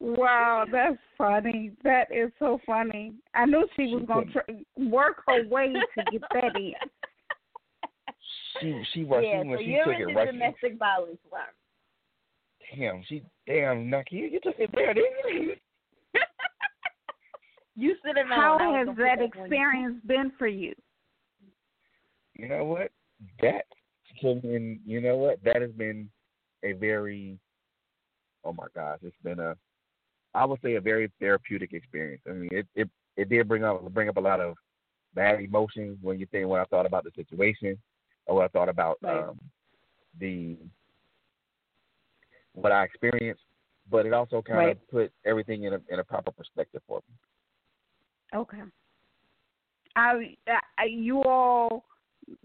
wow, 0.00 0.64
that's 0.70 0.98
funny. 1.18 1.72
That 1.82 2.04
is 2.14 2.30
so 2.38 2.60
funny. 2.64 3.14
I 3.34 3.46
knew 3.46 3.66
she 3.76 3.94
was 3.94 4.02
She 4.02 4.06
gonna 4.06 4.26
tr- 4.32 4.84
work 4.90 5.22
her 5.26 5.46
way 5.48 5.72
to 5.72 6.04
get 6.12 6.22
that 6.32 6.56
in. 6.56 6.72
She. 8.60 8.82
She 8.92 9.04
was. 9.04 9.24
yeah, 9.26 9.42
she, 9.42 9.50
so 9.50 9.58
she 9.58 9.64
you're 9.64 9.84
took 9.84 9.94
in 9.94 10.00
it 10.02 10.06
the 10.06 10.14
right. 10.14 10.26
domestic 10.26 10.78
violence 10.78 11.18
one. 11.30 11.42
Damn. 12.78 13.02
She. 13.08 13.22
Damn. 13.46 13.90
Nakia, 13.90 14.12
you, 14.12 14.26
you 14.26 14.40
took 14.40 14.54
it 14.58 14.70
there, 14.74 14.94
didn't 14.94 15.12
you? 15.32 15.54
You 17.74 17.94
should 18.04 18.18
have 18.18 18.26
known. 18.26 18.38
How 18.38 18.74
has 18.74 18.86
that 18.86 18.96
that 18.98 19.18
on 19.18 19.30
you. 19.34 19.42
experience 19.44 19.96
been 20.06 20.30
for 20.38 20.46
you? 20.46 20.74
You 22.42 22.48
know 22.48 22.64
what? 22.64 22.90
That. 23.40 23.64
has 24.20 24.42
been. 24.42 24.80
You 24.84 25.00
know 25.00 25.16
what? 25.16 25.42
That 25.44 25.62
has 25.62 25.70
been 25.70 26.10
a 26.64 26.72
very. 26.72 27.38
Oh 28.44 28.52
my 28.52 28.66
gosh! 28.74 28.98
It's 29.02 29.16
been 29.22 29.38
a. 29.38 29.54
I 30.34 30.44
would 30.44 30.60
say 30.60 30.74
a 30.74 30.80
very 30.80 31.10
therapeutic 31.20 31.72
experience. 31.72 32.22
I 32.28 32.32
mean, 32.32 32.48
it 32.50 32.66
it 32.74 32.90
it 33.16 33.28
did 33.28 33.46
bring 33.46 33.62
up 33.62 33.88
bring 33.94 34.08
up 34.08 34.16
a 34.16 34.20
lot 34.20 34.40
of 34.40 34.56
bad 35.14 35.40
emotions 35.40 35.98
when 36.02 36.18
you 36.18 36.26
think 36.26 36.48
when 36.48 36.60
I 36.60 36.64
thought 36.64 36.84
about 36.84 37.04
the 37.04 37.12
situation 37.14 37.78
or 38.26 38.34
what 38.34 38.44
I 38.46 38.48
thought 38.48 38.68
about 38.68 38.98
Right. 39.02 39.22
um, 39.22 39.38
the 40.18 40.56
what 42.54 42.72
I 42.72 42.82
experienced, 42.82 43.44
but 43.88 44.04
it 44.04 44.12
also 44.12 44.42
kind 44.42 44.58
Right. 44.58 44.76
of 44.76 44.88
put 44.88 45.12
everything 45.24 45.62
in 45.62 45.74
a 45.74 45.80
in 45.90 46.00
a 46.00 46.04
proper 46.04 46.32
perspective 46.32 46.82
for 46.88 47.02
me. 47.08 48.40
Okay. 48.40 48.62
I, 49.94 50.34
I 50.78 50.84
you 50.86 51.22
all 51.22 51.84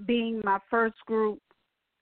being 0.06 0.42
my 0.44 0.60
first 0.70 0.96
group, 1.06 1.40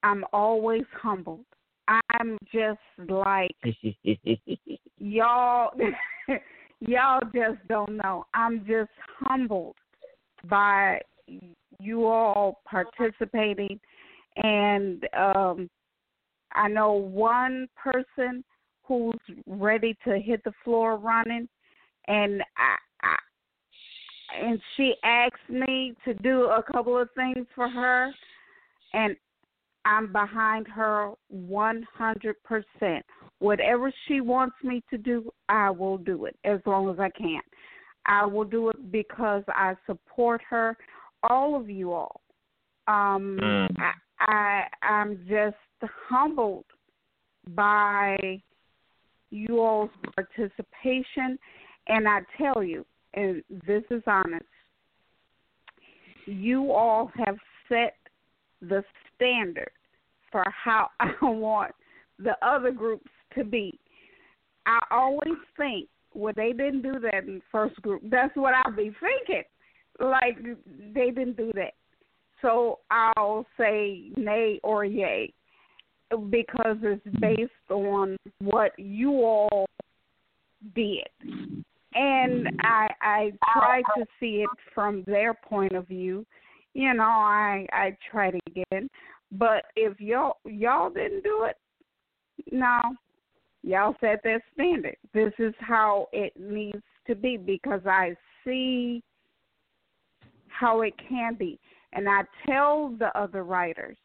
I'm 0.04 0.24
always 0.34 0.84
humbled. 0.94 1.46
I'm 1.88 2.38
just 2.54 2.80
like 3.10 3.56
y'all 4.98 5.72
y'all 6.80 7.22
just 7.34 7.68
don't 7.68 7.98
know. 7.98 8.26
I'm 8.34 8.66
just 8.68 8.90
humbled 9.20 9.76
by 10.50 11.00
you 11.80 12.06
all 12.06 12.62
participating 12.70 13.80
and 14.38 15.08
um 15.18 15.70
I 16.54 16.68
know 16.68 16.94
one 16.94 17.68
person 17.76 18.44
who's 18.84 19.14
ready 19.46 19.96
to 20.08 20.18
hit 20.20 20.44
the 20.44 20.54
floor 20.64 20.98
running 20.98 21.48
and 22.08 22.42
I, 22.58 22.78
I 22.95 22.95
and 24.42 24.60
she 24.76 24.96
asked 25.04 25.50
me 25.50 25.94
to 26.06 26.14
do 26.14 26.46
a 26.46 26.64
couple 26.64 26.98
of 26.98 27.10
things 27.16 27.46
for 27.56 27.70
her 27.70 28.12
and 28.94 29.16
I'm 29.86 30.12
behind 30.12 30.68
her 30.68 31.12
100%. 31.34 31.84
Whatever 33.40 33.94
she 34.08 34.22
wants 34.22 34.56
me 34.64 34.84
to 34.90 34.98
do, 34.98 35.30
I 35.48 35.70
will 35.70 36.00
do 36.00 36.26
it 36.26 36.36
as 36.44 36.60
long 36.66 36.90
as 36.90 37.00
I 37.00 37.10
can. 37.10 37.42
I 38.08 38.26
will 38.26 38.46
do 38.46 38.70
it 38.70 38.92
because 38.92 39.44
I 39.48 39.76
support 39.86 40.42
her, 40.50 40.76
all 41.30 41.56
of 41.60 41.70
you 41.70 41.94
all. 41.94 42.22
Um, 42.88 43.38
Mm. 43.42 43.68
I, 43.80 43.92
I 44.20 44.64
I'm 44.82 45.26
just 45.28 45.56
humbled 46.08 46.66
by 47.50 48.18
you 49.32 49.60
all's 49.60 49.90
participation, 50.16 51.38
and 51.88 52.08
I 52.08 52.22
tell 52.38 52.64
you, 52.64 52.86
and 53.16 53.42
this 53.68 53.84
is 53.90 54.04
honest, 54.08 54.46
you 56.26 56.72
all 56.72 57.12
have 57.26 57.38
set 57.70 57.96
the 58.62 58.84
standard 59.16 59.72
for 60.32 60.44
how 60.50 60.90
I 61.00 61.14
want 61.22 61.72
the 62.20 62.36
other 62.42 62.72
groups 62.72 63.10
to 63.36 63.44
be. 63.44 63.80
I 64.66 64.80
always 64.92 65.38
think, 65.58 65.88
well, 66.14 66.34
they 66.36 66.52
didn't 66.52 66.82
do 66.82 67.00
that 67.00 67.26
in 67.26 67.42
first 67.52 67.80
group. 67.82 68.02
That's 68.10 68.36
what 68.36 68.54
I'll 68.54 68.76
be 68.76 68.92
thinking. 69.00 69.44
Like, 70.00 70.38
they 70.94 71.12
didn't 71.12 71.38
do 71.38 71.52
that. 71.56 71.74
So 72.42 72.80
I'll 72.92 73.46
say 73.58 74.10
nay 74.18 74.60
or 74.64 74.86
yay 74.86 75.34
because 76.30 76.78
it's 76.82 77.06
based 77.20 77.52
on 77.70 78.18
what 78.40 78.72
you 78.78 79.12
all 79.12 79.66
did. 80.76 81.08
And 81.96 82.50
I 82.62 82.88
I 83.02 83.32
try 83.54 83.82
to 83.98 84.06
see 84.20 84.44
it 84.44 84.50
from 84.74 85.04
their 85.08 85.34
point 85.34 85.74
of 85.74 85.88
view. 85.88 86.26
You 86.74 86.94
know, 86.94 87.04
I 87.04 87.66
I 87.72 87.98
try 88.12 88.32
to 88.32 88.40
get 88.54 88.68
in. 88.72 88.90
But 89.32 89.66
if 89.76 90.00
y'all 90.00 90.38
y'all 90.46 90.90
didn't 90.90 91.24
do 91.24 91.46
it, 91.46 91.58
no. 92.52 92.82
Y'all 93.64 93.96
set 94.00 94.22
that 94.24 94.42
standard. 94.54 94.96
This 95.14 95.34
is 95.40 95.54
how 95.60 96.08
it 96.14 96.34
needs 96.40 96.84
to 97.08 97.16
be 97.16 97.36
because 97.36 97.82
I 97.86 98.16
see 98.44 99.02
how 100.48 100.82
it 100.82 100.94
can 101.10 101.36
be. 101.36 101.60
And 101.94 102.08
I 102.08 102.22
tell 102.46 102.94
the 103.00 103.18
other 103.18 103.44
writers, 103.44 103.98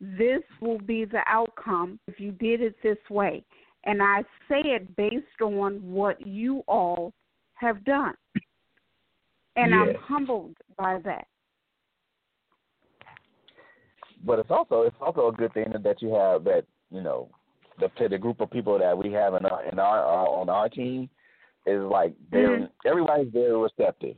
this 0.00 0.42
will 0.60 0.80
be 0.80 1.04
the 1.04 1.22
outcome 1.26 1.98
if 2.08 2.18
you 2.18 2.32
did 2.32 2.60
it 2.60 2.74
this 2.82 2.98
way. 3.08 3.44
And 3.84 4.02
I 4.02 4.22
say 4.48 4.60
it 4.64 4.96
based 4.96 5.40
on 5.40 5.80
what 5.82 6.26
you 6.26 6.62
all 6.68 7.12
have 7.60 7.84
done. 7.84 8.14
And 9.56 9.74
I'm 9.74 9.94
humbled 9.96 10.56
by 10.78 10.98
that. 11.04 11.26
but 14.24 14.38
it's 14.38 14.50
also 14.50 14.82
it's 14.82 14.96
also 15.00 15.28
a 15.28 15.32
good 15.32 15.52
thing 15.54 15.72
that 15.82 16.02
you 16.02 16.12
have 16.14 16.44
that 16.44 16.64
you 16.90 17.00
know 17.02 17.28
the 17.78 17.88
the 18.08 18.18
group 18.18 18.40
of 18.40 18.50
people 18.50 18.78
that 18.78 18.96
we 18.96 19.12
have 19.12 19.34
in 19.34 19.46
our 19.46 19.64
in 19.64 19.78
our, 19.78 19.98
our 19.98 20.28
on 20.28 20.48
our 20.48 20.68
team 20.68 21.08
is 21.66 21.80
like 21.82 22.12
they're 22.30 22.58
Mhm. 22.58 22.70
everybody's 22.84 23.32
very 23.32 23.56
receptive. 23.56 24.16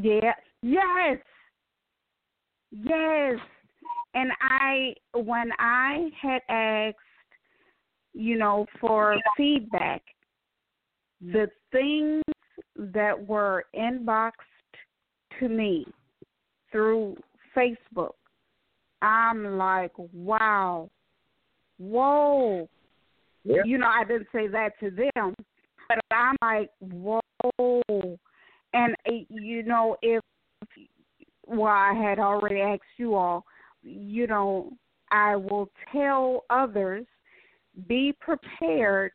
Yeah. 0.00 0.34
Yes. 0.62 1.18
Yes. 2.70 3.40
And 4.14 4.32
I 4.40 4.94
when 5.14 5.50
I 5.58 6.10
had 6.20 6.42
asked, 6.48 6.98
you 8.12 8.36
know, 8.36 8.66
for 8.80 9.16
feedback, 9.36 10.02
the 11.22 11.48
things 11.70 12.22
that 12.76 13.26
were 13.26 13.64
inboxed 13.74 14.32
to 15.38 15.48
me 15.48 15.86
through 16.70 17.16
Facebook, 17.56 18.14
I'm 19.00 19.56
like, 19.56 19.92
wow. 20.12 20.90
Whoa. 21.78 22.68
Yeah. 23.44 23.62
You 23.64 23.78
know, 23.78 23.88
I 23.88 24.04
didn't 24.04 24.28
say 24.32 24.46
that 24.48 24.78
to 24.80 24.90
them, 24.90 25.34
but 25.88 25.98
I'm 26.10 26.36
like, 26.42 26.70
whoa. 26.80 28.18
And 28.74 28.94
uh, 29.08 29.12
you 29.28 29.62
know, 29.64 29.96
if 30.02 30.22
well, 31.46 31.66
I 31.66 31.92
had 31.92 32.18
already 32.18 32.60
asked 32.60 32.82
you 32.96 33.14
all, 33.14 33.44
you 33.82 34.26
know, 34.26 34.72
I 35.10 35.36
will 35.36 35.68
tell 35.90 36.44
others, 36.50 37.04
be 37.88 38.14
prepared 38.20 39.12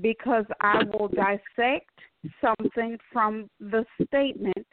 because 0.00 0.44
I 0.60 0.82
will 0.84 1.08
dissect 1.08 1.90
something 2.40 2.98
from 3.12 3.48
the 3.60 3.84
statement 4.06 4.66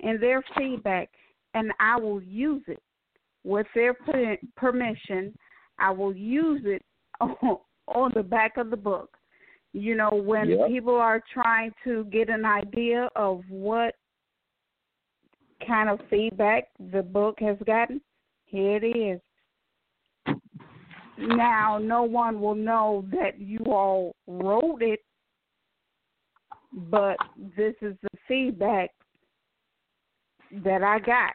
and 0.00 0.20
their 0.20 0.42
feedback 0.56 1.10
and 1.54 1.72
I 1.80 1.96
will 1.98 2.22
use 2.22 2.62
it 2.66 2.82
with 3.44 3.66
their 3.74 3.96
permission. 4.56 5.34
I 5.78 5.90
will 5.90 6.14
use 6.14 6.62
it 6.64 6.82
on, 7.20 7.36
on 7.88 8.12
the 8.14 8.22
back 8.22 8.56
of 8.56 8.70
the 8.70 8.76
book. 8.76 9.16
You 9.72 9.94
know, 9.94 10.10
when 10.10 10.50
Yep. 10.50 10.68
people 10.68 10.96
are 10.96 11.22
trying 11.32 11.72
to 11.84 12.04
get 12.06 12.30
an 12.30 12.44
idea 12.44 13.10
of 13.14 13.42
what 13.48 13.94
kind 15.66 15.90
of 15.90 16.00
feedback 16.08 16.64
the 16.92 17.02
book 17.02 17.36
has 17.40 17.56
gotten, 17.66 18.00
here 18.46 18.76
it 18.82 18.96
is. 18.96 19.20
Now, 21.18 21.78
no 21.78 22.02
one 22.02 22.40
will 22.40 22.54
know 22.54 23.04
that 23.10 23.40
you 23.40 23.58
all 23.66 24.14
wrote 24.26 24.82
it, 24.82 25.00
but 26.72 27.16
this 27.56 27.74
is 27.80 27.96
the 28.02 28.08
feedback 28.28 28.90
that 30.64 30.82
I 30.82 30.98
got. 30.98 31.32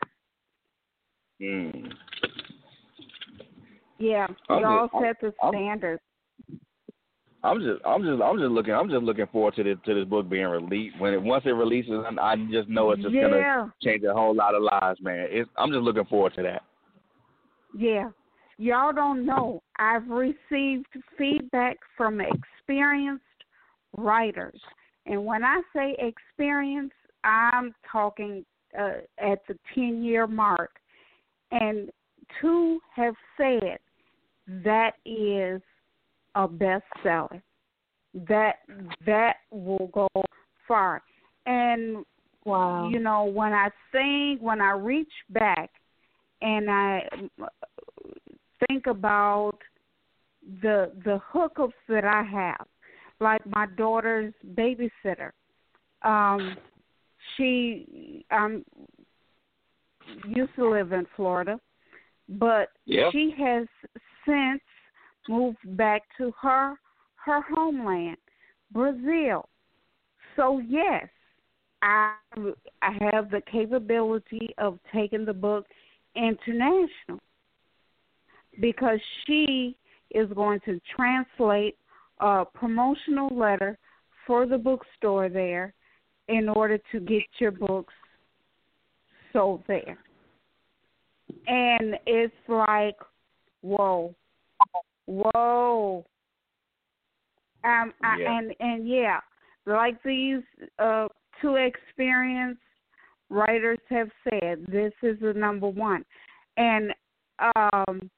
Mm. 1.41 1.91
Yeah, 3.97 4.27
I'm 4.49 4.61
y'all 4.61 4.87
just- 4.87 5.03
set 5.03 5.19
the 5.21 5.33
I'm- 5.43 5.53
standard. 5.53 5.99
I'm 7.43 7.59
just, 7.59 7.81
I'm 7.83 8.03
just, 8.03 8.21
I'm 8.21 8.37
just 8.37 8.51
looking, 8.51 8.75
I'm 8.75 8.87
just 8.87 9.01
looking 9.01 9.25
forward 9.31 9.55
to 9.55 9.63
this, 9.63 9.77
to 9.85 9.95
this 9.95 10.05
book 10.05 10.29
being 10.29 10.45
released. 10.45 10.99
When 10.99 11.11
it 11.11 11.19
once 11.23 11.43
it 11.47 11.53
releases, 11.53 12.05
I 12.21 12.35
just 12.51 12.69
know 12.69 12.91
it's 12.91 13.01
just 13.01 13.15
gonna 13.15 13.73
change 13.81 14.03
a 14.03 14.13
whole 14.13 14.35
lot 14.35 14.53
of 14.53 14.61
lives, 14.61 15.01
man. 15.01 15.25
It's, 15.31 15.49
I'm 15.57 15.71
just 15.71 15.81
looking 15.81 16.05
forward 16.05 16.35
to 16.35 16.43
that. 16.43 16.61
yeah. 17.75 18.09
Y'all 18.61 18.93
don't 18.93 19.25
know. 19.25 19.63
I've 19.79 20.07
received 20.07 20.85
feedback 21.17 21.77
from 21.97 22.21
experienced 22.21 23.23
writers. 23.97 24.61
And 25.07 25.25
when 25.25 25.43
I 25.43 25.63
say 25.75 25.97
experience, 25.97 26.91
I'm 27.23 27.73
talking 27.91 28.45
uh, 28.79 28.99
at 29.17 29.39
the 29.47 29.57
10 29.73 30.03
year 30.03 30.27
mark. 30.27 30.69
And 31.49 31.89
two 32.39 32.79
have 32.95 33.15
said 33.35 33.79
that 34.63 34.91
is 35.07 35.59
a 36.35 36.47
bestseller. 36.47 37.41
That 38.13 38.57
that 39.07 39.37
will 39.49 39.89
go 39.91 40.07
far. 40.67 41.01
And 41.47 42.05
Wow. 42.43 42.89
you 42.89 42.97
know 42.97 43.25
when 43.25 43.53
i 43.53 43.69
think 43.91 44.41
when 44.41 44.61
i 44.61 44.71
reach 44.71 45.11
back 45.29 45.69
and 46.41 46.71
i 46.71 47.07
think 48.67 48.87
about 48.87 49.57
the 50.61 50.91
the 51.05 51.19
hookups 51.33 51.73
that 51.87 52.05
i 52.05 52.23
have. 52.23 52.65
Like 53.19 53.41
my 53.45 53.67
daughter's 53.77 54.33
babysitter. 54.55 55.31
Um 56.03 56.57
she 57.35 58.25
um 58.31 58.63
used 60.27 60.55
to 60.55 60.69
live 60.69 60.91
in 60.91 61.05
florida 61.15 61.59
but 62.27 62.69
Yep. 62.85 63.11
she 63.11 63.33
has 63.37 63.67
since 64.25 64.61
moved 65.27 65.57
back 65.77 66.03
to 66.17 66.31
her 66.41 66.75
her 67.25 67.41
homeland 67.53 68.17
brazil. 68.71 69.47
So 70.35 70.59
yes 70.59 71.07
I 71.81 72.13
I 72.81 72.91
have 73.11 73.29
the 73.29 73.41
capability 73.51 74.49
of 74.57 74.79
taking 74.93 75.25
the 75.25 75.33
book 75.33 75.65
international 76.15 77.19
because 78.59 78.99
she 79.25 79.75
is 80.11 80.27
going 80.33 80.59
to 80.65 80.79
translate 80.95 81.77
a 82.19 82.43
promotional 82.53 83.29
letter 83.35 83.77
for 84.27 84.45
the 84.45 84.57
bookstore 84.57 85.29
there 85.29 85.73
in 86.27 86.49
order 86.49 86.77
to 86.91 86.99
get 86.99 87.23
your 87.39 87.51
books 87.51 87.93
sold 89.33 89.63
there. 89.67 89.97
And 91.47 91.95
it's 92.05 92.33
like, 92.47 92.97
whoa, 93.61 94.13
whoa. 95.05 96.05
Um, 97.63 97.93
I, 98.03 98.17
and 98.27 98.53
and 98.59 98.87
yeah, 98.87 99.19
like 99.65 100.01
these 100.03 100.41
uh, 100.79 101.07
two 101.41 101.55
experienced 101.55 102.61
writers 103.29 103.79
have 103.89 104.09
said, 104.23 104.65
this 104.67 104.93
is 105.03 105.17
the 105.21 105.33
number 105.33 105.69
one, 105.69 106.03
and 106.57 106.91
um, 107.55 108.09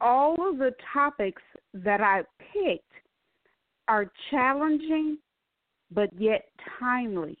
all 0.00 0.34
of 0.48 0.58
the 0.58 0.74
topics 0.92 1.42
that 1.74 2.00
I 2.00 2.22
picked 2.52 2.92
are 3.88 4.10
challenging, 4.30 5.18
but 5.90 6.10
yet 6.18 6.44
timely, 6.78 7.38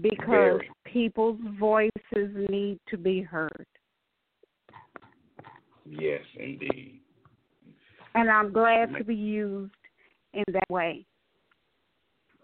because 0.00 0.20
Very. 0.26 0.70
people's 0.84 1.40
voices 1.58 2.30
need 2.50 2.78
to 2.88 2.96
be 2.96 3.22
heard. 3.22 3.66
Yes, 5.86 6.22
indeed. 6.36 7.00
And 8.14 8.30
I'm 8.30 8.52
glad 8.52 8.94
to 8.96 9.04
be 9.04 9.14
used 9.14 9.72
in 10.32 10.44
that 10.52 10.68
way. 10.70 11.04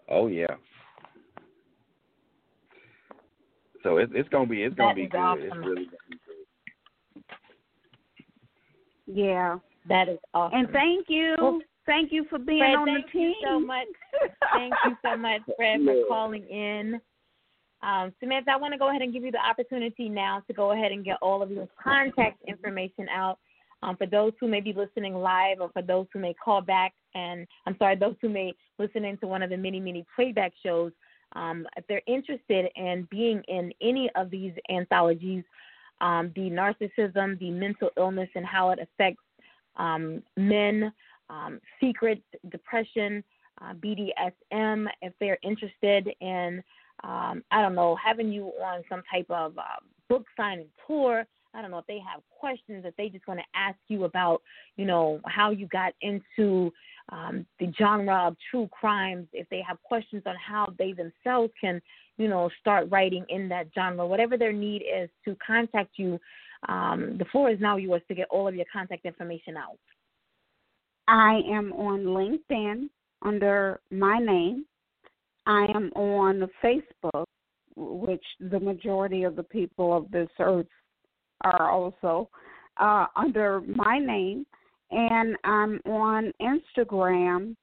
Oh 0.09 0.27
yeah. 0.27 0.55
So 3.83 3.97
it's 3.97 4.11
it's 4.13 4.29
gonna 4.29 4.47
be 4.47 4.63
it's 4.63 4.75
gonna 4.75 4.89
That 4.89 4.95
be 4.95 5.07
good. 5.07 5.17
awesome. 5.17 5.43
It's 5.43 5.55
really 5.55 5.85
gonna 5.85 5.97
be 6.09 6.19
good. 6.25 6.30
Yeah. 9.13 9.57
That 9.87 10.09
is 10.09 10.19
awesome. 10.33 10.59
And 10.59 10.69
thank 10.69 11.07
you. 11.09 11.35
Well, 11.39 11.59
thank 11.85 12.11
you 12.11 12.25
for 12.29 12.37
being 12.37 12.59
Fred, 12.59 12.75
on 12.75 12.85
thank 12.85 13.05
the 13.07 13.11
team. 13.11 13.21
you 13.29 13.35
so 13.43 13.59
much. 13.59 13.87
Thank 14.53 14.73
you 14.85 14.95
so 15.03 15.17
much, 15.17 15.41
Fred, 15.55 15.79
for 15.83 15.95
calling 16.07 16.43
in. 16.47 16.99
Um, 17.81 18.13
Samantha, 18.19 18.51
I 18.51 18.57
want 18.57 18.73
to 18.73 18.77
go 18.77 18.89
ahead 18.89 19.01
and 19.01 19.11
give 19.11 19.23
you 19.23 19.31
the 19.31 19.39
opportunity 19.39 20.07
now 20.07 20.43
to 20.47 20.53
go 20.53 20.71
ahead 20.71 20.91
and 20.91 21.03
get 21.03 21.17
all 21.21 21.41
of 21.41 21.49
your 21.49 21.67
contact 21.81 22.37
information 22.47 23.09
out 23.09 23.39
um, 23.81 23.97
for 23.97 24.05
those 24.05 24.33
who 24.39 24.47
may 24.47 24.61
be 24.61 24.73
listening 24.73 25.15
live 25.15 25.61
or 25.61 25.69
for 25.71 25.81
those 25.81 26.05
who 26.13 26.19
may 26.19 26.33
call 26.33 26.61
back. 26.61 26.93
And 27.15 27.47
I'm 27.65 27.75
sorry, 27.79 27.95
those 27.95 28.15
who 28.21 28.29
may 28.29 28.53
listen 28.77 29.03
into 29.03 29.25
one 29.25 29.41
of 29.41 29.49
the 29.49 29.57
many, 29.57 29.79
many 29.79 30.05
playback 30.15 30.53
shows. 30.63 30.91
Um, 31.33 31.65
if 31.77 31.85
they're 31.87 32.01
interested 32.07 32.67
in 32.75 33.07
being 33.09 33.41
in 33.47 33.73
any 33.81 34.09
of 34.15 34.29
these 34.29 34.53
anthologies, 34.69 35.43
um, 36.01 36.31
the 36.35 36.49
narcissism, 36.49 37.39
the 37.39 37.51
mental 37.51 37.89
illness, 37.97 38.29
and 38.35 38.45
how 38.45 38.71
it 38.71 38.79
affects 38.79 39.23
um, 39.77 40.21
men, 40.35 40.91
um, 41.29 41.61
secret 41.79 42.21
depression, 42.49 43.23
uh, 43.61 43.73
BDSM, 43.75 44.87
if 45.01 45.13
they're 45.19 45.37
interested 45.43 46.09
in, 46.19 46.63
um, 47.03 47.43
I 47.51 47.61
don't 47.61 47.75
know, 47.75 47.95
having 48.03 48.31
you 48.31 48.51
on 48.63 48.83
some 48.89 49.03
type 49.11 49.27
of 49.29 49.57
uh, 49.57 49.79
book 50.09 50.25
signing 50.35 50.67
tour. 50.87 51.25
I 51.53 51.61
don't 51.61 51.71
know 51.71 51.79
if 51.79 51.87
they 51.87 51.99
have 51.99 52.21
questions 52.39 52.83
that 52.83 52.93
they 52.97 53.09
just 53.09 53.27
want 53.27 53.39
to 53.39 53.45
ask 53.59 53.77
you 53.89 54.05
about, 54.05 54.41
you 54.77 54.85
know, 54.85 55.19
how 55.25 55.51
you 55.51 55.67
got 55.67 55.93
into 56.01 56.71
um, 57.09 57.45
the 57.59 57.71
genre 57.77 58.27
of 58.27 58.37
true 58.49 58.69
crimes. 58.71 59.27
If 59.33 59.49
they 59.49 59.61
have 59.67 59.81
questions 59.83 60.23
on 60.25 60.35
how 60.35 60.73
they 60.79 60.93
themselves 60.93 61.51
can, 61.59 61.81
you 62.21 62.27
know, 62.27 62.49
start 62.59 62.87
writing 62.91 63.25
in 63.29 63.49
that 63.49 63.67
genre, 63.73 64.05
whatever 64.05 64.37
their 64.37 64.53
need 64.53 64.83
is 64.83 65.09
to 65.25 65.35
contact 65.45 65.91
you, 65.97 66.19
um, 66.69 67.17
the 67.17 67.25
floor 67.31 67.49
is 67.49 67.59
now 67.59 67.77
yours 67.77 68.03
to 68.07 68.15
get 68.15 68.27
all 68.29 68.47
of 68.47 68.55
your 68.55 68.65
contact 68.71 69.05
information 69.05 69.57
out. 69.57 69.79
I 71.07 71.41
am 71.51 71.73
on 71.73 72.01
LinkedIn 72.01 72.89
under 73.23 73.79
my 73.89 74.19
name. 74.19 74.65
I 75.47 75.65
am 75.75 75.91
on 75.95 76.47
Facebook, 76.63 77.25
which 77.75 78.23
the 78.39 78.59
majority 78.59 79.23
of 79.23 79.35
the 79.35 79.43
people 79.43 79.97
of 79.97 80.11
this 80.11 80.29
earth 80.39 80.67
are 81.43 81.71
also 81.71 82.29
uh, 82.77 83.07
under 83.15 83.61
my 83.61 83.97
name. 83.97 84.45
And 84.91 85.35
I'm 85.43 85.79
on 85.85 86.31
Instagram 86.39 87.55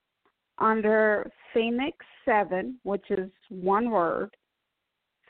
under 0.58 1.30
Phoenix7, 1.54 2.74
which 2.82 3.04
is 3.10 3.30
one 3.48 3.90
word, 3.90 4.30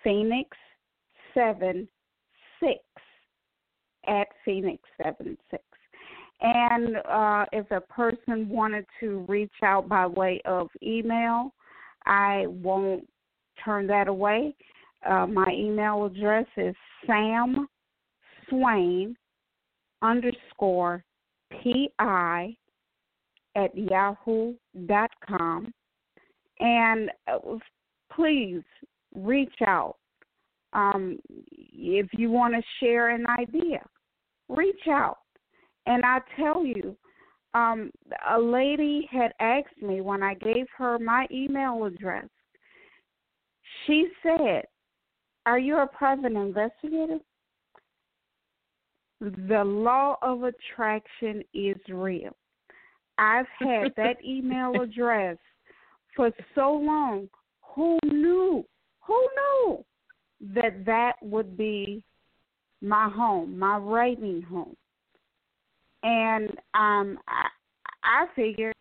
Phoenix 0.03 0.57
seven 1.35 1.89
six 2.61 2.81
at 4.07 4.29
Phoenix 4.45 4.83
seven 5.03 5.37
six. 5.51 5.63
And 6.41 6.97
uh, 7.09 7.47
if 7.53 7.71
a 7.71 7.81
person 7.81 8.49
wanted 8.49 8.87
to 9.01 9.25
reach 9.29 9.53
out 9.63 9.89
by 9.89 10.07
way 10.07 10.41
of 10.45 10.69
email, 10.83 11.53
I 12.07 12.47
won't 12.47 13.09
turn 13.65 13.87
that 13.89 14.07
away. 14.09 14.55
Uh, 15.05 15.27
my 15.27 15.53
email 15.53 16.07
address 16.07 16.47
is 16.57 16.75
Sam 17.07 17.69
Swain 18.49 19.17
underscore 20.01 21.05
pi 21.51 22.57
at 23.57 23.77
yahoo 23.77 24.55
dot 24.87 25.11
com. 25.27 25.73
And 26.61 27.11
uh, 27.27 27.39
please 28.13 28.63
reach 29.19 29.55
out. 29.67 29.97
Um, 30.73 31.19
if 31.51 32.07
you 32.13 32.31
want 32.31 32.55
to 32.55 32.63
share 32.81 33.11
an 33.11 33.27
idea, 33.27 33.81
reach 34.49 34.87
out. 34.89 35.19
And 35.87 36.05
I 36.05 36.19
tell 36.37 36.65
you, 36.65 36.97
um 37.55 37.91
a 38.31 38.39
lady 38.39 39.09
had 39.11 39.33
asked 39.41 39.81
me 39.81 40.01
when 40.01 40.23
I 40.23 40.35
gave 40.35 40.67
her 40.77 40.99
my 40.99 41.27
email 41.31 41.85
address. 41.85 42.29
She 43.87 44.09
said, 44.23 44.65
"Are 45.47 45.59
you 45.59 45.79
a 45.79 45.87
private 45.87 46.33
investigator?" 46.33 47.19
The 49.21 49.65
law 49.65 50.17
of 50.23 50.45
attraction 50.45 51.43
is 51.55 51.77
real. 51.89 52.37
I've 53.17 53.49
had 53.59 53.95
that 53.97 54.17
email 54.25 54.81
address 54.81 55.39
for 56.15 56.31
so 56.55 56.73
long. 56.75 57.29
Who 57.75 57.99
knew? 58.05 58.65
Who 59.09 59.29
knew 59.37 59.85
that 60.55 60.85
that 60.85 61.15
would 61.23 61.57
be 61.57 62.05
my 62.83 63.09
home, 63.09 63.59
my 63.59 63.79
writing 63.79 64.43
home? 64.43 64.77
And 66.03 66.51
um, 66.75 67.19
I, 67.27 67.49
I 68.05 68.27
figured 68.37 68.75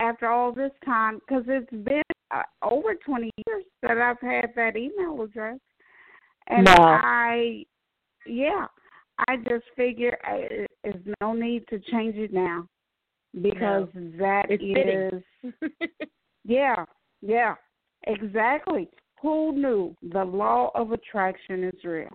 after 0.00 0.26
all 0.26 0.52
this 0.52 0.72
time, 0.84 1.20
because 1.20 1.44
it's 1.46 1.70
been 1.70 2.02
uh, 2.30 2.42
over 2.62 2.94
20 2.94 3.30
years 3.46 3.64
that 3.82 3.98
I've 3.98 4.20
had 4.20 4.52
that 4.56 4.76
email 4.76 5.22
address, 5.22 5.58
and 6.48 6.66
Wow. 6.66 7.00
I, 7.02 7.64
yeah, 8.26 8.66
I 9.28 9.36
just 9.36 9.64
figure 9.76 10.18
I, 10.24 10.66
there's 10.82 11.04
no 11.20 11.32
need 11.34 11.68
to 11.68 11.78
change 11.78 12.16
it 12.16 12.32
now 12.32 12.66
because 13.40 13.88
that 14.18 14.46
It's 14.48 15.22
is, 15.44 15.52
yeah, 16.44 16.84
yeah, 17.22 17.54
exactly. 18.06 18.88
Who 19.24 19.52
knew 19.52 19.96
the 20.02 20.22
law 20.22 20.70
of 20.74 20.92
attraction 20.92 21.64
is 21.64 21.82
real? 21.82 22.10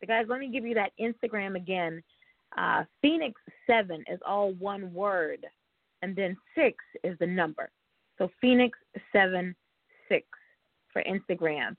So 0.00 0.06
guys, 0.06 0.24
let 0.26 0.40
me 0.40 0.48
give 0.50 0.64
you 0.64 0.74
that 0.74 0.92
Instagram 0.98 1.54
again. 1.54 2.02
Uh, 2.56 2.84
Phoenix 3.02 3.38
Seven 3.66 4.02
is 4.10 4.18
all 4.26 4.52
one 4.54 4.94
word, 4.94 5.44
and 6.00 6.16
then 6.16 6.34
six 6.54 6.78
is 7.04 7.14
the 7.18 7.26
number. 7.26 7.68
So 8.16 8.30
Phoenix 8.40 8.78
Seven 9.12 9.54
Six 10.08 10.26
for 10.94 11.02
Instagram. 11.02 11.76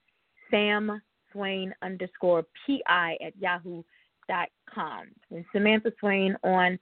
Sam 0.52 1.02
Swain 1.32 1.74
underscore 1.82 2.46
pi 2.68 3.18
at 3.26 3.36
yahoo 3.40 3.82
dot 4.30 4.50
com 4.72 5.08
and 5.32 5.44
Samantha 5.52 5.92
Swain 6.00 6.38
on 6.44 6.78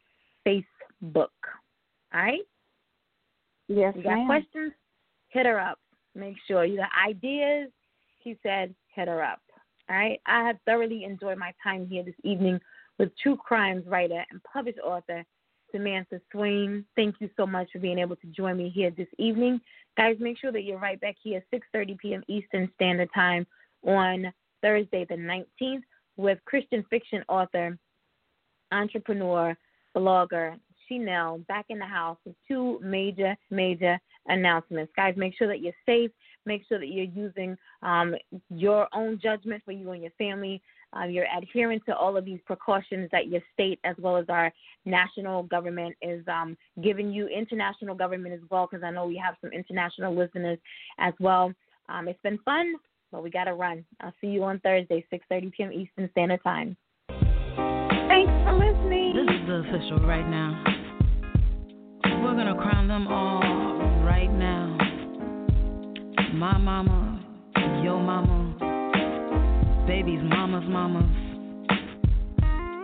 Facebook. 0.45 0.65
All 1.13 1.29
right. 2.13 2.41
Yes, 3.69 3.93
You 3.95 4.03
got 4.03 4.15
ma'am. 4.17 4.25
questions? 4.25 4.73
Hit 5.29 5.45
her 5.45 5.59
up. 5.59 5.79
Make 6.15 6.35
sure 6.47 6.65
you 6.65 6.77
got 6.77 6.89
ideas. 7.07 7.69
He 8.19 8.37
said, 8.43 8.73
hit 8.93 9.07
her 9.07 9.23
up. 9.23 9.41
All 9.89 9.95
right. 9.95 10.19
I 10.25 10.45
have 10.45 10.57
thoroughly 10.65 11.03
enjoyed 11.03 11.37
my 11.37 11.53
time 11.63 11.87
here 11.87 12.03
this 12.03 12.15
evening 12.23 12.59
with 12.97 13.17
true 13.21 13.37
crimes 13.37 13.85
writer 13.87 14.23
and 14.29 14.41
published 14.43 14.79
author 14.79 15.23
Samantha 15.71 16.19
Swain. 16.31 16.85
Thank 16.95 17.15
you 17.19 17.29
so 17.37 17.45
much 17.45 17.69
for 17.71 17.79
being 17.79 17.99
able 17.99 18.15
to 18.17 18.27
join 18.27 18.57
me 18.57 18.69
here 18.69 18.91
this 18.91 19.07
evening. 19.17 19.61
Guys, 19.97 20.17
make 20.19 20.37
sure 20.37 20.51
that 20.51 20.63
you're 20.63 20.79
right 20.79 20.99
back 20.99 21.15
here 21.21 21.43
6:30 21.53 21.97
p.m. 21.99 22.23
Eastern 22.27 22.69
Standard 22.75 23.09
Time 23.13 23.45
on 23.83 24.31
Thursday 24.61 25.05
the 25.07 25.15
19th 25.15 25.83
with 26.17 26.39
Christian 26.45 26.83
fiction 26.89 27.23
author, 27.29 27.77
entrepreneur, 28.71 29.55
blogger 29.95 30.59
Chanel 30.87 31.39
back 31.47 31.65
in 31.69 31.79
the 31.79 31.85
house 31.85 32.17
with 32.25 32.35
two 32.47 32.79
major, 32.81 33.35
major 33.49 33.99
announcements. 34.27 34.91
Guys, 34.95 35.15
make 35.17 35.35
sure 35.37 35.47
that 35.47 35.61
you're 35.61 35.73
safe. 35.85 36.11
Make 36.45 36.63
sure 36.67 36.79
that 36.79 36.87
you're 36.87 37.05
using 37.05 37.57
um, 37.83 38.15
your 38.49 38.87
own 38.93 39.19
judgment 39.21 39.61
for 39.65 39.71
you 39.71 39.91
and 39.91 40.01
your 40.01 40.11
family. 40.17 40.61
Uh, 40.97 41.05
you're 41.05 41.27
adhering 41.37 41.79
to 41.85 41.95
all 41.95 42.17
of 42.17 42.25
these 42.25 42.39
precautions 42.45 43.09
that 43.11 43.27
your 43.27 43.41
state 43.53 43.79
as 43.83 43.95
well 43.99 44.17
as 44.17 44.25
our 44.29 44.51
national 44.85 45.43
government 45.43 45.95
is 46.01 46.23
um, 46.27 46.57
giving 46.81 47.11
you, 47.11 47.27
international 47.27 47.93
government 47.93 48.33
as 48.33 48.39
well, 48.49 48.67
because 48.69 48.83
I 48.83 48.89
know 48.89 49.05
we 49.05 49.17
have 49.17 49.35
some 49.41 49.51
international 49.51 50.15
listeners 50.15 50.57
as 50.97 51.13
well. 51.19 51.53
Um, 51.89 52.07
it's 52.07 52.21
been 52.23 52.39
fun, 52.39 52.75
but 53.11 53.21
we 53.21 53.29
got 53.29 53.43
to 53.43 53.53
run. 53.53 53.85
I'll 54.01 54.13
see 54.19 54.27
you 54.27 54.43
on 54.43 54.59
Thursday, 54.61 55.05
6.30 55.13 55.51
p.m. 55.51 55.71
Eastern 55.71 56.09
Standard 56.11 56.41
Time. 56.43 56.75
Thanks 57.07 58.31
for 58.43 58.53
listening. 58.53 59.13
This 59.15 59.35
is 59.35 59.47
the 59.47 59.63
official 59.67 59.99
right 60.07 60.27
now. 60.27 60.78
We're 62.03 62.35
gonna 62.35 62.55
crown 62.55 62.87
them 62.87 63.07
all 63.07 63.41
right 64.05 64.31
now. 64.31 64.77
My 66.33 66.57
mama, 66.57 67.23
your 67.83 67.99
mama, 67.99 69.85
baby's 69.87 70.21
mama's 70.23 70.67
mama's 70.67 71.09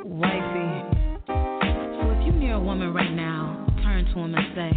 wifey. 0.06 0.84
So 1.28 2.12
if 2.12 2.26
you 2.26 2.34
near 2.34 2.56
a 2.56 2.60
woman 2.60 2.94
right 2.94 3.12
now, 3.12 3.66
turn 3.84 4.06
to 4.06 4.20
him 4.20 4.36
and 4.36 4.56
say, 4.56 4.72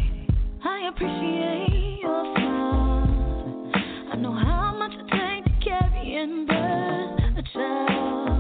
I 0.64 0.89
appreciate 0.89 1.99
your 2.01 2.34
smile. 2.34 3.72
I 4.12 4.16
know 4.16 4.32
how 4.32 4.74
much 4.78 4.93
it 4.93 5.09
takes 5.11 5.49
to 5.49 5.64
carry 5.64 6.16
and 6.16 6.47
birth 6.47 7.39
a 7.39 7.43
child. 7.53 8.39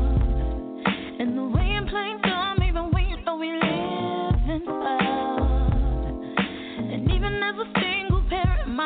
And 1.20 1.36
the 1.36 1.57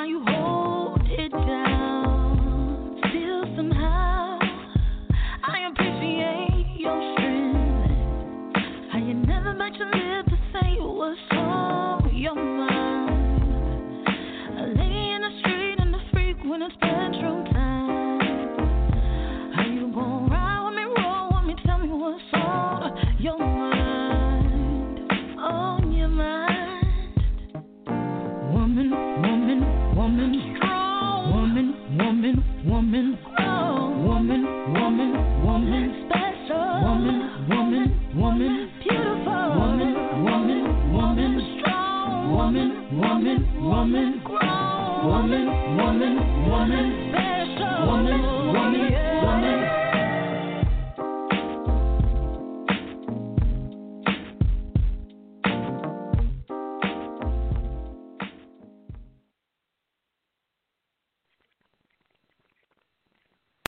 mind 0.03 0.11
you 0.11 0.32